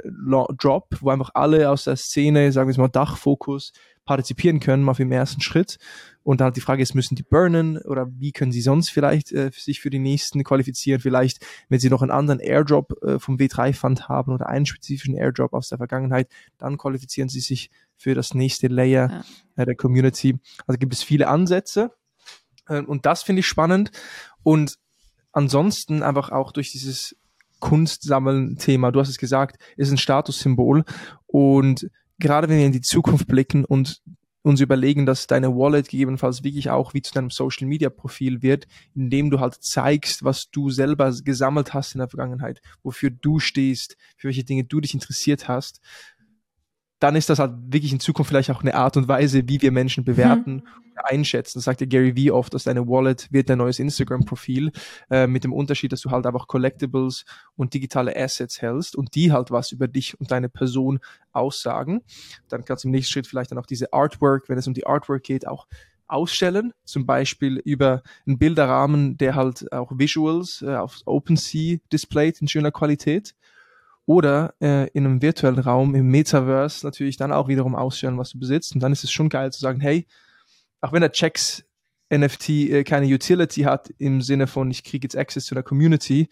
Drop, 0.56 0.88
wo 1.00 1.10
einfach 1.10 1.30
alle 1.34 1.70
aus 1.70 1.84
der 1.84 1.96
Szene, 1.96 2.50
sagen 2.50 2.70
wir 2.70 2.78
mal 2.78 2.88
Dachfokus, 2.88 3.72
partizipieren 4.04 4.58
können, 4.58 4.82
mal 4.82 4.94
für 4.94 5.04
den 5.04 5.12
ersten 5.12 5.42
Schritt. 5.42 5.78
Und 6.22 6.40
dann 6.40 6.46
halt 6.46 6.56
die 6.56 6.60
Frage 6.60 6.82
ist, 6.82 6.94
müssen 6.94 7.14
die 7.14 7.22
burnen 7.22 7.78
oder 7.78 8.08
wie 8.18 8.32
können 8.32 8.52
sie 8.52 8.62
sonst 8.62 8.90
vielleicht 8.90 9.32
äh, 9.32 9.50
sich 9.52 9.80
für 9.80 9.90
die 9.90 9.98
nächsten 9.98 10.42
qualifizieren? 10.44 11.00
Vielleicht, 11.00 11.44
wenn 11.68 11.78
sie 11.78 11.90
noch 11.90 12.02
einen 12.02 12.10
anderen 12.10 12.40
Airdrop 12.40 12.92
äh, 13.02 13.18
vom 13.18 13.36
W3-Fund 13.36 14.08
haben 14.08 14.32
oder 14.32 14.48
einen 14.48 14.66
spezifischen 14.66 15.14
Airdrop 15.14 15.52
aus 15.52 15.68
der 15.68 15.78
Vergangenheit, 15.78 16.28
dann 16.58 16.78
qualifizieren 16.78 17.28
sie 17.28 17.40
sich 17.40 17.70
für 17.96 18.14
das 18.14 18.34
nächste 18.34 18.68
Layer 18.68 19.24
ja. 19.56 19.62
äh, 19.62 19.66
der 19.66 19.76
Community. 19.76 20.38
Also 20.66 20.78
gibt 20.78 20.94
es 20.94 21.02
viele 21.02 21.28
Ansätze 21.28 21.92
äh, 22.68 22.80
und 22.80 23.04
das 23.04 23.22
finde 23.22 23.40
ich 23.40 23.46
spannend. 23.46 23.90
Und 24.42 24.78
ansonsten 25.32 26.02
einfach 26.02 26.30
auch 26.30 26.52
durch 26.52 26.72
dieses 26.72 27.16
Kunstsammeln-Thema, 27.62 28.90
du 28.90 28.98
hast 29.00 29.08
es 29.08 29.18
gesagt, 29.18 29.56
ist 29.76 29.92
ein 29.92 29.96
Statussymbol. 29.96 30.84
Und 31.26 31.88
gerade 32.18 32.48
wenn 32.48 32.58
wir 32.58 32.66
in 32.66 32.72
die 32.72 32.80
Zukunft 32.80 33.28
blicken 33.28 33.64
und 33.64 34.02
uns 34.42 34.60
überlegen, 34.60 35.06
dass 35.06 35.28
deine 35.28 35.54
Wallet 35.54 35.88
gegebenenfalls 35.88 36.42
wirklich 36.42 36.70
auch 36.70 36.92
wie 36.92 37.02
zu 37.02 37.14
deinem 37.14 37.30
Social 37.30 37.68
Media 37.68 37.88
Profil 37.88 38.42
wird, 38.42 38.66
indem 38.96 39.30
du 39.30 39.38
halt 39.38 39.54
zeigst, 39.62 40.24
was 40.24 40.50
du 40.50 40.70
selber 40.70 41.12
gesammelt 41.22 41.72
hast 41.72 41.94
in 41.94 42.00
der 42.00 42.08
Vergangenheit, 42.08 42.60
wofür 42.82 43.10
du 43.10 43.38
stehst, 43.38 43.96
für 44.16 44.26
welche 44.26 44.42
Dinge 44.42 44.64
du 44.64 44.80
dich 44.80 44.94
interessiert 44.94 45.46
hast 45.46 45.80
dann 47.02 47.16
ist 47.16 47.28
das 47.28 47.40
halt 47.40 47.52
wirklich 47.66 47.92
in 47.92 47.98
Zukunft 47.98 48.28
vielleicht 48.28 48.50
auch 48.50 48.62
eine 48.62 48.74
Art 48.74 48.96
und 48.96 49.08
Weise, 49.08 49.48
wie 49.48 49.60
wir 49.60 49.72
Menschen 49.72 50.04
bewerten 50.04 50.54
mhm. 50.54 50.62
einschätzen. 51.02 51.58
Das 51.58 51.64
sagt 51.64 51.80
ja 51.80 51.86
Gary 51.88 52.14
Vee 52.14 52.30
oft, 52.30 52.54
dass 52.54 52.64
deine 52.64 52.86
Wallet 52.86 53.26
wird 53.32 53.50
dein 53.50 53.58
neues 53.58 53.80
Instagram-Profil, 53.80 54.70
äh, 55.10 55.26
mit 55.26 55.42
dem 55.42 55.52
Unterschied, 55.52 55.90
dass 55.90 56.02
du 56.02 56.12
halt 56.12 56.26
einfach 56.26 56.46
Collectibles 56.46 57.24
und 57.56 57.74
digitale 57.74 58.14
Assets 58.16 58.62
hältst 58.62 58.94
und 58.94 59.16
die 59.16 59.32
halt 59.32 59.50
was 59.50 59.72
über 59.72 59.88
dich 59.88 60.18
und 60.20 60.30
deine 60.30 60.48
Person 60.48 61.00
aussagen. 61.32 62.02
Dann 62.48 62.64
kannst 62.64 62.84
du 62.84 62.88
im 62.88 62.92
nächsten 62.92 63.12
Schritt 63.14 63.26
vielleicht 63.26 63.50
dann 63.50 63.58
auch 63.58 63.66
diese 63.66 63.92
Artwork, 63.92 64.48
wenn 64.48 64.58
es 64.58 64.68
um 64.68 64.74
die 64.74 64.86
Artwork 64.86 65.24
geht, 65.24 65.48
auch 65.48 65.66
ausstellen, 66.06 66.72
zum 66.84 67.04
Beispiel 67.04 67.56
über 67.64 68.02
einen 68.26 68.38
Bilderrahmen, 68.38 69.16
der 69.16 69.34
halt 69.34 69.72
auch 69.72 69.90
Visuals 69.92 70.62
äh, 70.62 70.76
auf 70.76 70.98
OpenSea 71.04 71.78
displayt 71.92 72.40
in 72.40 72.46
schöner 72.46 72.70
Qualität 72.70 73.34
oder 74.06 74.54
äh, 74.60 74.88
in 74.90 75.06
einem 75.06 75.22
virtuellen 75.22 75.58
Raum, 75.58 75.94
im 75.94 76.08
Metaverse 76.08 76.84
natürlich 76.84 77.16
dann 77.16 77.32
auch 77.32 77.48
wiederum 77.48 77.74
ausstellen, 77.74 78.18
was 78.18 78.30
du 78.30 78.38
besitzt. 78.38 78.74
Und 78.74 78.80
dann 78.82 78.92
ist 78.92 79.04
es 79.04 79.12
schon 79.12 79.28
geil 79.28 79.52
zu 79.52 79.60
sagen, 79.60 79.80
hey, 79.80 80.06
auch 80.80 80.92
wenn 80.92 81.02
der 81.02 81.12
Checks 81.12 81.64
NFT 82.12 82.48
äh, 82.48 82.84
keine 82.84 83.06
Utility 83.06 83.62
hat 83.62 83.90
im 83.98 84.20
Sinne 84.20 84.46
von, 84.46 84.70
ich 84.70 84.84
kriege 84.84 85.04
jetzt 85.04 85.16
Access 85.16 85.46
zu 85.46 85.54
der 85.54 85.62
Community, 85.62 86.28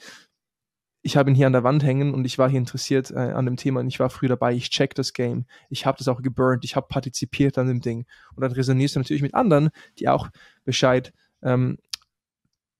ich 1.02 1.16
habe 1.16 1.30
ihn 1.30 1.34
hier 1.34 1.46
an 1.46 1.54
der 1.54 1.64
Wand 1.64 1.82
hängen 1.82 2.12
und 2.12 2.24
ich 2.26 2.38
war 2.38 2.50
hier 2.50 2.58
interessiert 2.58 3.10
äh, 3.10 3.14
an 3.14 3.46
dem 3.46 3.56
Thema 3.56 3.80
und 3.80 3.88
ich 3.88 3.98
war 4.00 4.10
früh 4.10 4.28
dabei, 4.28 4.52
ich 4.52 4.70
check 4.70 4.94
das 4.94 5.12
Game, 5.14 5.46
ich 5.70 5.86
habe 5.86 5.96
das 5.96 6.08
auch 6.08 6.20
geburnt, 6.20 6.64
ich 6.64 6.76
habe 6.76 6.88
partizipiert 6.88 7.56
an 7.56 7.68
dem 7.68 7.80
Ding 7.80 8.04
und 8.34 8.42
dann 8.42 8.52
resonierst 8.52 8.96
du 8.96 9.00
natürlich 9.00 9.22
mit 9.22 9.34
anderen, 9.34 9.70
die 9.98 10.08
auch 10.08 10.28
Bescheid 10.64 11.12
ähm, 11.42 11.78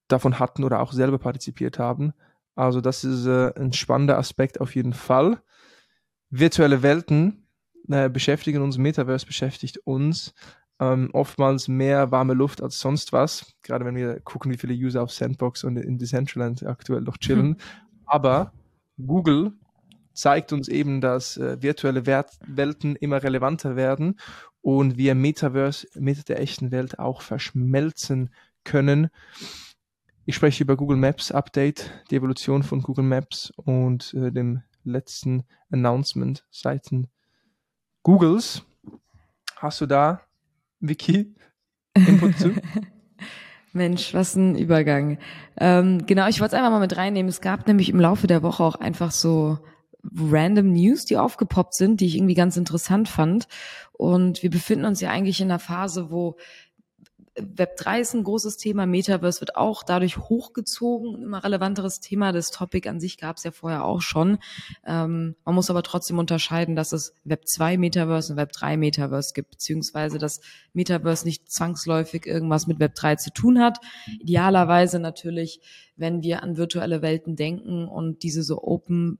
davon 0.07 0.37
hatten 0.37 0.63
oder 0.63 0.81
auch 0.81 0.93
selber 0.93 1.17
partizipiert 1.17 1.79
haben. 1.79 2.13
Also 2.55 2.81
das 2.81 3.03
ist 3.03 3.25
äh, 3.25 3.53
ein 3.55 3.73
spannender 3.73 4.17
Aspekt 4.17 4.59
auf 4.59 4.75
jeden 4.75 4.93
Fall. 4.93 5.41
Virtuelle 6.29 6.83
Welten 6.83 7.47
äh, 7.89 8.09
beschäftigen 8.09 8.61
uns, 8.61 8.77
Metaverse 8.77 9.25
beschäftigt 9.25 9.79
uns 9.85 10.33
ähm, 10.81 11.09
oftmals 11.13 11.67
mehr 11.67 12.11
warme 12.11 12.33
Luft 12.33 12.61
als 12.61 12.79
sonst 12.79 13.13
was, 13.13 13.53
gerade 13.61 13.85
wenn 13.85 13.95
wir 13.95 14.19
gucken, 14.21 14.51
wie 14.51 14.57
viele 14.57 14.73
User 14.73 15.03
auf 15.03 15.11
Sandbox 15.11 15.63
und 15.63 15.77
in 15.77 15.99
Decentraland 15.99 16.65
aktuell 16.65 17.01
noch 17.01 17.17
chillen. 17.17 17.49
Mhm. 17.49 17.57
Aber 18.05 18.51
Google 18.97 19.53
zeigt 20.13 20.51
uns 20.51 20.67
eben, 20.67 20.99
dass 20.99 21.37
äh, 21.37 21.61
virtuelle 21.61 22.05
Wert 22.05 22.31
Welten 22.45 22.95
immer 22.95 23.21
relevanter 23.21 23.75
werden 23.75 24.19
und 24.61 24.97
wir 24.97 25.15
Metaverse 25.15 25.87
mit 25.95 26.27
der 26.29 26.39
echten 26.39 26.71
Welt 26.71 26.99
auch 26.99 27.21
verschmelzen 27.21 28.31
können. 28.63 29.09
Ich 30.25 30.35
spreche 30.35 30.63
über 30.63 30.77
Google 30.77 30.97
Maps 30.97 31.31
Update, 31.31 31.91
die 32.11 32.15
Evolution 32.15 32.61
von 32.61 32.81
Google 32.83 33.05
Maps 33.05 33.51
und 33.55 34.13
äh, 34.13 34.31
dem 34.31 34.61
letzten 34.83 35.43
Announcement 35.71 36.45
seitens 36.51 37.07
Googles. 38.03 38.63
Hast 39.55 39.81
du 39.81 39.87
da, 39.87 40.21
Vicky, 40.79 41.33
Input 41.95 42.37
zu? 42.37 42.53
Mensch, 43.73 44.13
was 44.13 44.35
ein 44.35 44.55
Übergang. 44.55 45.17
Ähm, 45.57 46.05
genau, 46.05 46.27
ich 46.27 46.39
wollte 46.39 46.55
es 46.55 46.59
einfach 46.59 46.71
mal 46.71 46.79
mit 46.79 46.97
reinnehmen. 46.97 47.29
Es 47.29 47.41
gab 47.41 47.67
nämlich 47.67 47.89
im 47.89 47.99
Laufe 47.99 48.27
der 48.27 48.43
Woche 48.43 48.63
auch 48.63 48.75
einfach 48.75 49.11
so 49.11 49.57
random 50.03 50.71
News, 50.71 51.05
die 51.05 51.17
aufgepoppt 51.17 51.73
sind, 51.73 52.01
die 52.01 52.05
ich 52.05 52.17
irgendwie 52.17 52.33
ganz 52.35 52.57
interessant 52.57 53.09
fand. 53.09 53.47
Und 53.93 54.43
wir 54.43 54.49
befinden 54.49 54.85
uns 54.85 55.01
ja 55.01 55.09
eigentlich 55.09 55.41
in 55.41 55.49
einer 55.49 55.59
Phase, 55.59 56.11
wo 56.11 56.37
Web 57.37 57.77
3 57.77 58.01
ist 58.01 58.13
ein 58.13 58.25
großes 58.25 58.57
Thema, 58.57 58.85
Metaverse 58.85 59.39
wird 59.39 59.55
auch 59.55 59.83
dadurch 59.83 60.17
hochgezogen, 60.17 61.23
immer 61.23 61.43
relevanteres 61.43 62.01
Thema. 62.01 62.33
Das 62.33 62.51
Topic 62.51 62.89
an 62.89 62.99
sich 62.99 63.17
gab 63.17 63.37
es 63.37 63.43
ja 63.43 63.51
vorher 63.51 63.85
auch 63.85 64.01
schon. 64.01 64.37
Ähm, 64.85 65.35
man 65.45 65.55
muss 65.55 65.69
aber 65.69 65.81
trotzdem 65.81 66.19
unterscheiden, 66.19 66.75
dass 66.75 66.91
es 66.91 67.13
Web 67.23 67.47
2 67.47 67.77
Metaverse 67.77 68.33
und 68.33 68.37
Web 68.37 68.51
3 68.51 68.75
Metaverse 68.75 69.33
gibt, 69.33 69.51
beziehungsweise 69.51 70.17
dass 70.17 70.41
Metaverse 70.73 71.25
nicht 71.25 71.49
zwangsläufig 71.49 72.25
irgendwas 72.25 72.67
mit 72.67 72.79
Web 72.79 72.95
3 72.95 73.15
zu 73.15 73.31
tun 73.31 73.59
hat. 73.59 73.79
Idealerweise 74.19 74.99
natürlich, 74.99 75.61
wenn 75.95 76.23
wir 76.23 76.43
an 76.43 76.57
virtuelle 76.57 77.01
Welten 77.01 77.37
denken 77.37 77.87
und 77.87 78.23
diese 78.23 78.43
so 78.43 78.61
open 78.61 79.19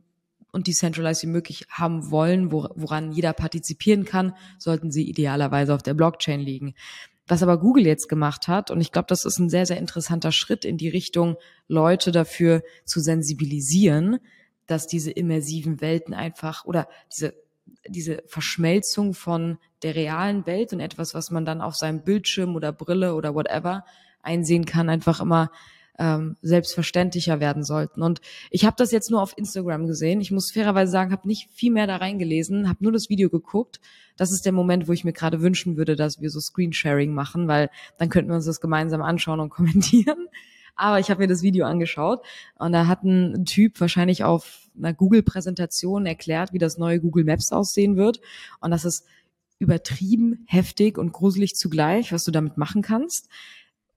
und 0.52 0.68
decentralized 0.68 1.24
wie 1.24 1.32
möglich 1.32 1.66
haben 1.70 2.12
wollen, 2.12 2.52
woran 2.52 3.12
jeder 3.12 3.34
partizipieren 3.34 4.04
kann, 4.04 4.34
sollten 4.58 4.92
sie 4.92 5.08
idealerweise 5.10 5.74
auf 5.74 5.82
der 5.82 5.94
Blockchain 5.94 6.42
liegen. 6.42 6.76
Was 7.32 7.44
aber 7.44 7.58
Google 7.60 7.88
jetzt 7.88 8.10
gemacht 8.10 8.50
hat, 8.50 8.72
und 8.72 8.82
ich 8.82 8.92
glaube, 8.92 9.06
das 9.08 9.24
ist 9.24 9.40
ein 9.40 9.50
sehr, 9.50 9.66
sehr 9.66 9.78
interessanter 9.78 10.34
Schritt 10.34 10.66
in 10.66 10.76
die 10.76 10.90
Richtung, 10.90 11.38
Leute 11.70 12.12
dafür 12.12 12.62
zu 12.84 13.00
sensibilisieren, 13.00 14.20
dass 14.68 14.86
diese 14.86 15.12
immersiven 15.12 15.80
Welten 15.80 16.14
einfach 16.14 16.66
oder 16.66 16.90
diese, 17.10 17.34
diese 17.88 18.22
Verschmelzung 18.28 19.14
von 19.14 19.60
der 19.82 19.96
realen 19.96 20.46
Welt 20.46 20.74
und 20.74 20.82
etwas, 20.82 21.14
was 21.14 21.32
man 21.32 21.46
dann 21.46 21.62
auf 21.62 21.78
seinem 21.78 22.04
Bildschirm 22.04 22.54
oder 22.54 22.74
Brille 22.74 23.16
oder 23.16 23.34
whatever 23.34 23.86
einsehen 24.22 24.66
kann, 24.66 24.90
einfach 24.90 25.22
immer 25.22 25.52
ähm, 26.00 26.38
selbstverständlicher 26.42 27.40
werden 27.40 27.64
sollten. 27.64 28.02
Und 28.02 28.22
ich 28.50 28.66
habe 28.66 28.76
das 28.78 28.92
jetzt 28.92 29.12
nur 29.12 29.22
auf 29.22 29.38
Instagram 29.38 29.88
gesehen. 29.88 30.22
Ich 30.22 30.32
muss 30.32 30.52
fairerweise 30.52 30.92
sagen, 30.92 31.12
habe 31.12 31.28
nicht 31.28 31.50
viel 31.52 31.72
mehr 31.72 31.88
da 31.88 31.98
reingelesen, 31.98 32.70
habe 32.70 32.84
nur 32.84 32.92
das 32.92 33.10
Video 33.10 33.30
geguckt 33.30 33.80
das 34.22 34.32
ist 34.32 34.46
der 34.46 34.52
Moment, 34.52 34.88
wo 34.88 34.94
ich 34.94 35.04
mir 35.04 35.14
gerade 35.14 35.42
wünschen 35.42 35.78
würde, 35.78 35.96
dass 35.96 36.22
wir 36.22 36.30
so 36.30 36.40
Screensharing 36.40 37.12
machen, 37.12 37.48
weil 37.48 37.72
dann 37.98 38.10
könnten 38.10 38.30
wir 38.30 38.36
uns 38.36 38.46
das 38.46 38.62
gemeinsam 38.62 39.02
anschauen 39.02 39.40
und 39.40 39.50
kommentieren. 39.50 40.28
Aber 40.76 41.00
ich 41.00 41.10
habe 41.10 41.22
mir 41.22 41.28
das 41.28 41.42
Video 41.42 41.66
angeschaut 41.66 42.22
und 42.60 42.72
da 42.72 42.86
hat 42.86 43.04
ein 43.04 43.46
Typ 43.46 43.80
wahrscheinlich 43.82 44.24
auf 44.24 44.70
einer 44.78 44.94
Google-Präsentation 44.94 46.06
erklärt, 46.06 46.54
wie 46.54 46.60
das 46.60 46.78
neue 46.78 47.00
Google 47.00 47.24
Maps 47.24 47.52
aussehen 47.52 47.98
wird. 47.98 48.22
Und 48.60 48.70
das 48.70 48.86
ist 48.86 49.06
übertrieben, 49.58 50.46
heftig 50.48 51.00
und 51.00 51.14
gruselig 51.14 51.56
zugleich, 51.56 52.14
was 52.14 52.24
du 52.24 52.32
damit 52.32 52.58
machen 52.58 52.84
kannst 52.84 53.28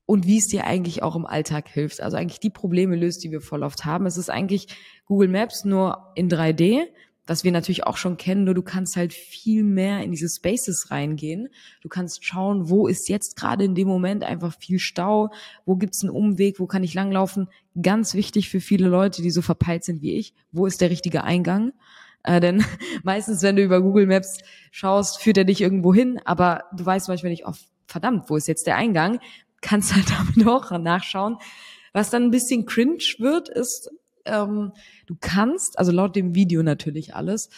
und 0.07 0.27
wie 0.27 0.39
es 0.39 0.49
dir 0.49 0.65
eigentlich 0.65 1.03
auch 1.03 1.17
im 1.17 1.27
Alltag 1.27 1.69
hilft. 1.69 2.01
Also 2.01 2.17
eigentlich 2.17 2.41
die 2.41 2.51
Probleme 2.51 2.97
löst, 2.97 3.25
die 3.25 3.31
wir 3.31 3.41
voll 3.41 3.63
oft 3.63 3.85
haben. 3.85 4.07
Es 4.07 4.17
ist 4.17 4.31
eigentlich 4.31 4.69
Google 5.07 5.29
Maps 5.29 5.65
nur 5.65 6.13
in 6.15 6.29
3D 6.29 6.87
was 7.27 7.45
wir 7.45 7.53
natürlich 7.53 7.87
auch 7.87 7.97
schon 7.97 8.17
kennen, 8.17 8.45
nur 8.45 8.55
du 8.55 8.63
kannst 8.63 8.97
halt 8.97 9.13
viel 9.15 9.63
mehr 9.63 10.03
in 10.03 10.11
diese 10.11 10.29
Spaces 10.29 10.91
reingehen. 10.91 11.49
Du 11.81 11.89
kannst 11.89 12.25
schauen, 12.25 12.69
wo 12.69 12.87
ist 12.87 13.09
jetzt 13.09 13.37
gerade 13.37 13.65
in 13.65 13.75
dem 13.75 13.89
Moment 13.89 14.25
einfach 14.25 14.55
viel 14.59 14.79
Stau, 14.79 15.31
wo 15.65 15.77
gibt's 15.77 16.03
einen 16.03 16.11
Umweg, 16.11 16.61
wo 16.61 16.67
kann 16.67 16.85
ich 16.85 16.95
langlaufen. 16.95 17.49
Ganz 17.81 18.15
wichtig 18.15 18.51
für 18.51 18.61
viele 18.61 18.89
Leute, 18.89 19.23
die 19.23 19.31
so 19.31 19.41
verpeilt 19.41 19.85
sind 19.85 20.03
wie 20.03 20.17
ich, 20.17 20.35
wo 20.53 20.67
ist 20.67 20.81
der 20.81 20.91
richtige 20.91 21.25
Eingang? 21.25 21.73
Äh, 22.25 22.41
denn 22.41 22.65
meistens, 23.03 23.43
wenn 23.43 23.57
du 23.57 23.63
über 23.63 23.81
Google 23.81 24.07
Maps 24.07 24.39
schaust, 24.71 25.21
führt 25.21 25.39
er 25.39 25.45
dich 25.45 25.63
irgendwo 25.63 25.95
hin, 25.95 26.21
aber 26.25 26.65
du 26.77 26.85
weißt 26.85 27.09
manchmal 27.09 27.31
nicht, 27.31 27.47
oh, 27.47 27.55
verdammt, 27.87 28.29
wo 28.29 28.37
ist 28.37 28.49
jetzt 28.49 28.67
der 28.67 28.77
Eingang? 28.77 29.19
Kannst 29.65 29.95
halt 29.95 30.07
damit 30.37 30.47
auch 30.47 30.71
nachschauen. 30.79 31.39
Was 31.95 32.11
dann 32.11 32.25
ein 32.25 32.31
bisschen 32.31 32.67
cringe 32.67 32.99
wird, 33.19 33.49
ist, 33.49 33.91
ähm, 34.27 34.73
du 35.07 35.17
kannst, 35.19 35.79
also 35.79 35.91
laut 35.91 36.15
dem 36.17 36.35
Video 36.35 36.63
natürlich 36.63 37.15
alles, 37.15 37.49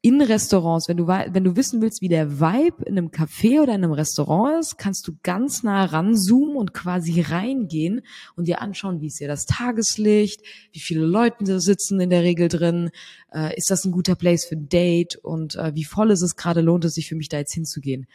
in 0.00 0.20
Restaurants, 0.20 0.88
wenn 0.88 0.96
du, 0.96 1.08
wenn 1.08 1.42
du 1.42 1.56
wissen 1.56 1.82
willst, 1.82 2.02
wie 2.02 2.08
der 2.08 2.38
Vibe 2.38 2.84
in 2.84 2.96
einem 2.96 3.08
Café 3.08 3.60
oder 3.60 3.74
in 3.74 3.82
einem 3.82 3.92
Restaurant 3.92 4.60
ist, 4.60 4.78
kannst 4.78 5.08
du 5.08 5.12
ganz 5.24 5.64
nah 5.64 5.84
ranzoomen 5.84 6.56
und 6.56 6.72
quasi 6.72 7.20
reingehen 7.20 8.02
und 8.36 8.46
dir 8.46 8.60
anschauen, 8.60 9.00
wie 9.00 9.08
ist 9.08 9.18
hier 9.18 9.26
das 9.26 9.46
Tageslicht, 9.46 10.42
wie 10.72 10.78
viele 10.78 11.04
Leute 11.04 11.60
sitzen 11.60 11.98
in 12.00 12.10
der 12.10 12.22
Regel 12.22 12.48
drin, 12.48 12.90
äh, 13.32 13.56
ist 13.56 13.70
das 13.70 13.84
ein 13.84 13.92
guter 13.92 14.14
Place 14.14 14.44
für 14.44 14.54
ein 14.54 14.68
Date 14.68 15.16
und 15.16 15.56
äh, 15.56 15.74
wie 15.74 15.84
voll 15.84 16.12
ist 16.12 16.22
es 16.22 16.36
gerade, 16.36 16.60
lohnt 16.60 16.84
es 16.84 16.94
sich 16.94 17.08
für 17.08 17.16
mich 17.16 17.28
da 17.28 17.38
jetzt 17.38 17.54
hinzugehen. 17.54 18.06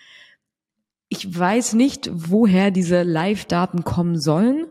Ich 1.09 1.37
weiß 1.37 1.73
nicht, 1.73 2.09
woher 2.11 2.71
diese 2.71 3.03
Live-Daten 3.03 3.83
kommen 3.83 4.19
sollen 4.19 4.67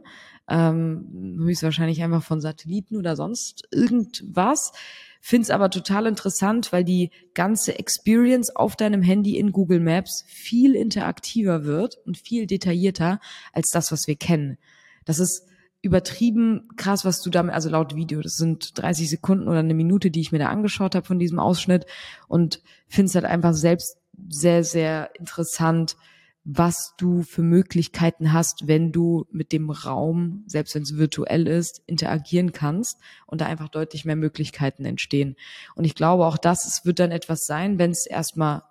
ähm, 0.48 1.38
höchstwahrscheinlich 1.38 2.02
einfach 2.02 2.22
von 2.22 2.40
Satelliten 2.40 2.96
oder 2.96 3.16
sonst 3.16 3.66
irgendwas. 3.70 4.72
Find's 5.20 5.50
aber 5.50 5.70
total 5.70 6.06
interessant, 6.06 6.72
weil 6.72 6.84
die 6.84 7.10
ganze 7.32 7.78
Experience 7.78 8.54
auf 8.54 8.74
deinem 8.74 9.02
Handy 9.02 9.38
in 9.38 9.52
Google 9.52 9.80
Maps 9.80 10.24
viel 10.26 10.74
interaktiver 10.74 11.64
wird 11.64 11.96
und 12.04 12.18
viel 12.18 12.46
detaillierter 12.46 13.20
als 13.52 13.70
das, 13.70 13.92
was 13.92 14.06
wir 14.06 14.16
kennen. 14.16 14.58
Das 15.04 15.20
ist 15.20 15.46
übertrieben 15.80 16.68
krass, 16.76 17.04
was 17.04 17.22
du 17.22 17.30
damit, 17.30 17.54
also 17.54 17.68
laut 17.68 17.94
Video, 17.94 18.20
das 18.20 18.36
sind 18.36 18.78
30 18.78 19.08
Sekunden 19.08 19.48
oder 19.48 19.60
eine 19.60 19.74
Minute, 19.74 20.10
die 20.10 20.20
ich 20.20 20.32
mir 20.32 20.38
da 20.38 20.48
angeschaut 20.48 20.94
habe 20.94 21.06
von 21.06 21.18
diesem 21.18 21.38
Ausschnitt 21.38 21.86
und 22.28 22.62
finde 22.88 23.08
es 23.08 23.14
halt 23.14 23.24
einfach 23.24 23.54
selbst 23.54 23.96
sehr, 24.28 24.64
sehr 24.64 25.10
interessant, 25.18 25.96
was 26.44 26.94
du 26.98 27.22
für 27.22 27.42
Möglichkeiten 27.42 28.32
hast, 28.32 28.66
wenn 28.66 28.90
du 28.90 29.26
mit 29.30 29.52
dem 29.52 29.70
Raum, 29.70 30.42
selbst 30.46 30.74
wenn 30.74 30.82
es 30.82 30.96
virtuell 30.96 31.46
ist, 31.46 31.82
interagieren 31.86 32.52
kannst 32.52 32.98
und 33.26 33.40
da 33.40 33.46
einfach 33.46 33.68
deutlich 33.68 34.04
mehr 34.04 34.16
Möglichkeiten 34.16 34.84
entstehen. 34.84 35.36
Und 35.76 35.84
ich 35.84 35.94
glaube, 35.94 36.26
auch 36.26 36.38
das 36.38 36.84
wird 36.84 36.98
dann 36.98 37.12
etwas 37.12 37.44
sein, 37.44 37.78
wenn 37.78 37.92
es 37.92 38.06
erstmal 38.06 38.62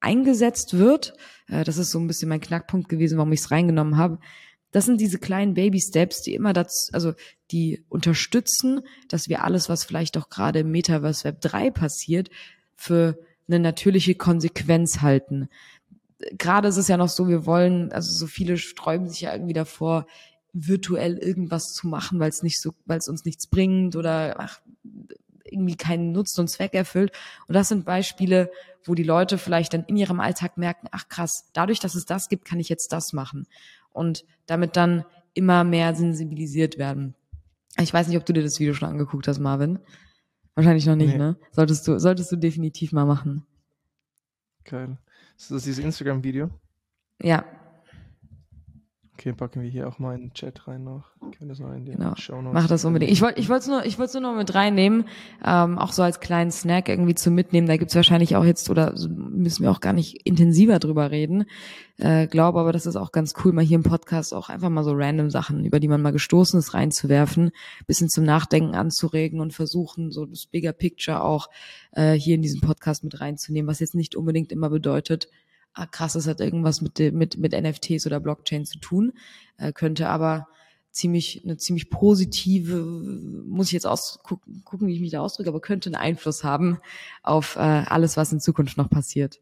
eingesetzt 0.00 0.76
wird. 0.76 1.14
Äh, 1.46 1.62
das 1.62 1.78
ist 1.78 1.92
so 1.92 2.00
ein 2.00 2.08
bisschen 2.08 2.28
mein 2.28 2.40
Knackpunkt 2.40 2.88
gewesen, 2.88 3.18
warum 3.18 3.32
ich 3.32 3.40
es 3.40 3.50
reingenommen 3.52 3.96
habe. 3.96 4.18
Das 4.72 4.86
sind 4.86 5.00
diese 5.00 5.18
kleinen 5.18 5.54
Baby-Steps, 5.54 6.22
die 6.22 6.34
immer 6.34 6.52
dazu, 6.52 6.90
also 6.92 7.12
die 7.52 7.84
unterstützen, 7.88 8.80
dass 9.08 9.28
wir 9.28 9.44
alles, 9.44 9.68
was 9.68 9.84
vielleicht 9.84 10.16
auch 10.16 10.28
gerade 10.28 10.60
im 10.60 10.72
Metaverse 10.72 11.24
Web 11.24 11.40
3 11.42 11.70
passiert, 11.70 12.30
für 12.74 13.18
eine 13.46 13.60
natürliche 13.60 14.14
Konsequenz 14.14 15.02
halten 15.02 15.48
gerade 16.38 16.68
ist 16.68 16.76
es 16.76 16.88
ja 16.88 16.96
noch 16.96 17.08
so, 17.08 17.28
wir 17.28 17.46
wollen, 17.46 17.92
also 17.92 18.12
so 18.12 18.26
viele 18.26 18.56
sträuben 18.56 19.08
sich 19.08 19.22
ja 19.22 19.32
irgendwie 19.32 19.52
davor, 19.52 20.06
virtuell 20.52 21.16
irgendwas 21.18 21.72
zu 21.72 21.88
machen, 21.88 22.20
weil 22.20 22.28
es 22.28 22.42
nicht 22.42 22.60
so, 22.60 22.72
weil 22.84 22.98
es 22.98 23.08
uns 23.08 23.24
nichts 23.24 23.46
bringt 23.46 23.96
oder 23.96 24.38
ach, 24.38 24.60
irgendwie 25.44 25.76
keinen 25.76 26.12
Nutzen 26.12 26.40
und 26.40 26.48
Zweck 26.48 26.74
erfüllt. 26.74 27.12
Und 27.46 27.54
das 27.54 27.68
sind 27.68 27.84
Beispiele, 27.84 28.50
wo 28.84 28.94
die 28.94 29.02
Leute 29.02 29.38
vielleicht 29.38 29.74
dann 29.74 29.84
in 29.84 29.96
ihrem 29.96 30.20
Alltag 30.20 30.56
merken, 30.58 30.88
ach 30.90 31.08
krass, 31.08 31.48
dadurch, 31.52 31.80
dass 31.80 31.94
es 31.94 32.04
das 32.04 32.28
gibt, 32.28 32.44
kann 32.44 32.60
ich 32.60 32.68
jetzt 32.68 32.92
das 32.92 33.12
machen. 33.12 33.46
Und 33.92 34.24
damit 34.46 34.76
dann 34.76 35.04
immer 35.34 35.64
mehr 35.64 35.94
sensibilisiert 35.94 36.78
werden. 36.78 37.14
Ich 37.78 37.92
weiß 37.92 38.08
nicht, 38.08 38.16
ob 38.18 38.26
du 38.26 38.32
dir 38.32 38.42
das 38.42 38.60
Video 38.60 38.74
schon 38.74 38.88
angeguckt 38.88 39.28
hast, 39.28 39.38
Marvin. 39.38 39.78
Wahrscheinlich 40.54 40.84
noch 40.86 40.96
nicht, 40.96 41.12
Nee. 41.12 41.18
ne? 41.18 41.36
Solltest 41.52 41.88
du, 41.88 41.98
solltest 41.98 42.30
du 42.30 42.36
definitiv 42.36 42.92
mal 42.92 43.06
machen. 43.06 43.46
Geil. 44.64 44.98
Ist 45.36 45.50
das 45.50 45.64
dieses 45.64 45.84
Instagram-Video? 45.84 46.50
Ja, 47.20 47.44
Okay, 49.14 49.32
packen 49.34 49.60
wir 49.60 49.68
hier 49.68 49.86
auch 49.86 49.98
mal 49.98 50.14
in 50.14 50.22
den 50.22 50.32
Chat 50.32 50.66
rein 50.66 50.84
noch. 50.84 51.04
Können 51.36 51.50
das 51.50 51.60
noch 51.60 51.72
in 51.72 51.84
die 51.84 51.92
Genau. 51.92 52.16
Shownotes 52.16 52.54
Mach 52.54 52.66
das 52.66 52.84
unbedingt. 52.84 53.12
Ich 53.12 53.20
wollte 53.20 53.38
ich 53.38 53.48
wollte 53.50 53.68
nur, 53.68 53.84
ich 53.84 53.98
wollte 53.98 54.20
nur 54.20 54.32
noch 54.32 54.38
mit 54.38 54.54
reinnehmen, 54.54 55.04
ähm, 55.44 55.78
auch 55.78 55.92
so 55.92 56.02
als 56.02 56.18
kleinen 56.18 56.50
Snack 56.50 56.88
irgendwie 56.88 57.14
zum 57.14 57.34
Mitnehmen. 57.34 57.66
Da 57.66 57.76
gibt's 57.76 57.94
wahrscheinlich 57.94 58.36
auch 58.36 58.44
jetzt, 58.44 58.70
oder 58.70 58.94
müssen 59.08 59.64
wir 59.64 59.70
auch 59.70 59.80
gar 59.80 59.92
nicht 59.92 60.26
intensiver 60.26 60.78
drüber 60.78 61.10
reden. 61.10 61.44
Äh, 61.98 62.26
glaube 62.26 62.58
aber, 62.58 62.72
das 62.72 62.86
ist 62.86 62.96
auch 62.96 63.12
ganz 63.12 63.34
cool, 63.44 63.52
mal 63.52 63.64
hier 63.64 63.76
im 63.76 63.82
Podcast 63.82 64.32
auch 64.32 64.48
einfach 64.48 64.70
mal 64.70 64.82
so 64.82 64.92
random 64.92 65.30
Sachen, 65.30 65.64
über 65.64 65.78
die 65.78 65.88
man 65.88 66.00
mal 66.00 66.10
gestoßen 66.10 66.58
ist, 66.58 66.72
reinzuwerfen, 66.72 67.50
bisschen 67.86 68.08
zum 68.08 68.24
Nachdenken 68.24 68.74
anzuregen 68.74 69.40
und 69.40 69.52
versuchen, 69.52 70.10
so 70.10 70.24
das 70.24 70.46
Bigger 70.46 70.72
Picture 70.72 71.22
auch 71.22 71.48
äh, 71.92 72.14
hier 72.14 72.34
in 72.34 72.42
diesen 72.42 72.62
Podcast 72.62 73.04
mit 73.04 73.20
reinzunehmen, 73.20 73.68
was 73.68 73.78
jetzt 73.78 73.94
nicht 73.94 74.16
unbedingt 74.16 74.52
immer 74.52 74.70
bedeutet, 74.70 75.28
ah, 75.74 75.86
krass, 75.86 76.14
es 76.14 76.26
hat 76.26 76.40
irgendwas 76.40 76.80
mit, 76.80 76.98
mit, 77.12 77.38
mit 77.38 77.52
NFTs 77.52 78.06
oder 78.06 78.20
Blockchain 78.20 78.64
zu 78.66 78.78
tun, 78.78 79.12
äh, 79.58 79.72
könnte 79.72 80.08
aber 80.08 80.48
ziemlich, 80.90 81.42
eine 81.44 81.56
ziemlich 81.56 81.90
positive, 81.90 82.76
muss 83.46 83.68
ich 83.68 83.72
jetzt 83.72 83.86
ausgucken, 83.86 84.62
gucken, 84.64 84.88
wie 84.88 84.94
ich 84.94 85.00
mich 85.00 85.10
da 85.12 85.20
ausdrücke, 85.20 85.48
aber 85.48 85.60
könnte 85.60 85.88
einen 85.88 85.96
Einfluss 85.96 86.44
haben 86.44 86.78
auf 87.22 87.56
äh, 87.56 87.60
alles, 87.60 88.16
was 88.16 88.32
in 88.32 88.40
Zukunft 88.40 88.76
noch 88.76 88.90
passiert. 88.90 89.40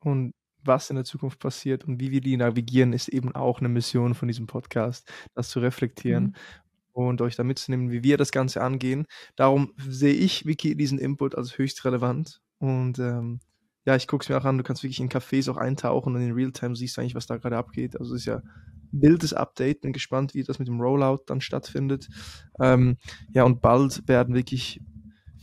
Und 0.00 0.32
was 0.64 0.90
in 0.90 0.96
der 0.96 1.04
Zukunft 1.04 1.38
passiert 1.38 1.84
und 1.84 2.00
wie 2.00 2.10
wir 2.10 2.20
die 2.20 2.36
navigieren, 2.36 2.92
ist 2.92 3.08
eben 3.08 3.34
auch 3.34 3.60
eine 3.60 3.68
Mission 3.68 4.14
von 4.14 4.28
diesem 4.28 4.46
Podcast, 4.46 5.10
das 5.34 5.48
zu 5.48 5.60
reflektieren 5.60 6.24
Mhm. 6.24 6.34
und 6.92 7.20
euch 7.22 7.36
da 7.36 7.44
mitzunehmen, 7.44 7.90
wie 7.90 8.02
wir 8.02 8.16
das 8.16 8.32
Ganze 8.32 8.60
angehen. 8.60 9.06
Darum 9.36 9.72
sehe 9.76 10.14
ich, 10.14 10.46
Vicky, 10.46 10.74
diesen 10.76 10.98
Input 10.98 11.36
als 11.36 11.58
höchst 11.58 11.84
relevant. 11.84 12.40
Und 12.58 12.98
ähm, 12.98 13.40
ja, 13.88 13.96
ich 13.96 14.06
gucke 14.06 14.22
es 14.22 14.28
mir 14.28 14.36
auch 14.36 14.44
an, 14.44 14.58
du 14.58 14.64
kannst 14.64 14.82
wirklich 14.82 15.00
in 15.00 15.08
Cafés 15.08 15.50
auch 15.50 15.56
eintauchen 15.56 16.14
und 16.14 16.20
in 16.20 16.32
Realtime 16.32 16.76
siehst 16.76 16.94
du 16.94 17.00
eigentlich, 17.00 17.14
was 17.14 17.26
da 17.26 17.38
gerade 17.38 17.56
abgeht. 17.56 17.98
Also 17.98 18.14
es 18.14 18.20
ist 18.20 18.26
ja 18.26 18.36
ein 18.36 19.00
wildes 19.00 19.32
Update. 19.32 19.80
Bin 19.80 19.94
gespannt, 19.94 20.34
wie 20.34 20.42
das 20.42 20.58
mit 20.58 20.68
dem 20.68 20.78
Rollout 20.78 21.22
dann 21.24 21.40
stattfindet. 21.40 22.10
Ähm, 22.60 22.98
ja, 23.32 23.44
und 23.44 23.62
bald 23.62 24.06
werden 24.06 24.34
wirklich 24.34 24.82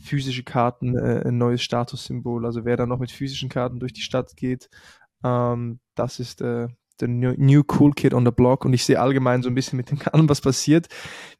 physische 0.00 0.44
Karten 0.44 0.96
äh, 0.96 1.24
ein 1.26 1.38
neues 1.38 1.60
Statussymbol. 1.60 2.46
Also 2.46 2.64
wer 2.64 2.76
da 2.76 2.86
noch 2.86 3.00
mit 3.00 3.10
physischen 3.10 3.48
Karten 3.48 3.80
durch 3.80 3.92
die 3.92 4.02
Stadt 4.02 4.36
geht, 4.36 4.70
ähm, 5.24 5.80
das 5.96 6.20
ist 6.20 6.40
äh, 6.40 6.68
der 7.00 7.08
new, 7.08 7.34
new 7.36 7.64
Cool 7.66 7.94
Kid 7.94 8.14
on 8.14 8.24
the 8.24 8.30
Block. 8.30 8.64
Und 8.64 8.74
ich 8.74 8.84
sehe 8.84 9.00
allgemein 9.00 9.42
so 9.42 9.48
ein 9.48 9.56
bisschen 9.56 9.76
mit 9.76 9.90
dem 9.90 9.98
allem, 10.12 10.28
was 10.28 10.40
passiert, 10.40 10.86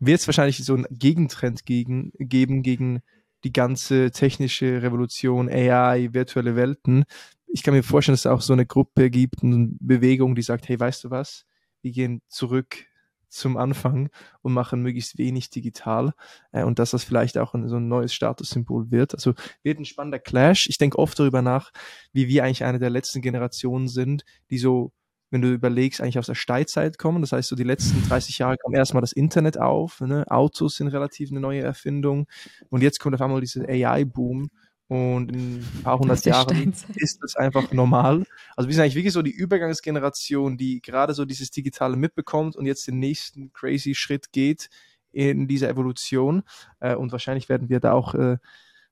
wird 0.00 0.18
es 0.18 0.26
wahrscheinlich 0.26 0.64
so 0.64 0.74
einen 0.74 0.86
Gegentrend 0.90 1.66
gegen, 1.66 2.10
geben 2.18 2.64
gegen 2.64 3.02
die 3.44 3.52
ganze 3.52 4.10
technische 4.10 4.82
Revolution, 4.82 5.48
AI, 5.48 6.12
virtuelle 6.12 6.56
Welten. 6.56 7.04
Ich 7.46 7.62
kann 7.62 7.74
mir 7.74 7.82
vorstellen, 7.82 8.14
dass 8.14 8.24
es 8.24 8.26
auch 8.26 8.40
so 8.40 8.52
eine 8.52 8.66
Gruppe 8.66 9.10
gibt, 9.10 9.42
eine 9.42 9.68
Bewegung, 9.80 10.34
die 10.34 10.42
sagt, 10.42 10.68
hey, 10.68 10.78
weißt 10.78 11.04
du 11.04 11.10
was? 11.10 11.46
Wir 11.82 11.92
gehen 11.92 12.22
zurück 12.28 12.86
zum 13.28 13.56
Anfang 13.56 14.08
und 14.42 14.52
machen 14.52 14.82
möglichst 14.82 15.18
wenig 15.18 15.50
digital 15.50 16.12
äh, 16.52 16.64
und 16.64 16.78
dass 16.78 16.90
das 16.90 17.04
vielleicht 17.04 17.38
auch 17.38 17.54
ein, 17.54 17.68
so 17.68 17.76
ein 17.76 17.88
neues 17.88 18.14
Statussymbol 18.14 18.90
wird. 18.90 19.14
Also 19.14 19.34
wird 19.62 19.78
ein 19.78 19.84
spannender 19.84 20.18
Clash. 20.18 20.68
Ich 20.68 20.78
denke 20.78 20.98
oft 20.98 21.18
darüber 21.18 21.42
nach, 21.42 21.70
wie 22.12 22.28
wir 22.28 22.44
eigentlich 22.44 22.64
eine 22.64 22.78
der 22.78 22.90
letzten 22.90 23.20
Generationen 23.22 23.88
sind, 23.88 24.24
die 24.50 24.58
so, 24.58 24.92
wenn 25.30 25.42
du 25.42 25.52
überlegst, 25.52 26.00
eigentlich 26.00 26.18
aus 26.18 26.26
der 26.26 26.34
Steinzeit 26.34 26.98
kommen. 26.98 27.20
Das 27.20 27.32
heißt, 27.32 27.48
so 27.48 27.56
die 27.56 27.64
letzten 27.64 28.06
30 28.08 28.38
Jahre 28.38 28.56
kam 28.56 28.74
erstmal 28.74 29.00
das 29.00 29.12
Internet 29.12 29.58
auf, 29.58 30.00
ne? 30.00 30.24
Autos 30.28 30.76
sind 30.76 30.88
relativ 30.88 31.30
eine 31.30 31.40
neue 31.40 31.62
Erfindung 31.62 32.26
und 32.70 32.82
jetzt 32.82 33.00
kommt 33.00 33.14
auf 33.14 33.20
einmal 33.20 33.40
dieser 33.40 33.68
AI-Boom 33.68 34.50
und 34.88 35.32
in 35.32 35.56
ein 35.56 35.82
paar 35.82 35.98
hundert 35.98 36.24
Jahren 36.24 36.72
ist 36.94 37.18
das 37.20 37.34
einfach 37.34 37.72
normal. 37.72 38.24
Also 38.54 38.68
wir 38.68 38.74
sind 38.74 38.82
eigentlich 38.82 38.94
wirklich 38.94 39.12
so 39.12 39.22
die 39.22 39.32
Übergangsgeneration, 39.32 40.56
die 40.56 40.80
gerade 40.80 41.12
so 41.12 41.24
dieses 41.24 41.50
Digitale 41.50 41.96
mitbekommt 41.96 42.54
und 42.54 42.66
jetzt 42.66 42.86
den 42.86 43.00
nächsten 43.00 43.52
crazy 43.52 43.94
Schritt 43.94 44.30
geht 44.32 44.68
in 45.10 45.48
dieser 45.48 45.68
Evolution. 45.68 46.42
Äh, 46.78 46.94
und 46.94 47.10
wahrscheinlich 47.10 47.48
werden 47.48 47.68
wir 47.68 47.80
da 47.80 47.92
auch 47.92 48.14
äh, 48.14 48.36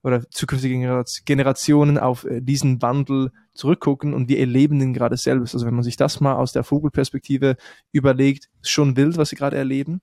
oder 0.04 0.28
zukünftige 0.30 0.74
Genera- 0.76 1.04
Generationen 1.24 1.98
auf 1.98 2.24
äh, 2.24 2.40
diesen 2.40 2.80
Wandel 2.82 3.32
zurückgucken 3.54 4.12
und 4.12 4.28
wir 4.28 4.38
erleben 4.38 4.78
den 4.78 4.92
gerade 4.92 5.16
selbst. 5.16 5.54
Also 5.54 5.66
wenn 5.66 5.74
man 5.74 5.82
sich 5.82 5.96
das 5.96 6.20
mal 6.20 6.34
aus 6.34 6.52
der 6.52 6.62
Vogelperspektive 6.62 7.56
überlegt, 7.90 8.50
ist 8.62 8.70
schon 8.70 8.96
wild, 8.96 9.16
was 9.16 9.32
wir 9.32 9.38
gerade 9.38 9.56
erleben. 9.56 10.02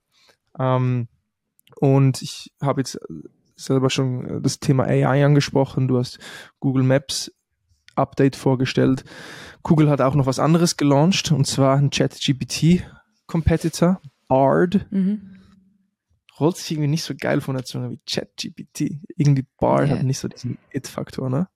Ähm, 0.58 1.08
und 1.76 2.20
ich 2.20 2.52
habe 2.60 2.80
jetzt 2.80 2.98
selber 3.54 3.90
schon 3.90 4.26
äh, 4.26 4.40
das 4.40 4.58
Thema 4.58 4.84
AI 4.84 5.24
angesprochen. 5.24 5.86
Du 5.86 5.98
hast 5.98 6.18
Google 6.58 6.82
Maps 6.82 7.32
Update 7.94 8.36
vorgestellt. 8.36 9.04
Google 9.62 9.88
hat 9.88 10.00
auch 10.00 10.16
noch 10.16 10.26
was 10.26 10.40
anderes 10.40 10.76
gelauncht 10.76 11.30
und 11.30 11.46
zwar 11.46 11.76
ein 11.76 11.90
ChatGPT 11.90 12.82
Competitor, 13.26 14.00
Bard. 14.26 14.86
Mhm. 14.90 15.41
Rollt 16.40 16.56
sich 16.56 16.72
irgendwie 16.72 16.88
nicht 16.88 17.04
so 17.04 17.14
geil 17.14 17.40
von 17.40 17.54
der 17.54 17.64
Zunge 17.64 17.90
wie 17.90 18.00
ChatGPT. 18.08 19.00
Irgendwie 19.16 19.46
Bard 19.58 19.88
Ja. 19.88 19.96
hat 19.96 20.02
nicht 20.02 20.18
so 20.18 20.28
diesen 20.28 20.58
It-Faktor, 20.72 21.28
ne? 21.28 21.48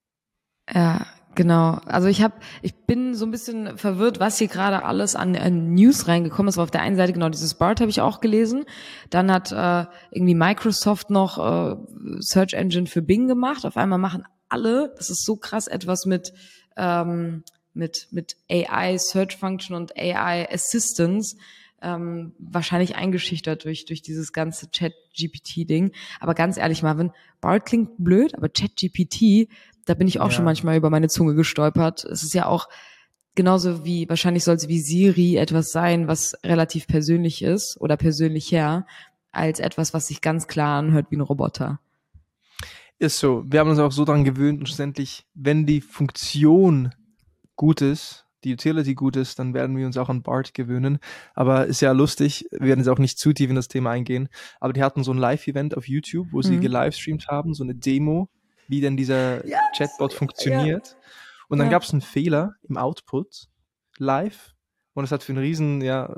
Ja, 0.72 1.07
genau. 1.35 1.79
Also 1.87 2.09
ich 2.09 2.22
habe, 2.22 2.35
ich 2.62 2.74
bin 2.74 3.14
so 3.14 3.24
ein 3.24 3.31
bisschen 3.31 3.79
verwirrt, 3.79 4.20
was 4.20 4.39
hier 4.39 4.49
gerade 4.49 4.85
alles 4.85 5.14
an, 5.16 5.35
an 5.37 5.74
News 5.74 6.09
reingekommen 6.09 6.49
ist. 6.49 6.57
Aber 6.59 6.64
auf 6.64 6.70
der 6.70 6.83
einen 6.83 6.97
Seite 6.97 7.12
genau 7.12 7.29
dieses 7.29 7.55
BART 7.55 7.81
habe 7.81 7.91
ich 7.91 8.01
auch 8.01 8.20
gelesen. 8.20 8.64
Dann 9.11 9.31
hat 9.33 9.53
äh, 9.53 9.87
irgendwie 10.11 10.35
Microsoft 10.35 11.11
noch 11.11 11.39
äh, 11.39 11.77
Search 12.20 12.55
Engine 12.55 12.87
für 12.87 13.03
Bing 13.03 13.29
gemacht. 13.29 13.64
Auf 13.64 13.77
einmal 13.77 13.99
machen 13.99 14.24
alle, 14.49 14.93
das 14.97 15.11
ist 15.11 15.24
so 15.24 15.37
krass, 15.37 15.66
etwas 15.68 16.05
mit 16.07 16.33
ähm, 16.77 17.45
mit 17.72 18.09
mit 18.11 18.37
AI 18.51 18.97
Search 18.99 19.37
Function 19.37 19.77
und 19.77 19.97
AI 19.97 20.49
Assistance. 20.53 21.37
Ähm, 21.89 22.32
wahrscheinlich 22.39 22.97
eingeschüchtert 22.97 23.64
durch 23.64 23.84
durch 23.84 24.03
dieses 24.03 24.32
ganze 24.32 24.70
Chat 24.70 24.93
GPT 25.16 25.68
Ding. 25.68 25.93
Aber 26.18 26.34
ganz 26.34 26.57
ehrlich, 26.57 26.82
Marvin, 26.82 27.12
BART 27.41 27.64
klingt 27.64 27.91
blöd, 27.99 28.34
aber 28.34 28.53
Chat 28.53 28.74
GPT 28.76 29.49
da 29.87 29.95
bin 29.95 30.09
ich 30.09 30.20
auch 30.20 30.26
Ja. 30.26 30.30
schon 30.32 30.45
manchmal 30.45 30.76
über 30.76 30.91
meine 30.91 31.09
Zunge 31.09 31.34
gestolpert. 31.34 32.05
Es 32.05 32.22
ist 32.22 32.34
ja 32.34 32.47
auch 32.47 32.68
genauso 33.34 33.84
wie, 33.84 34.09
wahrscheinlich 34.09 34.45
soll 34.45 34.57
es 34.57 34.68
wie 34.68 34.80
Siri 34.80 35.37
etwas 35.37 35.70
sein, 35.70 36.09
was 36.09 36.37
relativ 36.45 36.87
persönlich 36.87 37.43
ist 37.43 37.80
oder 37.80 37.97
persönlicher, 37.97 38.87
als 39.30 39.61
etwas, 39.61 39.95
was 39.95 40.09
sich 40.09 40.20
ganz 40.20 40.49
klar 40.49 40.78
anhört 40.78 41.07
wie 41.11 41.16
ein 41.16 41.20
Roboter. 41.20 41.78
Ist 42.99 43.18
so. 43.18 43.45
Wir 43.47 43.61
haben 43.61 43.70
uns 43.70 43.78
auch 43.78 43.93
so 43.93 44.05
dran 44.05 44.24
gewöhnt 44.24 44.59
und 44.61 44.66
schlussendlich, 44.66 45.26
wenn 45.34 45.66
die 45.66 45.82
Funktion 45.82 46.93
gut 47.55 47.80
ist, 47.82 48.26
die 48.45 48.53
Utility 48.53 48.95
gut 48.95 49.16
ist, 49.16 49.39
dann 49.39 49.55
werden 49.55 49.76
wir 49.76 49.87
uns 49.87 49.97
auch 49.97 50.09
an 50.09 50.22
BART 50.22 50.55
gewöhnen. 50.55 50.99
Aber 51.34 51.66
ist 51.66 51.80
ja 51.80 51.93
lustig, 51.93 52.47
wir 52.53 52.68
werden 52.68 52.80
jetzt 52.80 52.89
auch 52.89 52.99
nicht 52.99 53.18
zu 53.18 53.32
tief 53.32 53.51
in 53.51 53.57
das 53.57 53.68
Thema 53.68 53.91
eingehen, 53.91 54.28
aber 54.61 54.72
die 54.72 54.82
hatten 54.82 55.03
so 55.05 55.12
ein 55.12 55.18
Live-Event 55.18 55.76
auf 55.76 55.89
YouTube, 55.89 56.28
wo 56.32 56.43
sie 56.43 56.57
Mhm. 56.57 56.61
gelivestreamt 56.61 57.26
haben, 57.28 57.55
so 57.55 57.64
eine 57.64 57.74
Demo, 57.74 58.28
wie 58.68 58.80
denn 58.80 58.97
dieser 58.97 59.47
Ja, 59.47 59.59
Chatbot 59.76 60.12
funktioniert. 60.12 60.97
Und 61.49 61.59
dann 61.59 61.68
Ja. 61.68 61.72
gab 61.72 61.82
es 61.82 61.93
einen 61.93 62.03
Fehler 62.03 62.55
im 62.68 62.76
Output 62.76 63.49
live 63.99 64.55
und 64.95 65.05
es 65.05 65.12
hat 65.12 65.22
für 65.22 65.32
einen 65.32 65.43
riesen 65.43 65.80
ja, 65.80 66.14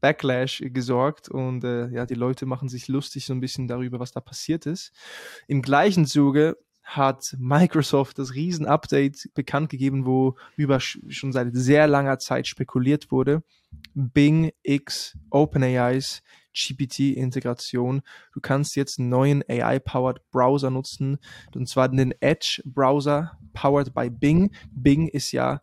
Backlash 0.00 0.62
gesorgt 0.66 1.28
und 1.28 1.64
äh, 1.64 1.88
ja, 1.88 2.04
die 2.06 2.14
Leute 2.14 2.44
machen 2.46 2.68
sich 2.68 2.88
lustig 2.88 3.24
so 3.26 3.32
ein 3.32 3.40
bisschen 3.40 3.68
darüber, 3.68 4.00
was 4.00 4.12
da 4.12 4.20
passiert 4.20 4.66
ist. 4.66 4.92
Im 5.48 5.62
gleichen 5.62 6.04
Zuge 6.06 6.58
hat 6.84 7.34
Microsoft 7.38 8.18
das 8.18 8.34
Riesen-Update 8.34 9.30
bekannt 9.34 9.70
gegeben, 9.70 10.06
wo 10.06 10.36
über 10.56 10.76
sch- 10.76 11.00
schon 11.10 11.32
seit 11.32 11.48
sehr 11.56 11.86
langer 11.86 12.18
Zeit 12.18 12.46
spekuliert 12.46 13.10
wurde. 13.10 13.42
Bing 13.94 14.52
X 14.62 15.18
OpenAIs 15.30 16.22
GPT-Integration. 16.54 18.02
Du 18.32 18.40
kannst 18.40 18.76
jetzt 18.76 18.98
einen 18.98 19.08
neuen 19.08 19.42
AI-powered 19.48 20.30
Browser 20.30 20.70
nutzen, 20.70 21.18
und 21.54 21.68
zwar 21.68 21.88
den 21.88 22.14
Edge-Browser 22.20 23.38
powered 23.54 23.92
by 23.94 24.10
Bing. 24.10 24.54
Bing 24.70 25.08
ist 25.08 25.32
ja 25.32 25.60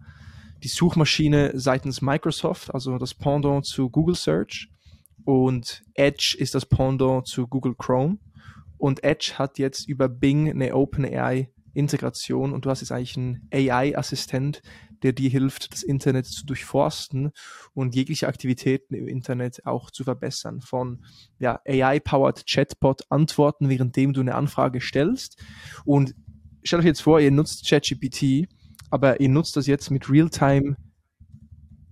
die 0.64 0.68
Suchmaschine 0.68 1.52
seitens 1.54 2.02
Microsoft, 2.02 2.74
also 2.74 2.98
das 2.98 3.14
Pendant 3.14 3.66
zu 3.66 3.90
Google 3.90 4.16
Search. 4.16 4.70
Und 5.24 5.84
Edge 5.94 6.36
ist 6.38 6.56
das 6.56 6.66
Pendant 6.66 7.28
zu 7.28 7.48
Google 7.48 7.76
Chrome. 7.76 8.18
Und 8.82 9.04
Edge 9.04 9.34
hat 9.36 9.60
jetzt 9.60 9.88
über 9.88 10.10
Bing 10.10 10.50
eine 10.50 10.76
OpenAI-Integration 10.76 12.52
und 12.52 12.66
du 12.66 12.72
hast 12.72 12.82
jetzt 12.82 12.92
eigentlich 12.92 13.16
einen 13.16 13.48
AI-Assistent, 13.54 14.64
der 15.04 15.14
dir 15.14 15.30
hilft, 15.30 15.72
das 15.72 15.84
Internet 15.84 16.26
zu 16.26 16.48
durchforsten 16.48 17.30
und 17.76 17.94
jegliche 17.94 18.28
Aktivitäten 18.28 18.96
im 18.96 19.08
Internet 19.08 19.68
auch 19.68 19.92
zu 19.92 20.04
verbessern. 20.04 20.62
Von 20.62 21.06
ja, 21.38 21.62
AI-powered 21.64 22.48
Chatbot-Antworten, 22.48 23.70
währenddem 23.70 24.14
du 24.14 24.22
eine 24.22 24.34
Anfrage 24.34 24.82
stellst. 24.82 25.40
Und 25.86 26.16
stellt 26.64 26.80
euch 26.80 26.88
jetzt 26.88 27.04
vor, 27.04 27.20
ihr 27.20 27.30
nutzt 27.30 27.70
ChatGPT, 27.70 28.48
aber 28.90 29.22
ihr 29.22 29.30
nutzt 29.30 29.56
das 29.58 29.68
jetzt 29.68 29.92
mit 29.92 30.10
Realtime 30.10 30.76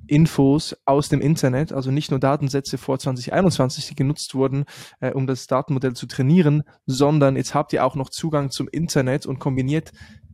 Infos 0.09 0.75
aus 0.85 1.09
dem 1.09 1.21
Internet, 1.21 1.71
also 1.71 1.91
nicht 1.91 2.11
nur 2.11 2.19
Datensätze 2.19 2.77
vor 2.77 2.99
2021, 2.99 3.87
die 3.87 3.95
genutzt 3.95 4.35
wurden, 4.35 4.65
äh, 4.99 5.11
um 5.11 5.27
das 5.27 5.47
Datenmodell 5.47 5.93
zu 5.93 6.07
trainieren, 6.07 6.63
sondern 6.85 7.35
jetzt 7.35 7.53
habt 7.53 7.73
ihr 7.73 7.85
auch 7.85 7.95
noch 7.95 8.09
Zugang 8.09 8.49
zum 8.49 8.67
Internet 8.67 9.25
und 9.25 9.39
kombiniert 9.39 9.91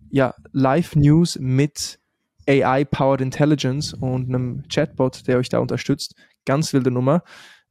ja 0.10 0.34
Live-News 0.52 1.40
mit 1.40 2.00
AI-Powered 2.48 3.22
Intelligence 3.22 3.94
und 3.94 4.30
einem 4.30 4.64
Chatbot, 4.70 5.28
der 5.28 5.38
euch 5.38 5.50
da 5.50 5.60
unterstützt. 5.60 6.16
Ganz 6.46 6.74
wilde 6.74 6.92
Nummer. 6.92 7.24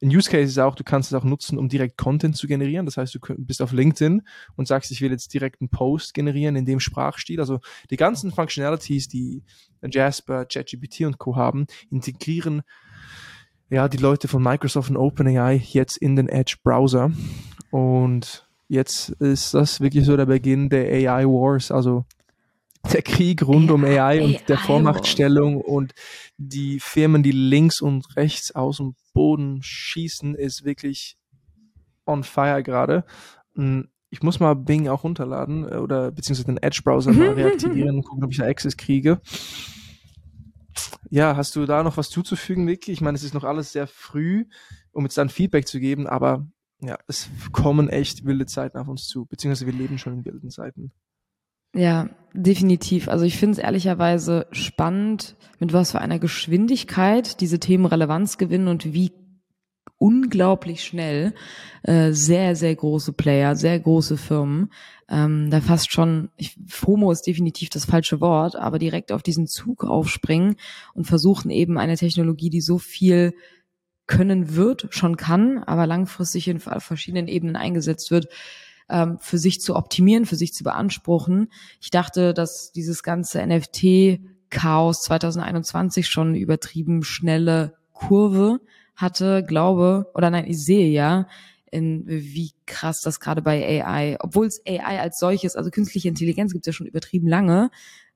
Ein 0.05 0.15
Use 0.15 0.31
Case 0.31 0.45
ist 0.45 0.59
auch, 0.59 0.75
du 0.75 0.85
kannst 0.85 1.11
es 1.11 1.19
auch 1.19 1.25
nutzen, 1.25 1.57
um 1.57 1.71
direkt 1.71 1.97
Content 1.97 2.37
zu 2.37 2.47
generieren. 2.47 2.85
Das 2.85 2.99
heißt, 2.99 3.15
du 3.15 3.21
bist 3.39 3.63
auf 3.63 3.73
LinkedIn 3.73 4.21
und 4.55 4.69
sagst, 4.69 4.91
ich 4.91 5.01
will 5.01 5.11
jetzt 5.11 5.33
direkt 5.33 5.63
einen 5.63 5.71
Post 5.71 6.13
generieren 6.13 6.57
in 6.57 6.67
dem 6.67 6.79
Sprachstil. 6.79 7.41
Also 7.41 7.61
die 7.91 7.97
ganzen 7.97 8.31
Functionalities, 8.31 9.09
die 9.09 9.43
Jasper, 9.83 10.45
ChatGPT 10.45 11.07
und 11.07 11.17
Co. 11.17 11.37
haben, 11.37 11.67
integrieren 11.91 12.61
ja 13.71 13.89
die 13.89 13.97
Leute 13.97 14.29
von 14.29 14.43
Microsoft 14.43 14.91
und 14.91 14.99
OpenAI 14.99 15.55
jetzt 15.55 15.97
in 15.97 16.17
den 16.17 16.29
Edge 16.29 16.57
Browser. 16.63 17.11
Und 17.71 18.47
jetzt 18.69 19.09
ist 19.09 19.55
das 19.55 19.81
wirklich 19.81 20.05
so 20.05 20.19
der 20.19 20.27
Beginn 20.27 20.69
der 20.69 20.85
AI 20.85 21.25
Wars. 21.25 21.71
Also 21.71 22.05
der 22.93 23.03
Krieg 23.03 23.47
rund 23.47 23.71
um 23.71 23.85
AI 23.85 24.23
und 24.23 24.49
der 24.49 24.59
Vormachtstellung 24.59 25.61
und 25.61 25.93
die 26.37 26.81
Firmen, 26.81 27.23
die 27.23 27.33
links 27.33 27.81
und 27.81 28.17
rechts 28.17 28.55
aus 28.55 28.79
dem 28.79 28.95
Boden 29.13 29.61
schießen, 29.63 30.35
ist 30.35 30.65
wirklich 30.65 31.17
on 32.07 32.25
fire 32.25 32.63
gerade. 32.63 33.05
Hm, 33.55 33.89
ich 34.11 34.23
muss 34.23 34.39
mal 34.39 34.55
Bing 34.55 34.87
auch 34.89 35.03
runterladen 35.03 35.71
äh, 35.71 35.77
oder 35.77 36.13
beziehungsweise 36.13 36.47
den 36.47 36.63
Edge-Browser 36.63 37.13
mal 37.13 37.31
reaktivieren 37.35 37.97
und 37.97 38.05
gucken, 38.05 38.25
ob 38.25 38.31
ich 38.31 38.39
da 38.39 38.47
Access 38.47 38.77
kriege. 38.77 39.21
Ja, 41.11 41.37
hast 41.37 41.57
du 41.57 41.67
da 41.67 41.83
noch 41.83 41.97
was 41.97 42.11
zuzufügen, 42.11 42.67
Vicky? 42.67 42.93
Ich 42.93 43.01
meine, 43.01 43.17
es 43.17 43.23
ist 43.23 43.35
noch 43.35 43.45
alles 43.45 43.73
sehr 43.73 43.87
früh, 43.87 44.47
um 44.93 45.05
jetzt 45.05 45.19
dann 45.19 45.29
Feedback 45.29 45.67
zu 45.67 45.81
geben, 45.81 46.07
aber 46.07 46.47
ja, 46.81 46.99
es 47.07 47.29
kommen 47.53 47.89
echt 47.89 48.25
wilde 48.25 48.47
Zeiten 48.47 48.79
auf 48.79 48.89
uns 48.89 49.07
zu, 49.07 49.27
beziehungsweise 49.27 49.67
wir 49.67 49.73
leben 49.73 49.99
schon 49.99 50.15
in 50.15 50.25
wilden 50.25 50.51
Zeiten. 50.51 50.93
Ja, 51.75 52.09
definitiv. 52.33 53.09
Also 53.09 53.25
ich 53.25 53.37
finde 53.37 53.53
es 53.53 53.59
ehrlicherweise 53.59 54.47
spannend, 54.53 55.37
mit 55.59 55.73
was 55.73 55.93
für 55.93 56.01
einer 56.01 56.19
Geschwindigkeit 56.19 57.41
diese 57.41 57.59
Themen 57.59 57.87
Relevanz 57.87 58.39
gewinnen 58.39 58.69
und 58.69 58.93
wie 58.93 59.13
unglaublich 59.99 60.85
schnell 60.85 61.35
äh, 61.83 62.13
sehr, 62.13 62.57
sehr 62.57 62.75
große 62.75 63.13
Player, 63.13 63.57
sehr 63.57 63.79
große 63.79 64.17
Firmen, 64.17 64.71
ähm, 65.09 65.51
da 65.51 65.61
fast 65.61 65.93
schon, 65.93 66.31
ich, 66.37 66.57
FOMO 66.67 67.11
ist 67.11 67.27
definitiv 67.27 67.71
das 67.71 67.85
falsche 67.85 68.21
Wort, 68.21 68.57
aber 68.57 68.79
direkt 68.79 69.13
auf 69.13 69.23
diesen 69.23 69.47
Zug 69.47 69.85
aufspringen 69.85 70.57
und 70.95 71.07
versuchen 71.07 71.51
eben 71.51 71.79
eine 71.79 71.97
Technologie, 71.97 72.51
die 72.51 72.61
so 72.61 72.79
viel 72.79 73.35
können 74.07 74.55
wird, 74.55 74.89
schon 74.91 75.17
kann, 75.17 75.59
aber 75.59 75.87
langfristig 75.87 76.49
in 76.49 76.61
verschiedenen 76.61 77.29
Ebenen 77.29 77.57
eingesetzt 77.57 78.11
wird, 78.11 78.29
ähm, 78.89 79.19
für 79.21 79.39
sich 79.39 79.61
zu 79.61 79.77
optimieren, 79.77 80.27
für 80.27 80.37
sich 80.37 80.55
zu 80.55 80.65
beanspruchen. 80.65 81.51
Ich 81.81 81.91
dachte, 81.91 82.35
dass 82.35 82.73
dieses 82.73 83.03
ganze 83.03 83.45
NFT-Chaos 83.47 85.03
2021 85.03 86.07
schon 86.09 86.35
übertrieben 86.35 87.03
schnelle 87.03 87.77
Kurve 87.93 88.61
hatte, 88.97 89.43
glaube, 89.43 90.11
oder 90.15 90.31
nein, 90.31 90.47
ich 90.47 90.63
sehe 90.63 90.89
ja, 90.91 91.27
in 91.71 92.05
wie 92.07 92.53
krass 92.67 93.01
das 93.01 93.19
gerade 93.19 93.43
bei 93.43 93.83
AI, 93.85 94.17
obwohl 94.21 94.47
es 94.47 94.63
AI 94.65 95.01
als 95.01 95.19
solches, 95.19 95.57
also 95.57 95.71
künstliche 95.71 96.09
Intelligenz 96.09 96.53
gibt 96.53 96.65
es 96.65 96.73
ja 96.73 96.77
schon 96.77 96.87
übertrieben 96.87 97.27
lange, 97.27 97.71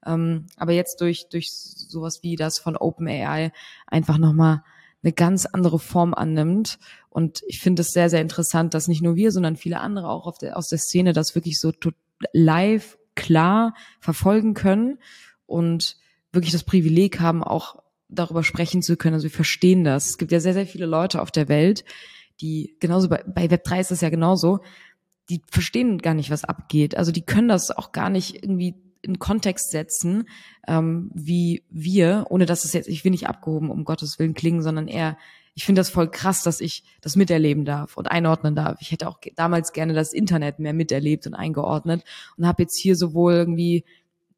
ähm, 0.07 0.47
aber 0.57 0.73
jetzt 0.73 1.01
durch 1.01 1.29
durch 1.29 1.51
sowas 1.51 2.23
wie 2.23 2.37
das 2.37 2.61
von 2.61 2.77
OpenAI 2.77 3.51
einfach 3.87 4.19
nochmal 4.19 4.63
eine 5.03 5.13
ganz 5.13 5.47
andere 5.47 5.79
Form 5.79 6.15
annimmt. 6.15 6.79
Und 7.11 7.43
ich 7.47 7.61
finde 7.61 7.83
es 7.83 7.89
sehr, 7.89 8.11
sehr 8.11 8.21
interessant, 8.21 8.75
dass 8.75 8.89
nicht 8.89 9.03
nur 9.03 9.17
wir, 9.17 9.33
sondern 9.33 9.57
viele 9.57 9.81
andere 9.81 10.09
auch 10.09 10.37
der, 10.39 10.57
aus 10.57 10.69
der 10.69 10.79
Szene 10.79 11.13
das 11.13 11.35
wirklich 11.35 11.59
so 11.59 11.73
live 12.33 12.99
klar 13.15 13.75
verfolgen 14.01 14.55
können 14.55 14.99
und 15.47 15.97
wirklich 16.33 16.53
das 16.53 16.65
Privileg 16.65 17.21
haben, 17.21 17.43
auch 17.43 17.83
darüber 18.09 18.43
sprechen 18.43 18.83
zu 18.83 18.97
können. 18.97 19.15
Also 19.15 19.25
wir 19.25 19.31
verstehen 19.31 19.85
das. 19.85 20.11
Es 20.11 20.19
gibt 20.19 20.33
ja 20.33 20.41
sehr, 20.41 20.55
sehr 20.55 20.67
viele 20.67 20.87
Leute 20.87 21.21
auf 21.21 21.31
der 21.31 21.49
Welt, 21.49 21.85
die 22.41 22.77
genauso 22.81 23.09
bei, 23.09 23.23
bei 23.27 23.47
Web3 23.47 23.81
ist 23.81 23.91
es 23.91 24.01
ja 24.01 24.11
genauso, 24.11 24.61
die 25.29 25.43
verstehen 25.51 25.99
gar 25.99 26.15
nicht, 26.15 26.31
was 26.31 26.45
abgeht. 26.45 26.97
Also 26.97 27.13
die 27.13 27.25
können 27.25 27.49
das 27.49 27.71
auch 27.71 27.93
gar 27.93 28.11
nicht 28.11 28.43
irgendwie 28.43 28.77
in 29.03 29.19
Kontext 29.19 29.71
setzen, 29.71 30.29
ähm, 30.67 31.11
wie 31.15 31.65
wir, 31.71 32.27
ohne 32.31 32.47
dass 32.47 32.65
es 32.65 32.73
jetzt, 32.73 32.89
ich 32.89 33.05
will 33.05 33.11
nicht 33.11 33.29
abgehoben, 33.29 33.71
um 33.71 33.85
Gottes 33.85 34.19
Willen 34.19 34.35
klingen, 34.35 34.63
sondern 34.63 34.89
eher, 34.89 35.17
ich 35.59 35.65
finde 35.65 35.81
das 35.81 35.91
voll 35.91 36.09
krass, 36.09 36.45
dass 36.45 36.61
ich 36.61 36.85
das 37.01 37.17
miterleben 37.17 37.65
darf 37.65 37.97
und 37.97 38.09
einordnen 38.09 38.55
darf. 38.55 38.81
Ich 38.81 38.93
hätte 38.93 39.09
auch 39.09 39.19
damals 39.35 39.73
gerne 39.73 39.93
das 39.93 40.13
Internet 40.13 40.61
mehr 40.61 40.73
miterlebt 40.73 41.27
und 41.27 41.35
eingeordnet 41.35 42.05
und 42.37 42.47
habe 42.47 42.63
jetzt 42.63 42.79
hier 42.79 42.95
sowohl 42.95 43.33
irgendwie 43.33 43.85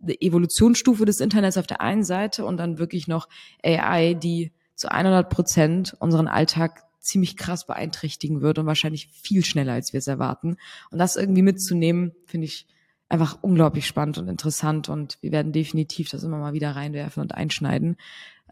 eine 0.02 0.18
Evolutionsstufe 0.18 1.04
des 1.04 1.20
Internets 1.20 1.58
auf 1.58 1.66
der 1.66 1.82
einen 1.82 2.04
Seite 2.04 2.46
und 2.46 2.56
dann 2.56 2.78
wirklich 2.78 3.06
noch 3.06 3.28
AI, 3.62 4.14
die 4.14 4.50
zu 4.76 4.90
100 4.90 5.28
Prozent 5.28 5.94
unseren 6.00 6.26
Alltag 6.26 6.84
ziemlich 7.00 7.36
krass 7.36 7.66
beeinträchtigen 7.66 8.40
wird 8.40 8.58
und 8.58 8.64
wahrscheinlich 8.64 9.08
viel 9.08 9.44
schneller, 9.44 9.74
als 9.74 9.92
wir 9.92 9.98
es 9.98 10.06
erwarten. 10.06 10.56
Und 10.90 10.98
das 10.98 11.16
irgendwie 11.16 11.42
mitzunehmen, 11.42 12.12
finde 12.24 12.46
ich 12.46 12.66
einfach 13.10 13.42
unglaublich 13.42 13.86
spannend 13.86 14.16
und 14.16 14.28
interessant 14.28 14.88
und 14.88 15.18
wir 15.20 15.32
werden 15.32 15.52
definitiv 15.52 16.08
das 16.08 16.22
immer 16.22 16.38
mal 16.38 16.54
wieder 16.54 16.74
reinwerfen 16.74 17.20
und 17.20 17.34
einschneiden, 17.34 17.98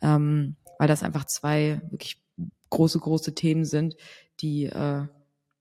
ähm, 0.03 0.57
weil 0.79 0.89
das 0.89 1.03
einfach 1.03 1.25
zwei 1.25 1.81
wirklich 1.89 2.21
große, 2.71 2.99
große 2.99 3.35
Themen 3.35 3.65
sind, 3.65 3.97
die, 4.41 4.67
äh, 4.67 5.07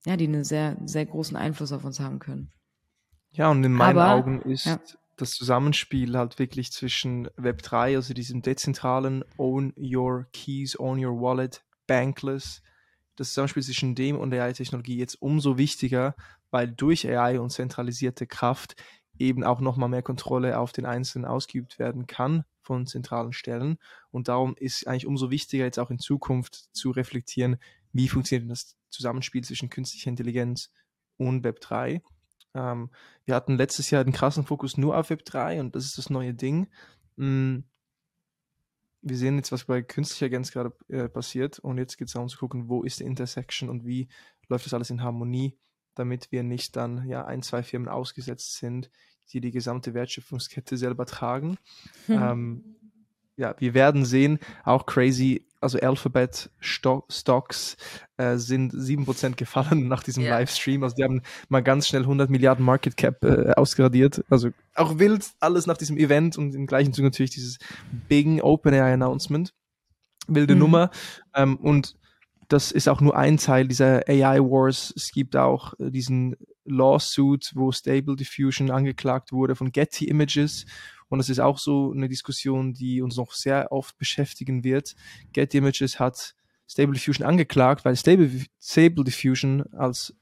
ja, 0.05 0.18
die 0.18 0.28
einen 0.28 0.43
sehr, 0.43 0.78
sehr 0.86 1.05
großen 1.05 1.36
Einfluss 1.36 1.72
auf 1.72 1.84
uns 1.84 1.99
haben 1.99 2.20
können. 2.20 2.51
Ja, 3.32 3.49
und 3.49 3.64
in 3.64 3.74
meinen 3.74 3.97
Aber, 3.97 4.16
Augen 4.16 4.41
ist 4.41 4.66
ja. 4.66 4.80
das 5.18 5.32
Zusammenspiel 5.32 6.18
halt 6.18 6.39
wirklich 6.39 6.72
zwischen 6.72 7.28
Web3, 7.30 7.95
also 7.95 8.14
diesem 8.14 8.41
dezentralen 8.41 9.24
Own 9.38 9.74
Your 9.78 10.28
Keys, 10.34 10.80
Own 10.80 11.03
Your 11.03 11.20
Wallet, 11.22 11.64
Bankless, 11.88 12.62
das 13.16 13.30
Zusammenspiel 13.30 13.64
zwischen 13.64 13.95
dem 13.95 14.18
und 14.18 14.34
AI-Technologie 14.34 14.97
jetzt 14.97 15.22
umso 15.22 15.58
wichtiger, 15.58 16.16
weil 16.51 16.72
durch 16.72 17.08
AI 17.08 17.39
und 17.39 17.51
zentralisierte 17.51 18.28
Kraft 18.28 18.76
eben 19.18 19.43
auch 19.43 19.60
nochmal 19.60 19.89
mehr 19.89 20.03
Kontrolle 20.03 20.60
auf 20.60 20.72
den 20.72 20.86
Einzelnen 20.86 21.26
ausgeübt 21.26 21.80
werden 21.80 22.05
kann 22.08 22.45
von 22.68 22.86
zentralen 22.86 23.34
Stellen. 23.34 23.78
Und 24.11 24.28
darum 24.28 24.55
ist 24.57 24.86
eigentlich 24.88 25.07
umso 25.07 25.32
wichtiger, 25.32 25.63
jetzt 25.65 25.80
auch 25.80 25.89
in 25.89 25.99
Zukunft 25.99 26.70
zu 26.76 26.91
reflektieren, 26.91 27.57
wie 27.93 28.09
funktioniert 28.09 28.51
das 28.51 28.76
Zusammenspiel 28.89 29.43
zwischen 29.43 29.70
künstlicher 29.70 30.09
Intelligenz 30.09 30.72
und 31.18 31.45
Web3. 31.45 32.01
Ähm, 32.53 32.91
wir 33.26 33.36
hatten 33.36 33.57
letztes 33.57 33.89
Jahr 33.89 34.03
den 34.03 34.13
krassen 34.13 34.45
Fokus 34.45 34.78
nur 34.78 34.97
auf 34.97 35.09
Web3 35.09 35.61
und 35.61 35.76
das 35.76 35.86
ist 35.86 35.97
das 35.97 36.09
neue 36.09 36.34
Ding. 36.34 36.68
Mm, 37.15 37.59
wir 39.01 39.18
sehen 39.18 39.38
jetzt, 39.38 39.51
was 39.53 39.65
bei 39.65 39.82
künstlicher 39.82 40.26
Intelligenz 40.26 40.51
gerade 40.51 40.74
äh, 40.89 41.07
passiert 41.07 41.59
und 41.59 41.78
jetzt 41.78 41.97
geht 41.97 42.07
es 42.07 42.13
darum 42.13 42.28
zu 42.28 42.38
gucken, 42.38 42.68
wo 42.68 42.84
ist 42.84 42.99
die 42.99 43.05
Intersection 43.05 43.70
und 43.70 43.86
wie 43.86 44.09
läuft 44.49 44.65
das 44.65 44.74
alles 44.74 44.89
in 44.89 45.01
Harmonie 45.01 45.57
damit 45.97 46.32
wir 46.32 46.43
nicht 46.43 46.76
dann 46.76 47.07
ja 47.07 47.26
ein, 47.26 47.41
zwei 47.41 47.63
Firmen 47.63 47.89
ausgesetzt 47.89 48.57
sind, 48.57 48.91
die 49.34 49.41
die 49.41 49.51
gesamte 49.51 49.93
Wertschöpfungskette 49.93 50.78
selber 50.78 51.05
tragen. 51.05 51.57
Hm. 52.07 52.21
Ähm, 52.21 52.75
ja, 53.36 53.55
wir 53.59 53.73
werden 53.73 54.03
sehen, 54.03 54.39
auch 54.63 54.86
crazy, 54.88 55.45
also 55.61 55.80
Alphabet 55.80 56.49
Stocks 56.59 57.78
äh, 58.17 58.38
sind 58.38 58.73
7% 58.73 59.36
gefallen 59.36 59.88
nach 59.88 60.03
diesem 60.03 60.23
yeah. 60.23 60.39
Livestream. 60.39 60.84
Also 60.84 60.95
die 60.95 61.03
haben 61.03 61.21
mal 61.49 61.61
ganz 61.61 61.88
schnell 61.88 62.01
100 62.01 62.30
Milliarden 62.30 62.65
Market 62.65 62.97
Cap 62.97 63.23
äh, 63.23 63.51
ausgradiert. 63.53 64.23
Also 64.30 64.49
auch 64.75 64.99
wild 64.99 65.25
alles 65.39 65.67
nach 65.67 65.78
diesem 65.78 65.97
Event 65.97 66.38
und 66.38 66.55
im 66.55 66.67
gleichen 66.67 66.93
Zug 66.93 67.03
natürlich 67.03 67.32
dieses 67.32 67.57
Big 68.07 68.43
OpenAI 68.43 68.93
Announcement. 68.93 69.53
Wilde 70.28 70.53
mhm. 70.53 70.59
Nummer. 70.59 70.91
Ähm, 71.34 71.57
und 71.57 71.95
das 72.49 72.71
ist 72.71 72.88
auch 72.88 73.01
nur 73.01 73.15
ein 73.15 73.38
Teil 73.38 73.67
dieser 73.67 74.07
AI 74.07 74.39
Wars. 74.39 74.93
Es 74.95 75.11
gibt 75.11 75.36
auch 75.36 75.73
äh, 75.80 75.89
diesen 75.89 76.36
Lawsuit, 76.68 77.51
wo 77.55 77.72
Stable 77.72 78.15
Diffusion 78.15 78.72
angeklagt 78.72 79.32
wurde 79.32 79.55
von 79.55 79.72
Getty 79.72 80.05
Images. 80.05 80.65
Und 81.09 81.20
das 81.20 81.30
ist 81.30 81.39
auch 81.39 81.57
so 81.57 81.91
eine 81.91 82.09
Diskussion, 82.09 82.74
die 82.74 83.01
uns 83.01 83.18
noch 83.18 83.32
sehr 83.32 83.72
oft 83.72 83.97
beschäftigen 83.97 84.63
wird. 84.63 84.95
Getty 85.34 85.57
Images 85.57 85.99
hat 85.99 86.36
Stable 86.68 86.93
Diffusion 86.93 87.26
angeklagt, 87.26 87.86
weil 87.86 87.95
Stable, 87.95 88.30
Stable 88.59 89.03
Diffusion 89.03 89.63
als 89.74 90.13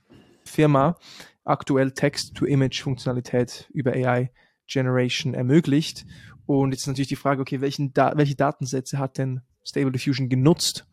Firma 0.44 0.98
aktuell 1.44 1.92
Text-to-Image-Funktionalität 1.92 3.70
über 3.74 3.94
AI 3.94 4.32
Generation 4.68 5.34
ermöglicht. 5.34 6.06
Und 6.46 6.72
jetzt 6.72 6.88
natürlich 6.88 7.08
die 7.08 7.16
Frage, 7.16 7.42
okay, 7.42 7.62
welchen 7.62 7.94
da 7.94 8.14
welche 8.16 8.36
Datensätze 8.36 9.00
hat 9.00 9.18
denn 9.18 9.42
Stable 9.64 9.92
Diffusion 9.92 10.30
genutzt, 10.30 10.88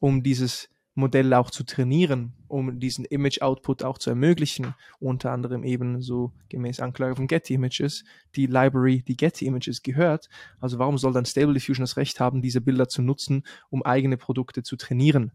um 0.00 0.22
dieses 0.22 0.68
Modelle 0.98 1.38
auch 1.38 1.50
zu 1.50 1.64
trainieren, 1.64 2.32
um 2.48 2.80
diesen 2.80 3.04
Image-Output 3.04 3.84
auch 3.84 3.98
zu 3.98 4.10
ermöglichen. 4.10 4.74
Unter 4.98 5.30
anderem 5.30 5.62
eben 5.62 6.02
so 6.02 6.32
gemäß 6.48 6.80
Anklage 6.80 7.16
von 7.16 7.28
Getty 7.28 7.54
Images, 7.54 8.04
die 8.34 8.46
Library, 8.46 9.02
die 9.06 9.16
Getty 9.16 9.46
Images 9.46 9.82
gehört. 9.82 10.28
Also 10.60 10.78
warum 10.78 10.98
soll 10.98 11.12
dann 11.12 11.24
Stable 11.24 11.54
Diffusion 11.54 11.84
das 11.84 11.96
Recht 11.96 12.20
haben, 12.20 12.42
diese 12.42 12.60
Bilder 12.60 12.88
zu 12.88 13.00
nutzen, 13.00 13.44
um 13.70 13.84
eigene 13.84 14.16
Produkte 14.16 14.62
zu 14.62 14.76
trainieren? 14.76 15.32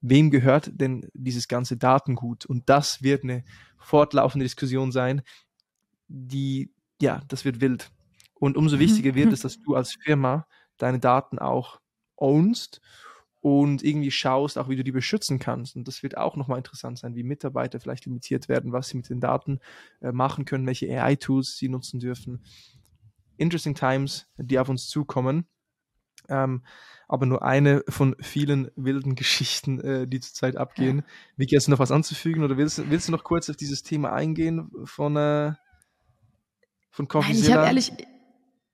Wem 0.00 0.30
gehört 0.30 0.70
denn 0.72 1.08
dieses 1.14 1.48
ganze 1.48 1.76
Datengut? 1.76 2.46
Und 2.46 2.68
das 2.68 3.02
wird 3.02 3.24
eine 3.24 3.44
fortlaufende 3.78 4.44
Diskussion 4.44 4.92
sein, 4.92 5.22
die, 6.06 6.70
ja, 7.00 7.22
das 7.28 7.44
wird 7.44 7.60
wild. 7.60 7.90
Und 8.34 8.56
umso 8.56 8.76
mhm. 8.76 8.80
wichtiger 8.80 9.14
wird 9.14 9.32
es, 9.32 9.40
dass 9.42 9.58
du 9.58 9.74
als 9.74 9.94
Firma 9.94 10.46
deine 10.76 11.00
Daten 11.00 11.38
auch 11.38 11.80
ownst 12.16 12.80
und 13.40 13.84
irgendwie 13.84 14.10
schaust, 14.10 14.58
auch 14.58 14.68
wie 14.68 14.76
du 14.76 14.84
die 14.84 14.92
beschützen 14.92 15.38
kannst. 15.38 15.76
Und 15.76 15.86
das 15.86 16.02
wird 16.02 16.16
auch 16.16 16.36
nochmal 16.36 16.58
interessant 16.58 16.98
sein, 16.98 17.14
wie 17.14 17.22
Mitarbeiter 17.22 17.80
vielleicht 17.80 18.06
limitiert 18.06 18.48
werden, 18.48 18.72
was 18.72 18.88
sie 18.88 18.96
mit 18.96 19.08
den 19.08 19.20
Daten 19.20 19.60
äh, 20.00 20.12
machen 20.12 20.44
können, 20.44 20.66
welche 20.66 20.88
AI-Tools 20.88 21.56
sie 21.56 21.68
nutzen 21.68 22.00
dürfen. 22.00 22.42
Interesting 23.36 23.74
Times, 23.74 24.26
die 24.36 24.58
auf 24.58 24.68
uns 24.68 24.88
zukommen. 24.88 25.46
Ähm, 26.28 26.62
aber 27.06 27.24
nur 27.24 27.42
eine 27.42 27.82
von 27.88 28.16
vielen 28.20 28.70
wilden 28.76 29.14
Geschichten, 29.14 29.80
äh, 29.80 30.06
die 30.06 30.20
zurzeit 30.20 30.56
abgehen. 30.56 30.98
Ja. 30.98 31.04
Vicky, 31.36 31.54
hast 31.54 31.68
du 31.68 31.70
noch 31.70 31.78
was 31.78 31.92
anzufügen 31.92 32.42
oder 32.42 32.56
willst, 32.56 32.90
willst 32.90 33.08
du 33.08 33.12
noch 33.12 33.24
kurz 33.24 33.48
auf 33.48 33.56
dieses 33.56 33.82
Thema 33.82 34.12
eingehen 34.12 34.70
von, 34.84 35.16
äh, 35.16 35.52
von 36.90 37.08
Coffee 37.08 37.32
Nein, 37.32 37.42
ich 37.42 37.52
habe 37.52 37.66
ehrlich, 37.66 37.92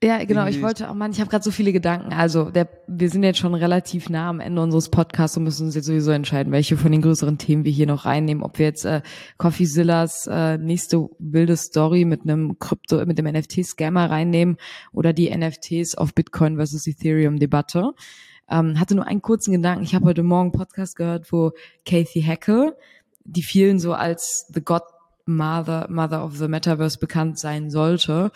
ja, 0.03 0.23
genau. 0.25 0.45
Ich 0.45 0.61
wollte 0.61 0.89
auch 0.89 0.93
mal, 0.93 1.09
ich 1.09 1.19
habe 1.19 1.29
gerade 1.29 1.43
so 1.43 1.51
viele 1.51 1.71
Gedanken. 1.71 2.13
Also, 2.13 2.51
der, 2.51 2.67
wir 2.87 3.09
sind 3.09 3.23
jetzt 3.23 3.39
schon 3.39 3.55
relativ 3.55 4.09
nah 4.09 4.29
am 4.29 4.39
Ende 4.39 4.61
unseres 4.61 4.89
Podcasts 4.89 5.37
und 5.37 5.43
müssen 5.43 5.65
uns 5.65 5.75
jetzt 5.75 5.85
sowieso 5.85 6.11
entscheiden, 6.11 6.51
welche 6.51 6.77
von 6.77 6.91
den 6.91 7.01
größeren 7.01 7.37
Themen 7.37 7.63
wir 7.63 7.71
hier 7.71 7.87
noch 7.87 8.05
reinnehmen. 8.05 8.43
Ob 8.43 8.59
wir 8.59 8.65
jetzt 8.65 8.85
äh, 8.85 9.01
Coffeezillas 9.37 10.27
äh, 10.27 10.57
nächste 10.57 11.09
wilde 11.17 11.55
Story 11.55 12.05
mit 12.05 12.23
einem 12.23 12.59
Krypto, 12.59 13.03
mit 13.05 13.17
dem 13.17 13.25
NFT-Scammer 13.25 14.09
reinnehmen 14.09 14.57
oder 14.91 15.13
die 15.13 15.35
NFTs 15.35 15.95
auf 15.95 16.13
Bitcoin 16.13 16.57
versus 16.57 16.85
Ethereum-Debatte. 16.85 17.93
Ähm, 18.49 18.79
hatte 18.79 18.95
nur 18.95 19.07
einen 19.07 19.21
kurzen 19.21 19.53
Gedanken. 19.53 19.85
Ich 19.85 19.95
habe 19.95 20.05
heute 20.05 20.23
Morgen 20.23 20.51
einen 20.51 20.59
Podcast 20.59 20.97
gehört, 20.97 21.31
wo 21.31 21.53
Kathy 21.85 22.21
Hackel, 22.21 22.75
die 23.23 23.41
vielen 23.41 23.79
so 23.79 23.93
als 23.93 24.45
The 24.53 24.61
God 24.61 24.83
Mother, 25.25 25.87
Mother 25.89 26.23
of 26.23 26.37
the 26.37 26.47
Metaverse 26.47 26.99
bekannt 26.99 27.39
sein 27.39 27.71
sollte, 27.71 28.31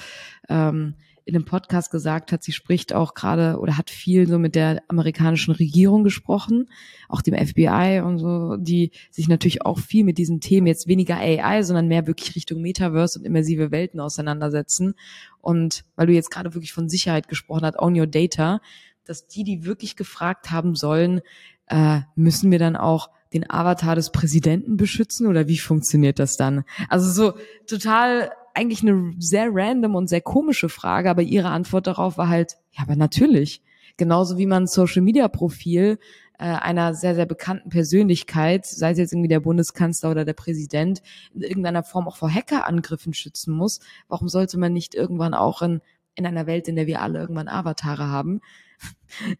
ähm, 0.47 0.95
in 1.29 1.33
dem 1.33 1.45
Podcast 1.45 1.91
gesagt 1.91 2.31
hat, 2.31 2.43
sie 2.43 2.51
spricht 2.51 2.93
auch 2.93 3.13
gerade 3.13 3.59
oder 3.59 3.77
hat 3.77 3.89
viel 3.89 4.27
so 4.27 4.39
mit 4.39 4.55
der 4.55 4.81
amerikanischen 4.87 5.53
Regierung 5.53 6.03
gesprochen, 6.03 6.69
auch 7.07 7.21
dem 7.21 7.35
FBI 7.35 8.01
und 8.03 8.17
so, 8.17 8.57
die 8.57 8.91
sich 9.11 9.27
natürlich 9.27 9.63
auch 9.63 9.79
viel 9.79 10.03
mit 10.03 10.17
diesen 10.17 10.41
Themen 10.41 10.67
jetzt 10.67 10.87
weniger 10.87 11.17
AI, 11.17 11.61
sondern 11.63 11.87
mehr 11.87 12.07
wirklich 12.07 12.35
Richtung 12.35 12.61
Metaverse 12.61 13.19
und 13.19 13.25
immersive 13.25 13.71
Welten 13.71 13.99
auseinandersetzen. 13.99 14.95
Und 15.39 15.85
weil 15.95 16.07
du 16.07 16.13
jetzt 16.13 16.31
gerade 16.31 16.55
wirklich 16.55 16.73
von 16.73 16.89
Sicherheit 16.89 17.27
gesprochen 17.27 17.63
hast, 17.63 17.79
Own 17.79 17.97
Your 17.97 18.07
Data, 18.07 18.59
dass 19.05 19.27
die, 19.27 19.43
die 19.43 19.65
wirklich 19.65 19.95
gefragt 19.95 20.51
haben 20.51 20.75
sollen, 20.75 21.21
äh, 21.67 22.01
müssen 22.15 22.51
wir 22.51 22.59
dann 22.59 22.75
auch 22.75 23.11
den 23.33 23.49
Avatar 23.49 23.95
des 23.95 24.11
Präsidenten 24.11 24.77
beschützen 24.77 25.27
oder 25.27 25.47
wie 25.47 25.59
funktioniert 25.59 26.17
das 26.17 26.35
dann? 26.35 26.63
Also 26.89 27.11
so 27.11 27.37
total 27.67 28.31
eigentlich 28.53 28.81
eine 28.81 29.13
sehr 29.19 29.49
random 29.51 29.95
und 29.95 30.07
sehr 30.07 30.21
komische 30.21 30.69
Frage, 30.69 31.09
aber 31.09 31.21
ihre 31.21 31.49
Antwort 31.49 31.87
darauf 31.87 32.17
war 32.17 32.29
halt, 32.29 32.57
ja, 32.71 32.83
aber 32.83 32.95
natürlich. 32.95 33.61
Genauso 33.97 34.37
wie 34.37 34.45
man 34.45 34.67
Social 34.67 35.01
Media 35.01 35.27
Profil 35.27 35.99
äh, 36.37 36.45
einer 36.45 36.93
sehr, 36.93 37.15
sehr 37.15 37.25
bekannten 37.25 37.69
Persönlichkeit, 37.69 38.65
sei 38.65 38.91
es 38.91 38.97
jetzt 38.97 39.11
irgendwie 39.11 39.27
der 39.27 39.41
Bundeskanzler 39.41 40.11
oder 40.11 40.23
der 40.23 40.33
Präsident, 40.33 41.01
in 41.33 41.41
irgendeiner 41.41 41.83
Form 41.83 42.07
auch 42.07 42.15
vor 42.15 42.33
Hackerangriffen 42.33 43.13
schützen 43.13 43.53
muss. 43.53 43.81
Warum 44.07 44.29
sollte 44.29 44.57
man 44.57 44.71
nicht 44.71 44.95
irgendwann 44.95 45.33
auch 45.33 45.61
in, 45.61 45.81
in 46.15 46.25
einer 46.25 46.47
Welt, 46.47 46.67
in 46.67 46.77
der 46.77 46.87
wir 46.87 47.01
alle 47.01 47.19
irgendwann 47.19 47.49
Avatare 47.49 48.07
haben, 48.07 48.39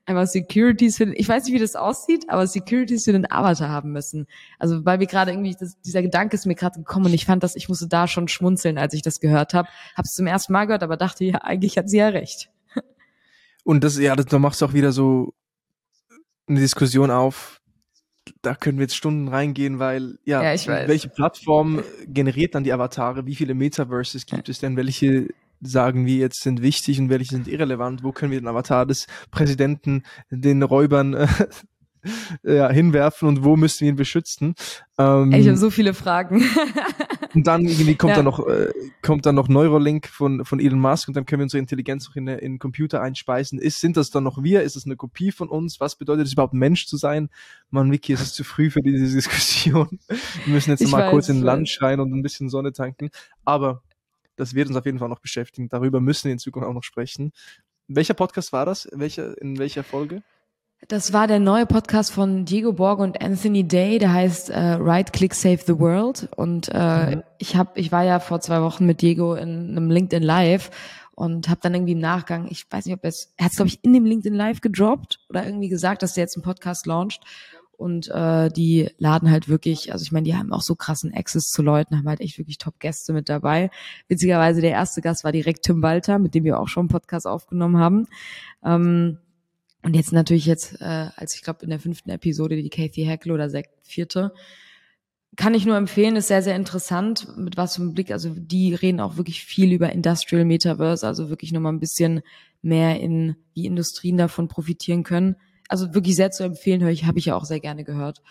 einfach 0.05 0.27
Securities 0.27 0.97
für 0.97 1.05
den, 1.05 1.15
ich 1.15 1.29
weiß 1.29 1.45
nicht, 1.45 1.53
wie 1.53 1.59
das 1.59 1.75
aussieht, 1.75 2.25
aber 2.29 2.47
Securities 2.47 3.05
für 3.05 3.11
den 3.11 3.29
Avatar 3.31 3.69
haben 3.69 3.91
müssen. 3.91 4.27
Also 4.57 4.85
weil 4.85 4.99
wir 4.99 5.07
gerade 5.07 5.31
irgendwie, 5.31 5.55
das, 5.59 5.79
dieser 5.81 6.01
Gedanke 6.01 6.35
ist 6.35 6.45
mir 6.45 6.55
gerade 6.55 6.79
gekommen 6.79 7.07
und 7.07 7.13
ich 7.13 7.25
fand 7.25 7.43
das, 7.43 7.55
ich 7.55 7.69
musste 7.69 7.87
da 7.87 8.07
schon 8.07 8.27
schmunzeln, 8.27 8.77
als 8.77 8.93
ich 8.93 9.01
das 9.01 9.19
gehört 9.19 9.53
habe. 9.53 9.69
Hab's 9.95 10.15
zum 10.15 10.27
ersten 10.27 10.53
Mal 10.53 10.65
gehört, 10.65 10.83
aber 10.83 10.97
dachte, 10.97 11.23
ja, 11.25 11.35
eigentlich 11.39 11.77
hat 11.77 11.89
sie 11.89 11.97
ja 11.97 12.09
recht. 12.09 12.49
Und 13.63 13.83
das, 13.83 13.97
ja, 13.97 14.15
das, 14.15 14.25
da 14.25 14.39
machst 14.39 14.61
du 14.61 14.65
auch 14.65 14.73
wieder 14.73 14.91
so 14.91 15.33
eine 16.47 16.59
Diskussion 16.59 17.11
auf, 17.11 17.61
da 18.41 18.55
können 18.55 18.77
wir 18.77 18.83
jetzt 18.83 18.95
Stunden 18.95 19.27
reingehen, 19.27 19.79
weil 19.79 20.17
ja, 20.23 20.53
ja 20.53 20.87
welche 20.87 21.09
Plattform 21.09 21.83
generiert 22.07 22.55
dann 22.55 22.63
die 22.63 22.73
Avatare? 22.73 23.25
Wie 23.25 23.35
viele 23.35 23.53
Metaverses 23.53 24.25
gibt 24.25 24.49
es 24.49 24.59
denn? 24.59 24.75
Welche 24.75 25.27
sagen 25.61 26.05
wir 26.05 26.17
jetzt 26.17 26.41
sind 26.41 26.61
wichtig 26.61 26.99
und 26.99 27.09
welche 27.09 27.35
sind 27.35 27.47
irrelevant? 27.47 28.03
Wo 28.03 28.11
können 28.11 28.31
wir 28.31 28.39
den 28.39 28.47
Avatar 28.47 28.85
des 28.85 29.07
Präsidenten 29.31 30.03
den 30.29 30.63
Räubern 30.63 31.13
äh, 31.13 31.27
ja, 32.43 32.69
hinwerfen 32.69 33.27
und 33.27 33.43
wo 33.43 33.55
müssen 33.55 33.81
wir 33.81 33.89
ihn 33.89 33.95
beschützen? 33.95 34.55
Ähm, 34.97 35.31
ich 35.33 35.47
habe 35.47 35.57
so 35.57 35.69
viele 35.69 35.93
Fragen. 35.93 36.43
und 37.33 37.45
dann 37.45 37.65
irgendwie 37.65 37.95
kommt 37.95 38.11
ja. 38.11 38.17
dann 38.17 38.25
noch 38.25 38.45
äh, 38.47 38.71
kommt 39.01 39.25
dann 39.25 39.35
noch 39.35 39.47
Neuralink 39.47 40.07
von 40.07 40.45
von 40.45 40.59
Elon 40.59 40.79
Musk 40.79 41.07
und 41.07 41.17
dann 41.17 41.25
können 41.25 41.41
wir 41.41 41.43
unsere 41.43 41.59
Intelligenz 41.59 42.07
noch 42.07 42.15
in, 42.15 42.27
in 42.27 42.53
den 42.53 42.59
Computer 42.59 43.01
einspeisen. 43.01 43.59
Ist 43.59 43.81
sind 43.81 43.97
das 43.97 44.11
dann 44.11 44.23
noch 44.23 44.43
wir? 44.43 44.63
Ist 44.63 44.75
das 44.75 44.85
eine 44.85 44.95
Kopie 44.95 45.31
von 45.31 45.49
uns? 45.49 45.79
Was 45.79 45.95
bedeutet 45.95 46.27
es 46.27 46.33
überhaupt 46.33 46.53
Mensch 46.53 46.87
zu 46.87 46.97
sein? 46.97 47.29
Man, 47.69 47.91
Vicky, 47.91 48.13
es 48.13 48.21
ist 48.21 48.35
zu 48.35 48.43
früh 48.43 48.69
für 48.69 48.81
diese 48.81 49.15
Diskussion. 49.15 49.99
Wir 50.45 50.53
müssen 50.53 50.69
jetzt 50.69 50.81
ich 50.81 50.91
mal 50.91 51.03
weiß, 51.03 51.11
kurz 51.11 51.29
in 51.29 51.41
Land 51.41 51.69
schreien 51.69 51.99
und 51.99 52.13
ein 52.13 52.21
bisschen 52.21 52.49
Sonne 52.49 52.71
tanken. 52.71 53.09
Aber 53.43 53.81
das 54.39 54.53
wird 54.53 54.69
uns 54.69 54.77
auf 54.77 54.85
jeden 54.85 54.99
Fall 54.99 55.09
noch 55.09 55.19
beschäftigen. 55.19 55.69
Darüber 55.69 55.99
müssen 55.99 56.25
wir 56.25 56.31
in 56.31 56.39
Zukunft 56.39 56.67
auch 56.67 56.73
noch 56.73 56.83
sprechen. 56.83 57.31
Welcher 57.87 58.13
Podcast 58.13 58.53
war 58.53 58.65
das? 58.65 58.87
Welcher, 58.93 59.39
in 59.41 59.59
welcher 59.59 59.83
Folge? 59.83 60.23
Das 60.87 61.11
war 61.11 61.27
der 61.27 61.39
neue 61.39 61.65
Podcast 61.65 62.11
von 62.13 62.45
Diego 62.45 62.71
Borg 62.71 62.99
und 62.99 63.21
Anthony 63.21 63.67
Day, 63.67 63.99
der 63.99 64.13
heißt 64.13 64.49
äh, 64.49 64.57
Right 64.57 65.11
Click 65.11 65.35
Save 65.35 65.59
the 65.65 65.77
World. 65.77 66.29
Und 66.37 66.69
äh, 66.73 67.17
mhm. 67.17 67.23
ich 67.37 67.57
hab, 67.57 67.77
ich 67.77 67.91
war 67.91 68.03
ja 68.03 68.19
vor 68.21 68.39
zwei 68.39 68.61
Wochen 68.61 68.85
mit 68.85 69.01
Diego 69.01 69.35
in 69.35 69.71
einem 69.71 69.91
LinkedIn 69.91 70.23
Live 70.23 70.71
und 71.15 71.49
habe 71.49 71.59
dann 71.61 71.73
irgendwie 71.73 71.91
im 71.91 71.99
Nachgang, 71.99 72.47
ich 72.49 72.65
weiß 72.69 72.85
nicht, 72.85 72.95
ob 72.95 73.03
er 73.03 73.09
es, 73.09 73.33
er 73.35 73.45
hat 73.45 73.51
es 73.51 73.57
glaube 73.57 73.67
ich 73.67 73.83
in 73.83 73.91
dem 73.91 74.05
LinkedIn 74.05 74.33
Live 74.37 74.61
gedroppt 74.61 75.19
oder 75.27 75.45
irgendwie 75.45 75.67
gesagt, 75.67 76.01
dass 76.01 76.13
der 76.13 76.23
jetzt 76.23 76.37
einen 76.37 76.43
Podcast 76.43 76.85
launcht 76.85 77.23
und 77.79 78.09
äh, 78.09 78.49
die 78.49 78.89
laden 78.97 79.31
halt 79.31 79.47
wirklich, 79.47 79.93
also 79.93 80.03
ich 80.03 80.11
meine, 80.11 80.25
die 80.25 80.35
haben 80.35 80.51
auch 80.51 80.61
so 80.61 80.75
krassen 80.75 81.13
Access 81.13 81.49
zu 81.49 81.61
Leuten, 81.61 81.97
haben 81.97 82.09
halt 82.09 82.19
echt 82.19 82.37
wirklich 82.37 82.57
Top-Gäste 82.57 83.13
mit 83.13 83.29
dabei. 83.29 83.71
Witzigerweise, 84.09 84.59
der 84.59 84.71
erste 84.71 85.01
Gast 85.01 85.23
war 85.23 85.31
direkt 85.31 85.63
Tim 85.63 85.81
Walter, 85.81 86.19
mit 86.19 86.35
dem 86.35 86.43
wir 86.43 86.59
auch 86.59 86.67
schon 86.67 86.81
einen 86.81 86.89
Podcast 86.89 87.25
aufgenommen 87.25 87.77
haben. 87.77 88.07
Ähm, 88.65 89.19
und 89.81 89.95
jetzt 89.95 90.11
natürlich 90.11 90.45
jetzt, 90.45 90.81
äh, 90.81 91.07
als 91.15 91.35
ich 91.35 91.41
glaube 91.41 91.63
in 91.63 91.69
der 91.69 91.79
fünften 91.79 92.09
Episode, 92.09 92.57
die 92.57 92.69
Kathy 92.69 93.05
Hackle 93.05 93.33
oder 93.33 93.49
sechs, 93.49 93.69
vierte, 93.83 94.33
kann 95.37 95.53
ich 95.53 95.65
nur 95.65 95.77
empfehlen, 95.77 96.17
ist 96.17 96.27
sehr, 96.27 96.41
sehr 96.41 96.57
interessant, 96.57 97.29
mit 97.37 97.55
was 97.55 97.77
für 97.77 97.81
einem 97.81 97.93
Blick, 97.93 98.11
also 98.11 98.35
die 98.35 98.73
reden 98.73 98.99
auch 98.99 99.15
wirklich 99.15 99.45
viel 99.45 99.71
über 99.71 99.89
Industrial 99.93 100.43
Metaverse, 100.43 101.07
also 101.07 101.29
wirklich 101.29 101.53
nochmal 101.53 101.71
ein 101.71 101.79
bisschen 101.79 102.23
mehr 102.61 102.99
in, 102.99 103.37
wie 103.53 103.65
Industrien 103.65 104.17
davon 104.17 104.49
profitieren 104.49 105.03
können 105.03 105.37
also 105.69 105.93
wirklich 105.93 106.15
sehr 106.15 106.31
zu 106.31 106.43
empfehlen, 106.43 106.81
höre 106.81 106.91
ich, 106.91 107.05
habe 107.05 107.19
ich 107.19 107.25
ja 107.25 107.35
auch 107.35 107.45
sehr 107.45 107.59
gerne 107.59 107.83
gehört. 107.83 108.21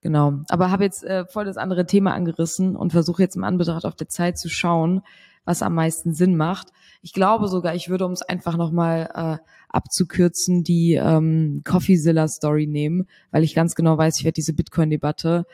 Genau. 0.00 0.40
Aber 0.48 0.70
habe 0.70 0.84
jetzt 0.84 1.04
äh, 1.04 1.26
voll 1.26 1.44
das 1.44 1.56
andere 1.56 1.84
Thema 1.84 2.14
angerissen 2.14 2.76
und 2.76 2.92
versuche 2.92 3.22
jetzt 3.22 3.36
im 3.36 3.44
Anbetracht 3.44 3.84
auf 3.84 3.96
der 3.96 4.08
Zeit 4.08 4.38
zu 4.38 4.48
schauen, 4.48 5.02
was 5.44 5.62
am 5.62 5.74
meisten 5.74 6.14
Sinn 6.14 6.36
macht. 6.36 6.68
Ich 7.02 7.12
glaube 7.12 7.48
sogar, 7.48 7.74
ich 7.74 7.88
würde, 7.88 8.06
um 8.06 8.12
es 8.12 8.22
einfach 8.22 8.56
nochmal 8.56 9.10
äh, 9.14 9.44
abzukürzen, 9.68 10.62
die 10.62 10.94
ähm, 10.94 11.62
Coffeezilla-Story 11.64 12.66
nehmen, 12.66 13.06
weil 13.30 13.42
ich 13.42 13.54
ganz 13.54 13.74
genau 13.74 13.98
weiß, 13.98 14.18
ich 14.18 14.24
werde 14.24 14.34
diese 14.34 14.52
Bitcoin-Debatte 14.52 15.46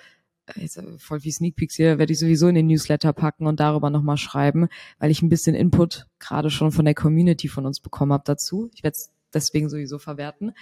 äh, 0.47 0.69
voll 0.99 1.25
wie 1.25 1.31
Sneak 1.31 1.57
Peeks 1.57 1.77
hier, 1.77 1.99
werde 1.99 2.13
ich 2.13 2.19
sowieso 2.19 2.49
in 2.49 2.55
den 2.55 2.67
Newsletter 2.67 3.13
packen 3.13 3.47
und 3.47 3.61
darüber 3.61 3.89
nochmal 3.89 4.19
schreiben, 4.19 4.69
weil 4.99 5.11
ich 5.11 5.23
ein 5.23 5.29
bisschen 5.29 5.55
Input 5.55 6.07
gerade 6.19 6.51
schon 6.51 6.73
von 6.73 6.85
der 6.85 6.95
Community 6.95 7.49
von 7.49 7.65
uns 7.65 7.81
bekommen 7.81 8.13
habe 8.13 8.25
dazu. 8.27 8.71
Ich 8.75 8.83
werde 8.83 8.97
es 8.97 9.11
deswegen 9.33 9.69
sowieso 9.69 9.99
verwerten. 9.99 10.53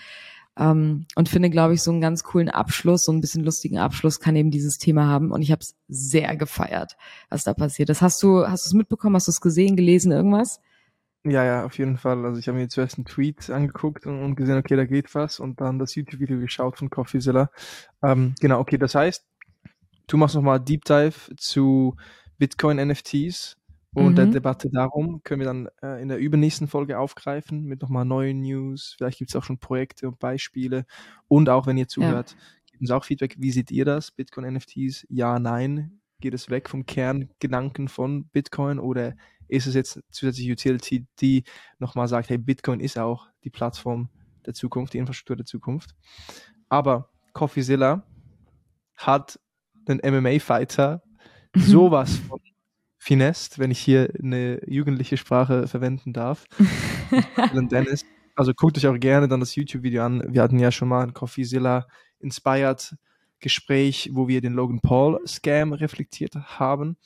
Ähm, 0.59 1.07
und 1.15 1.29
finde, 1.29 1.51
glaube 1.51 1.75
ich, 1.75 1.83
so 1.83 1.91
einen 1.91 2.01
ganz 2.01 2.25
coolen 2.25 2.51
Abschluss, 2.51 3.05
so 3.05 3.13
ein 3.13 3.21
bisschen 3.21 3.45
lustigen 3.45 3.79
Abschluss 3.79 4.21
kann 4.21 4.37
eben 4.37 4.51
dieses 4.51 4.79
Thema 4.79 5.07
haben. 5.07 5.31
Und 5.31 5.43
ich 5.43 5.51
habe 5.51 5.61
es 5.61 5.77
sehr 5.89 6.37
gefeiert, 6.37 6.97
was 7.31 7.45
da 7.45 7.55
passiert 7.55 7.89
ist. 7.91 8.03
Hast 8.03 8.23
du, 8.23 8.47
hast 8.47 8.67
es 8.67 8.75
mitbekommen? 8.75 9.17
Hast 9.17 9.29
du 9.29 9.33
es 9.33 9.41
gesehen, 9.41 9.77
gelesen, 9.77 10.13
irgendwas? 10.13 10.61
Ja, 11.25 11.45
ja, 11.45 11.65
auf 11.65 11.79
jeden 11.79 11.99
Fall. 11.99 12.25
Also 12.25 12.39
ich 12.39 12.49
habe 12.49 12.59
mir 12.59 12.69
zuerst 12.69 12.99
einen 12.99 13.05
Tweet 13.05 13.49
angeguckt 13.49 14.07
und, 14.07 14.23
und, 14.23 14.35
gesehen, 14.35 14.59
okay, 14.59 14.77
da 14.77 14.85
geht 14.85 15.15
was 15.15 15.39
und 15.39 15.61
dann 15.61 15.79
das 15.79 15.95
YouTube-Video 15.95 16.39
geschaut 16.41 16.77
von 16.77 16.91
CoffeeZilla. 16.91 17.51
Ähm, 18.03 18.35
genau, 18.41 18.59
okay, 18.59 18.77
das 18.77 18.95
heißt, 18.95 19.25
du 20.09 20.17
machst 20.17 20.35
nochmal 20.35 20.59
Deep 20.59 20.85
Dive 20.85 21.37
zu 21.37 21.97
Bitcoin-NFTs 22.39 23.57
und 23.95 24.13
mhm. 24.13 24.17
der 24.17 24.27
Debatte 24.27 24.71
darum 24.71 25.23
können 25.23 25.41
wir 25.41 25.47
dann 25.47 25.69
äh, 25.83 26.01
in 26.01 26.09
der 26.09 26.19
übernächsten 26.19 26.67
Folge 26.67 26.99
aufgreifen 26.99 27.65
mit 27.65 27.83
nochmal 27.83 28.07
neuen 28.07 28.41
News. 28.41 28.95
Vielleicht 28.97 29.19
gibt 29.19 29.31
es 29.31 29.37
auch 29.37 29.45
schon 29.45 29.59
Projekte 29.59 30.09
und 30.09 30.19
Beispiele. 30.19 30.87
Und 31.29 31.51
auch 31.51 31.67
wenn 31.67 31.77
ihr 31.77 31.89
zuhört, 31.89 32.35
ja. 32.73 32.81
uns 32.81 32.91
auch 32.91 33.05
Feedback. 33.05 33.37
Wie 33.39 33.51
seht 33.51 33.71
ihr 33.71 33.85
das? 33.85 34.11
Bitcoin-NFTs? 34.11 35.07
Ja, 35.11 35.39
nein. 35.39 36.01
Geht 36.21 36.33
es 36.33 36.49
weg 36.49 36.71
vom 36.71 36.87
Kerngedanken 36.87 37.89
von 37.89 38.27
Bitcoin 38.29 38.79
oder 38.79 39.15
ist 39.49 39.67
es 39.67 39.75
jetzt 39.75 40.01
zusätzliche 40.11 40.53
Utility, 40.53 41.07
die 41.21 41.45
nochmal 41.79 42.09
sagt, 42.09 42.31
hey, 42.31 42.39
Bitcoin 42.39 42.81
ist 42.81 42.97
auch 42.97 43.29
die 43.45 43.51
Plattform 43.51 44.09
der 44.47 44.55
Zukunft, 44.55 44.95
die 44.95 44.99
Infrastruktur 44.99 45.37
der 45.37 45.47
Zukunft. 45.47 45.95
Aber 46.71 47.11
CoffeeZilla 47.35 48.07
hat 48.97 49.39
den 49.87 50.01
MMA-Fighter 50.03 51.03
sowas 51.57 52.17
von 52.17 52.41
finest, 53.03 53.59
wenn 53.59 53.73
ich 53.73 53.81
hier 53.81 54.13
eine 54.23 54.61
jugendliche 54.65 55.17
Sprache 55.17 55.67
verwenden 55.67 56.13
darf. 56.13 56.47
Dennis. 57.53 58.05
Also 58.37 58.55
guckt 58.55 58.79
euch 58.79 58.87
auch 58.87 58.97
gerne 58.97 59.27
dann 59.27 59.41
das 59.41 59.57
YouTube-Video 59.57 60.05
an. 60.05 60.23
Wir 60.29 60.41
hatten 60.41 60.61
ja 60.61 60.71
schon 60.71 60.87
mal 60.87 61.03
ein 61.03 61.13
CoffeeZilla 61.13 61.89
Inspired 62.21 62.95
Gespräch, 63.41 64.11
wo 64.13 64.29
wir 64.29 64.41
den 64.41 64.53
Logan 64.53 64.79
Paul 64.81 65.21
Scam 65.27 65.73
reflektiert 65.73 66.37
haben. 66.37 66.97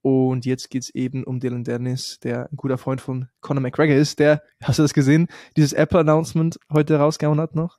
Und 0.00 0.46
jetzt 0.46 0.70
geht 0.70 0.84
es 0.84 0.94
eben 0.94 1.24
um 1.24 1.40
Dylan 1.40 1.62
Dennis, 1.62 2.18
der 2.20 2.50
ein 2.50 2.56
guter 2.56 2.78
Freund 2.78 3.02
von 3.02 3.28
Conor 3.42 3.60
McGregor 3.60 3.96
ist, 3.96 4.20
der, 4.20 4.42
hast 4.62 4.78
du 4.78 4.82
das 4.82 4.94
gesehen, 4.94 5.28
dieses 5.58 5.74
Apple-Announcement 5.74 6.58
heute 6.72 6.96
rausgehauen 6.96 7.38
hat 7.38 7.54
noch? 7.54 7.78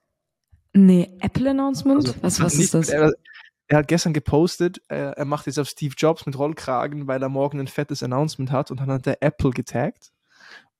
Nee, 0.74 1.18
Apple-Announcement? 1.20 2.06
Also, 2.06 2.14
was, 2.22 2.40
was 2.40 2.56
ist 2.60 2.76
das? 2.76 2.92
Er, 3.68 3.80
hat 3.80 3.88
gestern 3.88 4.14
gepostet, 4.14 4.82
er, 4.88 5.12
er, 5.12 5.26
macht 5.26 5.48
jetzt 5.48 5.60
auf 5.60 5.68
Steve 5.68 5.96
Jobs 5.98 6.26
mit 6.26 6.38
Rollkragen, 6.38 7.08
weil 7.08 7.22
er 7.22 7.30
morgen 7.30 7.60
ein 7.60 7.68
fettes 7.68 8.04
Announcement 8.04 8.52
hat 8.52 8.72
und 8.72 8.80
dann 8.80 8.92
hat 8.92 9.08
er 9.08 9.22
Apple 9.22 9.52
getaggt. 9.52 10.12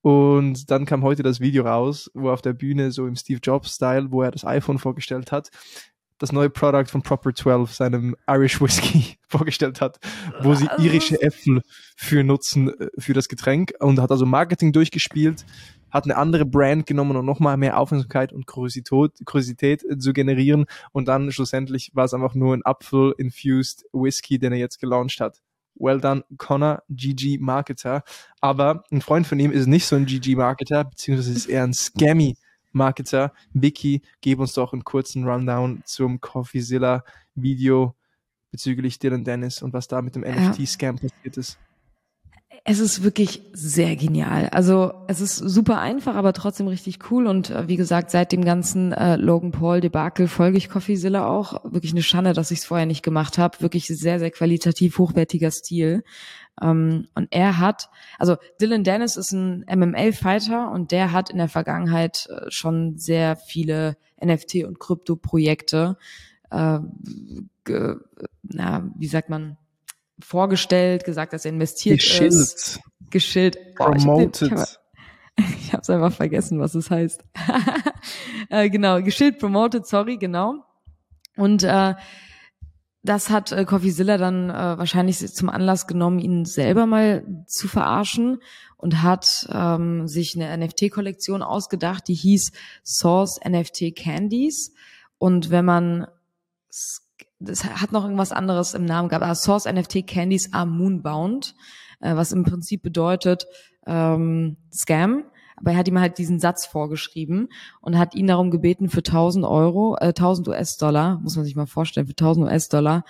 Und 0.02 0.70
dann 0.70 0.86
kam 0.86 1.04
heute 1.04 1.24
das 1.24 1.40
Video 1.40 1.64
raus, 1.64 2.12
wo 2.14 2.28
er 2.28 2.34
auf 2.34 2.44
der 2.44 2.54
Bühne 2.54 2.92
so 2.92 3.08
im 3.08 3.16
Steve 3.16 3.40
Jobs-Style, 3.42 4.12
wo 4.12 4.22
er 4.22 4.30
das 4.30 4.46
iPhone 4.46 4.78
vorgestellt 4.78 5.32
hat, 5.32 5.50
das 6.20 6.32
neue 6.32 6.50
Produkt 6.50 6.92
von 6.92 7.02
Proper 7.02 7.34
12, 7.34 7.74
seinem 7.74 8.16
Irish 8.28 8.62
Whiskey, 8.62 9.18
vorgestellt 9.28 9.82
hat, 9.82 10.00
wo 10.42 10.54
sie 10.54 10.68
irische 10.78 11.22
Äpfel 11.22 11.62
für 11.98 12.24
nutzen 12.24 12.70
äh, 12.80 12.90
für 12.98 13.14
das 13.14 13.28
Getränk. 13.28 13.74
Und 13.80 14.00
hat 14.00 14.12
also 14.12 14.26
Marketing 14.26 14.72
durchgespielt, 14.72 15.46
hat 15.96 16.04
eine 16.04 16.18
andere 16.18 16.46
Brand 16.46 16.86
genommen, 16.86 17.16
um 17.16 17.26
nochmal 17.26 17.56
mehr 17.56 17.80
Aufmerksamkeit 17.80 18.34
und 18.34 18.48
Kuriosität, 18.48 19.26
Kuriosität 19.26 19.82
äh, 19.86 19.98
zu 19.98 20.12
generieren 20.12 20.66
und 20.92 21.08
dann 21.08 21.32
schlussendlich 21.32 21.92
war 21.94 22.04
es 22.04 22.14
einfach 22.14 22.36
nur 22.36 22.54
ein 22.54 22.66
Apfel-infused 22.66 23.86
Whisky, 23.94 24.38
den 24.38 24.52
er 24.52 24.60
jetzt 24.60 24.82
gelauncht 24.82 25.22
hat. 25.22 25.42
Well 25.76 26.02
done, 26.02 26.26
Connor, 26.38 26.84
GG 26.90 27.38
Marketer. 27.40 28.04
Aber 28.42 28.84
ein 28.92 29.02
Freund 29.02 29.26
von 29.26 29.40
ihm 29.40 29.52
ist 29.52 29.68
nicht 29.68 29.86
so 29.86 29.96
ein 29.96 30.06
GG 30.06 30.36
Marketer, 30.36 30.84
beziehungsweise 30.84 31.32
ist 31.32 31.46
eher 31.46 31.64
ein 31.64 31.74
Scammy 31.74 32.36
Marketer. 32.74 33.32
Vicky, 33.54 34.02
gib 34.20 34.40
uns 34.40 34.52
doch 34.52 34.74
einen 34.74 34.84
kurzen 34.84 35.26
Rundown 35.26 35.82
zum 35.86 36.20
CoffeeZilla 36.20 37.06
Video 37.36 37.96
bezüglich 38.52 39.00
Dylan 39.00 39.24
Dennis 39.24 39.62
und 39.62 39.72
was 39.72 39.88
da 39.88 40.02
mit 40.02 40.16
dem 40.16 40.24
ja. 40.24 40.50
NFT-Scam 40.50 40.98
passiert 40.98 41.38
ist. 41.38 41.58
Es 42.64 42.80
ist 42.80 43.04
wirklich 43.04 43.42
sehr 43.54 43.96
genial. 43.96 44.50
Also 44.50 44.94
es 45.08 45.22
ist 45.22 45.38
super 45.38 45.80
einfach, 45.80 46.16
aber 46.16 46.34
trotzdem 46.34 46.68
richtig 46.68 47.12
cool. 47.12 47.28
Und 47.28 47.50
äh, 47.50 47.68
wie 47.68 47.76
gesagt, 47.76 48.12
seit 48.12 48.32
dem 48.32 48.44
ganzen 48.44 48.92
äh, 48.92 49.18
Logan 49.18 49.52
Paul 49.52 49.82
Debakel 49.82 50.28
folge 50.28 50.58
ich 50.58 50.70
CoffeeZilla 50.70 51.28
auch. 51.28 51.64
Wirklich 51.64 51.92
eine 51.92 52.04
Schande, 52.04 52.34
dass 52.34 52.52
ich 52.52 52.60
es 52.60 52.66
vorher 52.66 52.86
nicht 52.86 53.04
gemacht 53.04 53.38
habe. 53.38 53.62
Wirklich 53.62 53.88
sehr, 53.88 54.20
sehr 54.20 54.32
qualitativ 54.32 54.98
hochwertiger 54.98 55.52
Stil. 55.52 56.04
Ähm, 56.62 57.08
und 57.16 57.28
er 57.32 57.60
hat, 57.60 57.90
also 58.18 58.38
Dylan 58.62 58.84
Dennis 58.84 59.18
ist 59.18 59.32
ein 59.32 59.66
MML-Fighter 59.68 60.72
und 60.72 60.92
der 60.92 61.12
hat 61.12 61.30
in 61.30 61.38
der 61.38 61.50
Vergangenheit 61.50 62.28
äh, 62.30 62.50
schon 62.50 62.98
sehr 62.98 63.36
viele 63.36 63.98
NFT- 64.22 64.66
und 64.66 64.80
Krypto-Projekte, 64.80 65.98
äh, 66.52 66.80
na, 68.44 68.92
wie 68.96 69.08
sagt 69.08 69.30
man, 69.30 69.58
vorgestellt, 70.20 71.04
gesagt, 71.04 71.34
dass 71.34 71.46
er 71.46 71.52
investiert 71.52 72.00
Geschild. 72.00 72.34
ist. 72.34 72.80
Geschillt. 73.10 73.58
Oh, 73.80 73.86
Promoted. 73.86 74.80
Ich 75.38 75.74
habe 75.74 75.82
es 75.82 75.90
einfach 75.90 76.14
vergessen, 76.14 76.62
was 76.62 76.76
es 76.76 76.90
heißt. 76.90 77.22
äh, 78.50 78.70
genau, 78.70 79.02
geschillt, 79.02 79.38
promoted, 79.38 79.86
sorry, 79.86 80.16
genau. 80.16 80.64
Und 81.36 81.62
äh, 81.64 81.94
das 83.04 83.30
hat 83.30 83.52
äh, 83.52 83.66
CoffeeZilla 83.66 84.18
dann 84.18 84.50
äh, 84.50 84.54
wahrscheinlich 84.54 85.18
zum 85.34 85.50
Anlass 85.50 85.88
genommen, 85.88 86.20
ihn 86.20 86.46
selber 86.46 86.86
mal 86.86 87.26
zu 87.48 87.68
verarschen 87.68 88.40
und 88.78 89.04
hat 89.04 89.48
ähm, 89.52 90.08
sich 90.08 90.36
eine 90.36 90.58
NFT-Kollektion 90.58 91.44
ausgedacht, 91.44 92.08
die 92.08 92.16
hieß 92.16 92.52
Source 92.84 93.40
NFT 93.48 93.96
Candies. 93.96 94.74
Und 95.18 95.50
wenn 95.50 95.66
man 95.66 96.08
das 97.46 97.64
hat 97.64 97.92
noch 97.92 98.04
irgendwas 98.04 98.32
anderes 98.32 98.74
im 98.74 98.86
Namen 98.86 99.10
gehabt, 99.10 99.24
aber 99.24 99.36
Source 99.36 99.66
NFT 99.66 100.08
Candies 100.08 100.54
are 100.54 100.66
Moonbound, 100.66 101.56
äh, 102.02 102.16
was 102.16 102.32
im 102.32 102.44
Prinzip 102.44 102.82
bedeutet 102.82 103.46
ähm, 103.86 104.58
Scam. 104.74 105.24
Aber 105.58 105.72
er 105.72 105.78
hat 105.78 105.88
ihm 105.88 106.00
halt 106.00 106.18
diesen 106.18 106.40
Satz 106.40 106.66
vorgeschrieben 106.66 107.48
und 107.80 107.98
hat 107.98 108.14
ihn 108.14 108.28
darum 108.28 108.52
gebeten, 108.52 108.90
für 108.90 109.04
1000 109.04 109.46
Euro, 109.46 109.96
äh, 110.00 110.14
1000 110.14 110.50
US-Dollar, 110.50 111.20
muss 111.22 111.36
man 111.38 111.46
sich 111.46 111.56
mal 111.56 111.66
vorstellen, 111.66 112.08
für 112.08 112.14
1000 112.14 112.48
US-Dollar 112.48 113.06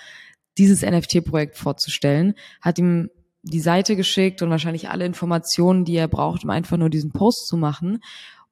dieses 0.57 0.83
NFT-Projekt 0.83 1.57
vorzustellen, 1.57 2.35
hat 2.61 2.77
ihm 2.77 3.09
die 3.41 3.59
Seite 3.59 3.95
geschickt 3.95 4.41
und 4.41 4.49
wahrscheinlich 4.49 4.89
alle 4.89 5.05
Informationen, 5.05 5.85
die 5.85 5.95
er 5.95 6.07
braucht, 6.07 6.43
um 6.43 6.49
einfach 6.49 6.77
nur 6.77 6.89
diesen 6.89 7.11
Post 7.11 7.47
zu 7.47 7.57
machen. 7.57 7.99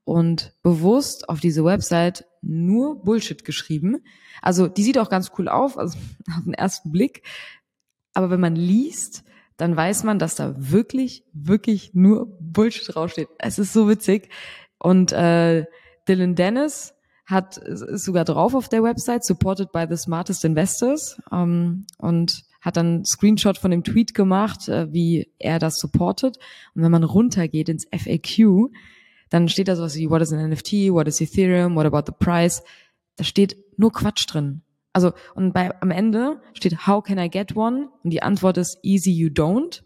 Und 0.06 0.54
bewusst 0.64 1.30
auf 1.30 1.40
diese 1.40 1.64
Website 1.64 2.26
nur 2.44 3.04
Bullshit 3.04 3.44
geschrieben. 3.46 4.04
Also 4.42 4.68
die 4.68 4.84
sieht 4.84 4.98
auch 4.98 5.10
ganz 5.10 5.32
cool 5.38 5.48
auf, 5.48 5.78
also 5.78 5.98
auf 6.38 6.44
den 6.44 6.54
ersten 6.54 6.92
Blick. 6.92 7.24
Aber 8.14 8.30
wenn 8.30 8.40
man 8.40 8.56
liest, 8.56 9.24
dann 9.58 9.76
weiß 9.76 10.04
man, 10.04 10.20
dass 10.20 10.36
da 10.36 10.56
wirklich, 10.58 11.24
wirklich 11.34 11.94
nur 11.94 12.38
Bullshit 12.40 12.94
draufsteht. 12.94 13.30
Es 13.40 13.60
ist 13.60 13.74
so 13.74 13.88
witzig. 13.90 14.30
Und 14.78 15.12
äh, 15.12 15.66
Dylan 16.08 16.36
Dennis 16.36 16.94
hat 17.26 17.58
ist 17.58 18.04
sogar 18.04 18.26
drauf 18.26 18.54
auf 18.54 18.68
der 18.68 18.84
Website, 18.84 19.24
supported 19.24 19.72
by 19.72 19.86
the 19.90 19.96
smartest 19.96 20.44
investors, 20.44 21.22
ähm, 21.32 21.86
und 21.98 22.44
hat 22.62 22.78
dann 22.78 23.06
Screenshot 23.06 23.58
von 23.58 23.72
dem 23.72 23.84
Tweet 23.84 24.14
gemacht, 24.14 24.68
äh, 24.68 24.92
wie 24.92 25.32
er 25.40 25.60
das 25.60 25.80
supportet. 25.80 26.38
Und 26.76 26.84
wenn 26.84 26.92
man 26.92 27.04
runtergeht 27.04 27.70
ins 27.70 27.86
FAQ, 27.86 28.72
dann 29.34 29.50
steht 29.50 29.68
da 29.68 29.76
sowas 29.76 29.96
wie, 29.96 30.12
what 30.12 30.22
is 30.22 30.32
an 30.32 30.48
NFT, 30.48 30.92
what 30.92 31.08
is 31.08 31.20
Ethereum, 31.20 31.76
what 31.76 31.88
about 31.88 32.04
the 32.06 32.14
price? 32.18 32.62
Da 33.16 33.24
steht 33.24 33.58
nur 33.78 33.92
Quatsch 33.92 34.28
drin. 34.28 34.62
Also, 34.94 35.12
und 35.34 35.54
bei, 35.54 35.72
am 35.82 35.90
Ende 35.90 36.40
steht, 36.54 36.86
how 36.86 37.04
can 37.04 37.18
I 37.18 37.32
get 37.32 37.56
one? 37.56 37.90
Und 38.04 38.12
die 38.12 38.22
Antwort 38.22 38.58
ist, 38.58 38.78
easy 38.84 39.10
you 39.10 39.30
don't. 39.30 39.82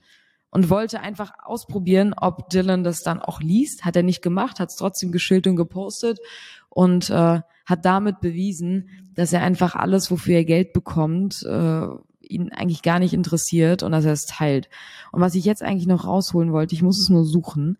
Und 0.49 0.69
wollte 0.69 0.99
einfach 0.99 1.31
ausprobieren, 1.45 2.13
ob 2.13 2.49
Dylan 2.49 2.83
das 2.83 3.03
dann 3.03 3.21
auch 3.21 3.39
liest. 3.39 3.85
Hat 3.85 3.95
er 3.95 4.03
nicht 4.03 4.21
gemacht, 4.21 4.59
hat 4.59 4.67
es 4.67 4.75
trotzdem 4.75 5.13
geschildert 5.13 5.51
und 5.51 5.55
gepostet 5.55 6.19
und 6.67 7.09
äh, 7.09 7.39
hat 7.65 7.85
damit 7.85 8.19
bewiesen, 8.19 8.89
dass 9.13 9.31
er 9.31 9.43
einfach 9.43 9.75
alles, 9.75 10.11
wofür 10.11 10.35
er 10.35 10.45
Geld 10.45 10.73
bekommt, 10.73 11.41
äh, 11.43 11.87
ihn 12.19 12.51
eigentlich 12.51 12.81
gar 12.81 12.99
nicht 12.99 13.13
interessiert 13.13 13.81
und 13.81 13.93
dass 13.93 14.03
er 14.03 14.11
es 14.11 14.25
teilt. 14.25 14.67
Und 15.13 15.21
was 15.21 15.35
ich 15.35 15.45
jetzt 15.45 15.63
eigentlich 15.63 15.87
noch 15.87 16.05
rausholen 16.05 16.51
wollte, 16.51 16.75
ich 16.75 16.81
muss 16.81 16.99
es 16.99 17.07
nur 17.07 17.23
suchen. 17.23 17.77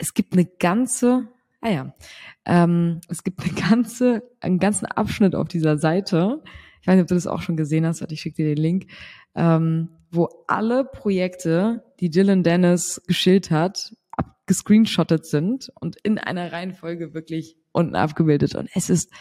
Es 0.00 0.14
gibt 0.14 0.32
eine 0.32 0.46
ganze 0.46 1.28
Ah 1.60 1.70
ja, 1.70 1.94
ähm, 2.46 3.00
es 3.08 3.22
gibt 3.22 3.42
eine 3.42 3.52
ganze, 3.52 4.22
einen 4.40 4.58
ganzen 4.58 4.86
Abschnitt 4.86 5.34
auf 5.34 5.48
dieser 5.48 5.78
Seite. 5.78 6.42
Ich 6.80 6.86
weiß 6.86 6.94
nicht, 6.94 7.02
ob 7.02 7.08
du 7.08 7.14
das 7.14 7.26
auch 7.26 7.42
schon 7.42 7.56
gesehen 7.56 7.86
hast, 7.86 8.00
ich 8.10 8.20
schicke 8.20 8.36
dir 8.36 8.54
den 8.54 8.62
Link, 8.62 8.86
ähm, 9.34 9.90
wo 10.10 10.28
alle 10.46 10.84
Projekte, 10.84 11.84
die 12.00 12.08
Dylan 12.08 12.42
Dennis 12.42 13.02
geschildert 13.06 13.50
hat, 13.50 13.92
gescreenshottet 14.46 15.26
sind 15.26 15.70
und 15.80 15.96
in 16.02 16.18
einer 16.18 16.50
Reihenfolge 16.50 17.14
wirklich 17.14 17.56
unten 17.72 17.94
abgebildet. 17.94 18.54
Und 18.54 18.68
es 18.74 18.90
ist 18.90 19.12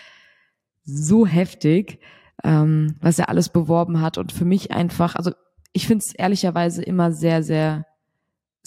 so 0.86 1.27
heftig, 1.27 1.99
ähm, 2.43 2.95
was 3.01 3.19
er 3.19 3.30
alles 3.30 3.49
beworben 3.49 4.01
hat. 4.01 4.17
Und 4.17 4.32
für 4.32 4.45
mich 4.45 4.71
einfach, 4.71 5.15
also 5.15 5.32
ich 5.73 5.86
finde 5.86 6.03
es 6.03 6.15
ehrlicherweise 6.15 6.82
immer 6.82 7.11
sehr, 7.11 7.43
sehr 7.43 7.86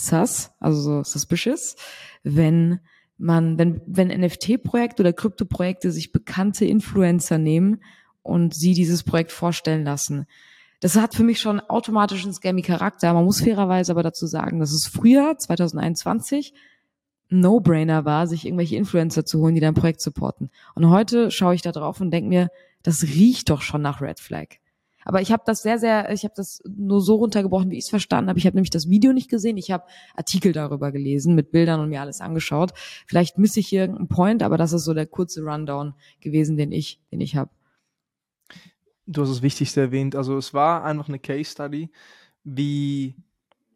sus, 0.07 0.51
also 0.61 0.81
so 0.81 1.03
suspicious, 1.05 1.77
wenn 2.23 2.81
man, 3.19 3.59
wenn, 3.59 3.81
wenn 3.87 4.09
NFT-Projekte 4.09 5.03
oder 5.03 5.13
Krypto-Projekte 5.13 5.93
sich 5.93 6.13
bekannte 6.13 6.65
Influencer 6.65 7.39
nehmen 7.39 7.83
und 8.23 8.55
sie 8.55 8.75
dieses 8.75 9.03
Projekt 9.03 9.33
vorstellen 9.33 9.85
lassen. 9.85 10.27
Das 10.81 10.97
hat 10.97 11.15
für 11.15 11.23
mich 11.23 11.41
schon 11.41 11.61
automatisch 11.61 12.25
einen 12.25 12.35
scammy-Charakter. 12.35 13.15
Man 13.15 13.25
muss 13.25 13.41
fairerweise 13.41 13.93
aber 13.93 14.03
dazu 14.03 14.27
sagen, 14.27 14.59
dass 14.59 14.73
es 14.73 14.89
früher, 14.93 15.37
2021, 15.39 16.55
No-Brainer 17.29 18.05
war, 18.05 18.27
sich 18.27 18.45
irgendwelche 18.45 18.77
Influencer 18.77 19.25
zu 19.25 19.41
holen, 19.41 19.55
die 19.55 19.61
dein 19.61 19.75
Projekt 19.75 20.01
supporten. 20.01 20.51
Und 20.75 20.91
heute 20.91 21.31
schaue 21.31 21.55
ich 21.55 21.63
da 21.63 21.71
drauf 21.71 22.01
und 22.01 22.11
denke 22.11 22.29
mir, 22.29 22.49
das 22.83 23.05
riecht 23.05 23.51
doch 23.51 23.63
schon 23.63 23.83
nach 23.83 24.01
Red 24.01 24.19
Flag. 24.19 24.59
Aber 25.05 25.21
ich 25.21 25.33
habe 25.33 25.43
das 25.47 25.63
sehr, 25.63 25.79
sehr, 25.79 26.11
ich 26.13 26.25
habe 26.25 26.35
das 26.37 26.63
nur 26.69 27.01
so 27.01 27.17
runtergebrochen, 27.17 27.71
wie 27.71 27.79
ich 27.79 27.85
es 27.85 27.91
verstanden 27.91 28.29
habe. 28.29 28.39
Ich 28.39 28.47
habe 28.47 28.57
nämlich 28.57 28.71
das 28.71 28.89
Video 28.89 29.13
nicht 29.13 29.31
gesehen. 29.31 29.57
Ich 29.57 29.71
habe 29.71 29.85
Artikel 30.15 30.53
darüber 30.53 30.93
gelesen 30.93 31.35
mit 31.35 31.51
Bildern 31.51 31.81
und 31.81 31.89
mir 31.89 32.01
alles 32.01 32.21
angeschaut. 32.21 32.73
Vielleicht 33.07 33.39
misse 33.39 33.61
ich 33.61 33.69
hier 33.69 33.83
irgendeinen 33.83 34.09
Point, 34.09 34.43
aber 34.43 34.57
das 34.57 34.73
ist 34.73 34.85
so 34.85 34.95
der 34.95 35.07
kurze 35.07 35.43
Rundown 35.43 35.95
gewesen, 36.21 36.57
den 36.57 36.73
ich, 36.73 37.01
den 37.11 37.21
ich 37.21 37.37
habe. 37.37 37.51
du 39.07 39.23
hast 39.23 39.31
das 39.31 39.43
Wichtigste 39.43 39.81
erwähnt. 39.81 40.15
Also 40.17 40.37
es 40.37 40.55
war 40.55 40.85
einfach 40.85 41.09
eine 41.09 41.19
Case 41.19 41.51
Study, 41.51 41.91
wie 42.45 43.17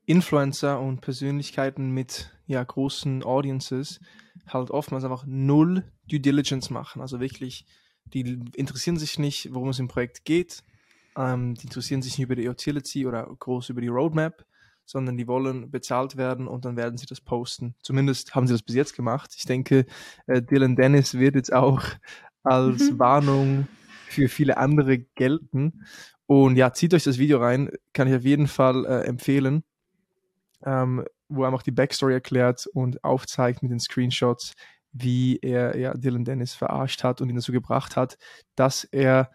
Influencer 0.07 0.81
und 0.81 1.01
Persönlichkeiten 1.01 1.91
mit 1.91 2.31
ja, 2.47 2.63
großen 2.63 3.25
Audiences 3.25 4.01
halt 4.47 4.71
oftmals 4.71 5.05
einfach 5.05 5.25
null 5.27 5.85
Due 6.09 6.21
Diligence 6.21 6.71
machen. 6.71 7.03
Also 7.03 7.19
wirklich, 7.19 7.67
die 8.05 8.39
interessieren 8.55 8.97
sich 8.97 9.19
nicht, 9.19 9.53
worum 9.53 9.71
es 9.71 9.81
im 9.81 9.89
Projekt 9.89 10.25
geht. 10.25 10.63
Ähm, 11.17 11.55
die 11.55 11.65
interessieren 11.65 12.03
sich 12.03 12.19
nicht 12.19 12.25
über 12.25 12.37
die 12.37 12.49
Utility 12.49 13.07
oder 13.07 13.27
groß 13.39 13.71
über 13.71 13.81
die 13.81 13.89
Roadmap, 13.89 14.45
sondern 14.85 15.17
die 15.17 15.27
wollen 15.27 15.71
bezahlt 15.71 16.17
werden 16.17 16.47
und 16.47 16.65
dann 16.65 16.77
werden 16.77 16.99
sie 16.99 17.07
das 17.07 17.21
posten. 17.21 17.75
Zumindest 17.83 18.35
haben 18.35 18.47
sie 18.47 18.55
das 18.55 18.63
bis 18.63 18.75
jetzt 18.75 18.95
gemacht. 18.95 19.35
Ich 19.37 19.45
denke, 19.45 19.87
äh, 20.27 20.43
Dylan 20.43 20.77
Dennis 20.77 21.15
wird 21.15 21.35
jetzt 21.35 21.53
auch 21.53 21.83
als 22.43 22.91
mhm. 22.91 22.99
Warnung 22.99 23.69
für 24.09 24.29
viele 24.29 24.57
andere 24.57 24.99
gelten. 24.99 25.85
Und 26.27 26.57
ja, 26.57 26.73
zieht 26.73 26.95
euch 26.95 27.05
das 27.05 27.19
Video 27.19 27.39
rein, 27.39 27.71
kann 27.93 28.09
ich 28.09 28.15
auf 28.15 28.25
jeden 28.25 28.47
Fall 28.49 28.85
äh, 28.85 29.07
empfehlen, 29.07 29.65
ähm, 30.65 31.05
wo 31.29 31.43
er 31.43 31.49
einfach 31.49 31.63
die 31.63 31.73
Backstory 31.73 32.15
erklärt 32.15 32.67
und 32.67 33.03
aufzeigt 33.05 33.63
mit 33.63 33.73
den 33.73 33.81
Screenshots, 33.81 34.55
wie 34.93 35.39
er 35.43 35.77
ja, 35.77 35.95
Dylan 35.95 36.25
Dennis 36.25 36.55
verarscht 36.55 37.05
hat 37.05 37.21
und 37.21 37.29
ihn 37.29 37.37
dazu 37.37 37.53
gebracht 37.53 37.97
hat, 37.97 38.19
dass 38.55 38.85
er 38.85 39.31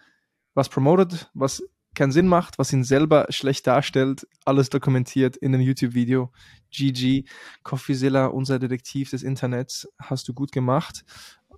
was 0.54 0.70
promotet, 0.70 1.30
was 1.34 1.64
keinen 1.94 2.12
Sinn 2.12 2.28
macht, 2.28 2.58
was 2.58 2.72
ihn 2.72 2.84
selber 2.84 3.28
schlecht 3.30 3.68
darstellt, 3.68 4.28
alles 4.46 4.70
dokumentiert 4.70 5.36
in 5.36 5.54
einem 5.54 5.64
YouTube-Video. 5.64 6.32
GG, 6.72 7.26
Coffeezilla, 7.64 8.28
unser 8.28 8.60
Detektiv 8.60 9.10
des 9.10 9.24
Internets, 9.24 9.90
hast 10.00 10.28
du 10.28 10.34
gut 10.34 10.54
gemacht. 10.54 11.04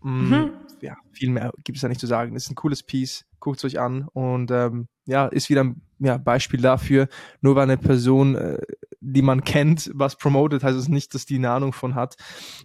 Mm, 0.02 0.10
mhm. 0.10 0.52
Ja, 0.82 0.98
viel 1.12 1.30
mehr 1.30 1.52
gibt 1.64 1.78
es 1.78 1.82
da 1.82 1.88
nicht 1.88 2.02
zu 2.02 2.08
sagen. 2.08 2.34
Das 2.34 2.44
ist 2.44 2.52
ein 2.52 2.56
cooles 2.56 2.82
Piece, 2.84 3.26
guckt 3.40 3.58
es 3.60 3.66
euch 3.66 3.80
an 3.80 4.08
und 4.14 4.50
ähm, 4.52 4.88
ja, 5.06 5.28
ist 5.28 5.50
wieder 5.50 5.64
ein 5.64 5.82
ja, 6.00 6.18
Beispiel 6.18 6.62
dafür. 6.62 7.08
Nur 7.42 7.56
weil 7.56 7.64
eine 7.64 7.78
Person, 7.78 8.36
äh, 8.36 8.58
die 9.00 9.22
man 9.22 9.44
kennt, 9.44 9.92
was 9.94 10.18
promotet, 10.18 10.64
heißt 10.64 10.78
es 10.78 10.88
nicht, 10.88 11.14
dass 11.14 11.26
die 11.26 11.36
eine 11.36 11.52
Ahnung 11.52 11.74
von 11.74 11.94
hat. 11.96 12.16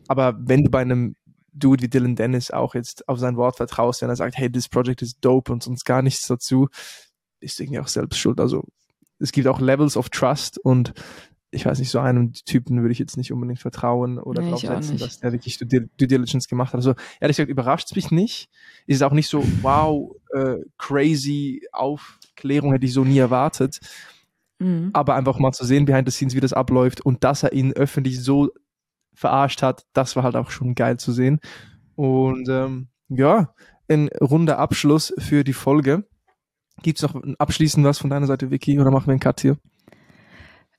Aber 0.09 0.37
wenn 0.41 0.64
du 0.64 0.70
bei 0.70 0.81
einem 0.81 1.16
Dude 1.59 1.83
wie 1.83 1.89
Dylan 1.89 2.17
Dennis 2.17 2.51
auch 2.51 2.75
jetzt 2.75 3.09
auf 3.09 3.19
sein 3.19 3.37
Wort 3.37 3.57
vertraust, 3.57 4.03
wenn 4.03 4.09
er 4.09 4.17
sagt, 4.17 4.37
hey, 4.37 4.51
this 4.51 4.69
project 4.69 5.03
is 5.03 5.19
dope 5.21 5.53
und 5.53 5.63
sonst 5.63 5.85
gar 5.85 6.03
nichts 6.03 6.27
dazu, 6.27 6.69
ist 7.41 7.61
irgendwie 7.61 7.81
auch 7.81 7.89
selbst 7.89 8.19
schuld. 8.19 8.41
Also 8.41 8.65
es 9.19 9.33
gibt 9.33 9.47
auch 9.49 9.61
Levels 9.61 9.97
of 9.97 10.11
Trust 10.11 10.59
und 10.59 10.93
ich 11.51 11.65
weiß 11.65 11.79
nicht, 11.79 11.91
so 11.91 11.99
einem 11.99 12.33
Typen 12.33 12.83
würde 12.83 12.93
ich 12.93 12.99
jetzt 12.99 13.17
nicht 13.17 13.33
unbedingt 13.33 13.59
vertrauen 13.59 14.19
oder 14.19 14.43
nee, 14.43 14.51
draufsetzen, 14.51 14.99
dass 14.99 15.21
der 15.21 15.33
wirklich 15.33 15.59
Due, 15.59 15.89
Diligence 15.99 16.47
gemacht 16.47 16.75
hat. 16.75 16.79
Also 16.79 16.95
ehrlich 17.21 17.37
gesagt, 17.37 17.51
überrascht 17.51 17.87
es 17.87 17.97
mich 17.97 18.11
nicht. 18.11 18.51
Ist 18.87 19.03
auch 19.03 19.13
nicht 19.13 19.29
so, 19.29 19.43
wow, 19.63 20.15
äh, 20.35 20.57
crazy 20.77 21.67
Aufklärung 21.73 22.73
hätte 22.73 22.85
ich 22.85 22.93
so 22.93 23.03
nie 23.05 23.19
erwartet. 23.19 23.81
Mhm. 24.59 24.91
Aber 24.93 25.15
einfach 25.15 25.39
mal 25.39 25.53
zu 25.53 25.65
sehen, 25.65 25.87
behind 25.87 26.09
the 26.09 26.15
scenes, 26.15 26.35
wie 26.35 26.41
das 26.41 26.53
abläuft 26.53 27.01
und 27.01 27.25
dass 27.25 27.43
er 27.43 27.53
ihn 27.53 27.73
öffentlich 27.73 28.23
so 28.23 28.51
verarscht 29.19 29.62
hat, 29.62 29.85
das 29.93 30.14
war 30.14 30.23
halt 30.23 30.37
auch 30.37 30.51
schon 30.51 30.75
geil 30.75 30.99
zu 30.99 31.12
sehen. 31.12 31.41
Und 31.97 32.49
ähm, 32.49 32.89
ja, 33.09 33.53
ein 33.89 34.09
runder 34.21 34.59
Abschluss 34.59 35.12
für 35.19 35.43
die 35.43 35.53
Folge. 35.53 36.05
Gibt 36.83 36.99
es 36.99 37.03
noch 37.03 37.21
abschließend 37.39 37.85
was 37.85 37.99
von 37.99 38.11
deiner 38.11 38.27
Seite, 38.27 38.53
Vicky, 38.53 38.79
oder 38.79 38.93
machen 38.93 39.07
wir 39.07 39.12
einen 39.12 39.21
Cut 39.21 39.41
hier? 39.41 39.57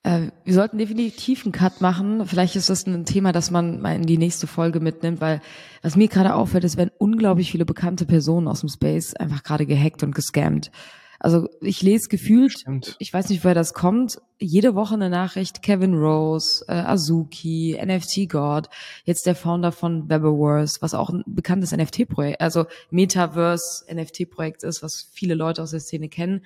Äh, 0.04 0.30
wir 0.46 0.54
sollten 0.54 0.78
definitiv 0.78 1.44
einen 1.44 1.52
Cut 1.52 1.82
machen. 1.82 2.26
Vielleicht 2.26 2.56
ist 2.56 2.70
das 2.70 2.88
ein 2.88 3.04
Thema, 3.04 3.34
das 3.34 3.52
man 3.52 3.82
mal 3.82 3.96
in 3.96 4.06
die 4.06 4.18
nächste 4.18 4.48
Folge 4.48 4.80
mitnimmt, 4.80 5.20
weil 5.20 5.42
was 5.82 5.98
mir 5.98 6.08
gerade 6.08 6.36
auffällt, 6.36 6.64
ist, 6.64 6.78
werden 6.78 6.92
unglaublich 6.98 7.52
viele 7.52 7.66
bekannte 7.66 8.06
Personen 8.06 8.48
aus 8.48 8.62
dem 8.62 8.70
Space 8.70 9.14
einfach 9.16 9.44
gerade 9.44 9.66
gehackt 9.66 10.02
und 10.04 10.16
gescammt. 10.16 10.72
Also 11.20 11.50
ich 11.60 11.82
lese 11.82 12.08
gefühlt, 12.08 12.60
Stimmt. 12.60 12.96
ich 12.98 13.14
weiß 13.14 13.30
nicht, 13.30 13.44
woher 13.44 13.56
das 13.56 13.74
kommt, 13.74 14.22
jede 14.40 14.74
Woche 14.74 14.94
eine 14.94 15.10
Nachricht, 15.10 15.62
Kevin 15.62 15.94
Rose, 15.94 16.64
äh, 16.70 16.74
Azuki, 16.74 17.78
NFT 17.84 18.30
God, 18.30 18.70
jetzt 19.04 19.26
der 19.26 19.36
Founder 19.36 19.74
von 19.74 20.10
Webberverse, 20.10 20.78
was 20.82 20.94
auch 20.94 21.10
ein 21.10 21.24
bekanntes 21.28 21.76
NFT-Projekt, 21.76 22.40
also 22.40 22.66
Metaverse 22.90 23.84
NFT-Projekt 23.94 24.64
ist, 24.64 24.82
was 24.82 25.10
viele 25.12 25.34
Leute 25.34 25.62
aus 25.62 25.72
der 25.72 25.82
Szene 25.82 26.08
kennen 26.08 26.46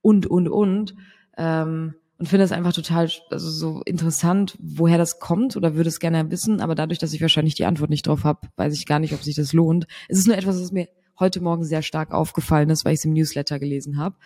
und, 0.00 0.26
und, 0.26 0.48
und. 0.48 0.94
Ähm, 1.36 1.94
und 2.16 2.28
finde 2.28 2.44
es 2.44 2.52
einfach 2.52 2.72
total 2.72 3.10
also 3.30 3.50
so 3.50 3.82
interessant, 3.84 4.56
woher 4.60 4.98
das 4.98 5.18
kommt 5.18 5.56
oder 5.56 5.74
würde 5.74 5.88
es 5.88 5.98
gerne 5.98 6.30
wissen, 6.30 6.60
aber 6.60 6.74
dadurch, 6.74 6.98
dass 7.00 7.12
ich 7.12 7.20
wahrscheinlich 7.20 7.56
die 7.56 7.64
Antwort 7.64 7.90
nicht 7.90 8.06
drauf 8.06 8.24
habe, 8.24 8.48
weiß 8.56 8.72
ich 8.72 8.86
gar 8.86 9.00
nicht, 9.00 9.12
ob 9.14 9.22
sich 9.22 9.34
das 9.34 9.52
lohnt. 9.52 9.86
Es 10.08 10.18
ist 10.18 10.28
nur 10.28 10.36
etwas, 10.36 10.60
was 10.60 10.70
mir 10.70 10.88
heute 11.18 11.40
Morgen 11.40 11.64
sehr 11.64 11.82
stark 11.82 12.12
aufgefallen 12.12 12.70
ist, 12.70 12.84
weil 12.84 12.94
ich 12.94 13.00
es 13.00 13.04
im 13.04 13.12
Newsletter 13.12 13.58
gelesen 13.58 13.96
habe. 13.96 14.16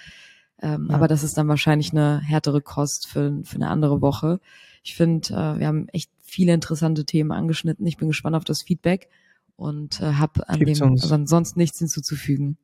Ähm, 0.61 0.87
ja. 0.89 0.95
Aber 0.95 1.09
das 1.09 1.23
ist 1.23 1.39
dann 1.39 1.49
wahrscheinlich 1.49 1.93
eine 1.93 2.21
härtere 2.21 2.61
Kost 2.61 3.07
für, 3.07 3.41
für 3.45 3.57
eine 3.57 3.69
andere 3.69 4.01
Woche. 4.01 4.41
Ich 4.83 4.95
finde, 4.97 5.29
äh, 5.29 5.59
wir 5.59 5.67
haben 5.67 5.89
echt 5.89 6.11
viele 6.23 6.53
interessante 6.53 7.05
Themen 7.05 7.33
angeschnitten. 7.33 7.87
Ich 7.87 7.97
bin 7.97 8.09
gespannt 8.09 8.37
auf 8.37 8.45
das 8.45 8.63
Feedback 8.63 9.09
und 9.57 10.01
äh, 10.01 10.15
habe 10.15 10.49
an 10.49 10.59
Gibt's 10.59 10.79
dem 10.79 10.91
also 10.91 11.15
ansonsten 11.15 11.59
nichts 11.59 11.79
hinzuzufügen. 11.79 12.57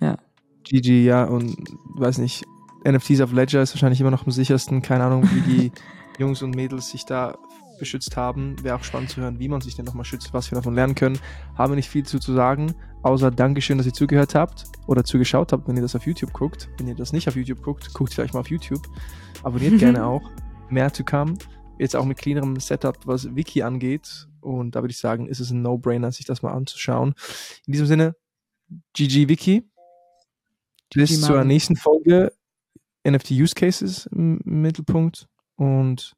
Ja. 0.00 0.18
GG, 0.64 1.04
ja, 1.04 1.24
und 1.24 1.56
weiß 1.96 2.18
nicht, 2.18 2.44
NFTs 2.86 3.20
auf 3.20 3.32
Ledger 3.32 3.62
ist 3.62 3.74
wahrscheinlich 3.74 4.00
immer 4.00 4.10
noch 4.10 4.26
am 4.26 4.32
sichersten. 4.32 4.82
Keine 4.82 5.04
Ahnung, 5.04 5.28
wie 5.32 5.40
die 5.40 5.72
Jungs 6.18 6.42
und 6.42 6.54
Mädels 6.54 6.90
sich 6.90 7.04
da 7.04 7.38
beschützt 7.82 8.16
haben. 8.16 8.54
Wäre 8.62 8.76
auch 8.76 8.84
spannend 8.84 9.10
zu 9.10 9.20
hören, 9.20 9.40
wie 9.40 9.48
man 9.48 9.60
sich 9.60 9.74
denn 9.74 9.84
nochmal 9.84 10.04
schützt, 10.04 10.32
was 10.32 10.50
wir 10.50 10.56
davon 10.56 10.74
lernen 10.74 10.94
können. 10.94 11.18
Haben 11.56 11.72
wir 11.72 11.76
nicht 11.76 11.88
viel 11.88 12.06
zu, 12.06 12.20
zu 12.20 12.32
sagen, 12.32 12.74
außer 13.02 13.32
Dankeschön, 13.32 13.76
dass 13.76 13.86
ihr 13.86 13.92
zugehört 13.92 14.36
habt 14.36 14.66
oder 14.86 15.02
zugeschaut 15.02 15.52
habt, 15.52 15.66
wenn 15.66 15.74
ihr 15.74 15.82
das 15.82 15.96
auf 15.96 16.06
YouTube 16.06 16.32
guckt. 16.32 16.68
Wenn 16.78 16.86
ihr 16.86 16.94
das 16.94 17.12
nicht 17.12 17.26
auf 17.26 17.34
YouTube 17.34 17.60
guckt, 17.60 17.92
guckt 17.92 18.14
vielleicht 18.14 18.34
mal 18.34 18.40
auf 18.40 18.50
YouTube. 18.50 18.86
Abonniert 19.42 19.78
gerne 19.78 20.06
auch. 20.06 20.30
Mehr 20.70 20.92
to 20.92 21.02
come. 21.02 21.34
Jetzt 21.78 21.96
auch 21.96 22.04
mit 22.04 22.18
cleanerem 22.18 22.60
Setup, 22.60 22.96
was 23.04 23.34
Wiki 23.34 23.62
angeht. 23.62 24.28
Und 24.40 24.76
da 24.76 24.82
würde 24.82 24.92
ich 24.92 24.98
sagen, 24.98 25.26
ist 25.26 25.40
es 25.40 25.50
ein 25.50 25.62
No-Brainer, 25.62 26.12
sich 26.12 26.24
das 26.24 26.42
mal 26.42 26.52
anzuschauen. 26.52 27.14
In 27.66 27.72
diesem 27.72 27.86
Sinne, 27.86 28.14
GG 28.94 29.28
Wiki. 29.28 29.68
Bis 30.94 31.20
zur 31.20 31.42
nächsten 31.44 31.74
Folge. 31.76 32.32
NFT-Use 33.04 33.54
Cases 33.54 34.06
im 34.06 34.40
Mittelpunkt 34.44 35.26
und 35.56 36.14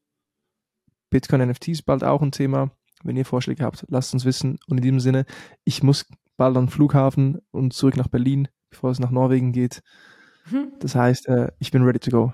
Bitcoin 1.15 1.49
NFTs 1.49 1.83
bald 1.83 2.03
auch 2.03 2.23
ein 2.23 2.33
Thema. 2.33 2.73
Wenn 3.05 3.15
ihr 3.15 3.25
Vorschläge 3.25 3.63
habt, 3.63 3.85
lasst 3.89 4.13
uns 4.15 4.25
wissen. 4.25 4.59
Und 4.67 4.79
in 4.79 4.83
diesem 4.83 4.99
Sinne, 4.99 5.27
ich 5.63 5.81
muss 5.81 6.07
bald 6.37 6.57
an 6.57 6.65
den 6.65 6.71
Flughafen 6.71 7.39
und 7.53 7.73
zurück 7.73 7.97
nach 7.97 8.09
Berlin, 8.09 8.49
bevor 8.69 8.91
es 8.91 8.99
nach 8.99 9.13
Norwegen 9.13 9.53
geht. 9.53 9.81
Hm. 10.47 10.73
Das 10.81 10.97
heißt, 10.97 11.29
äh, 11.29 11.53
ich 11.61 11.71
bin 11.71 11.85
ready 11.85 12.01
to 12.01 12.11
go. 12.11 12.33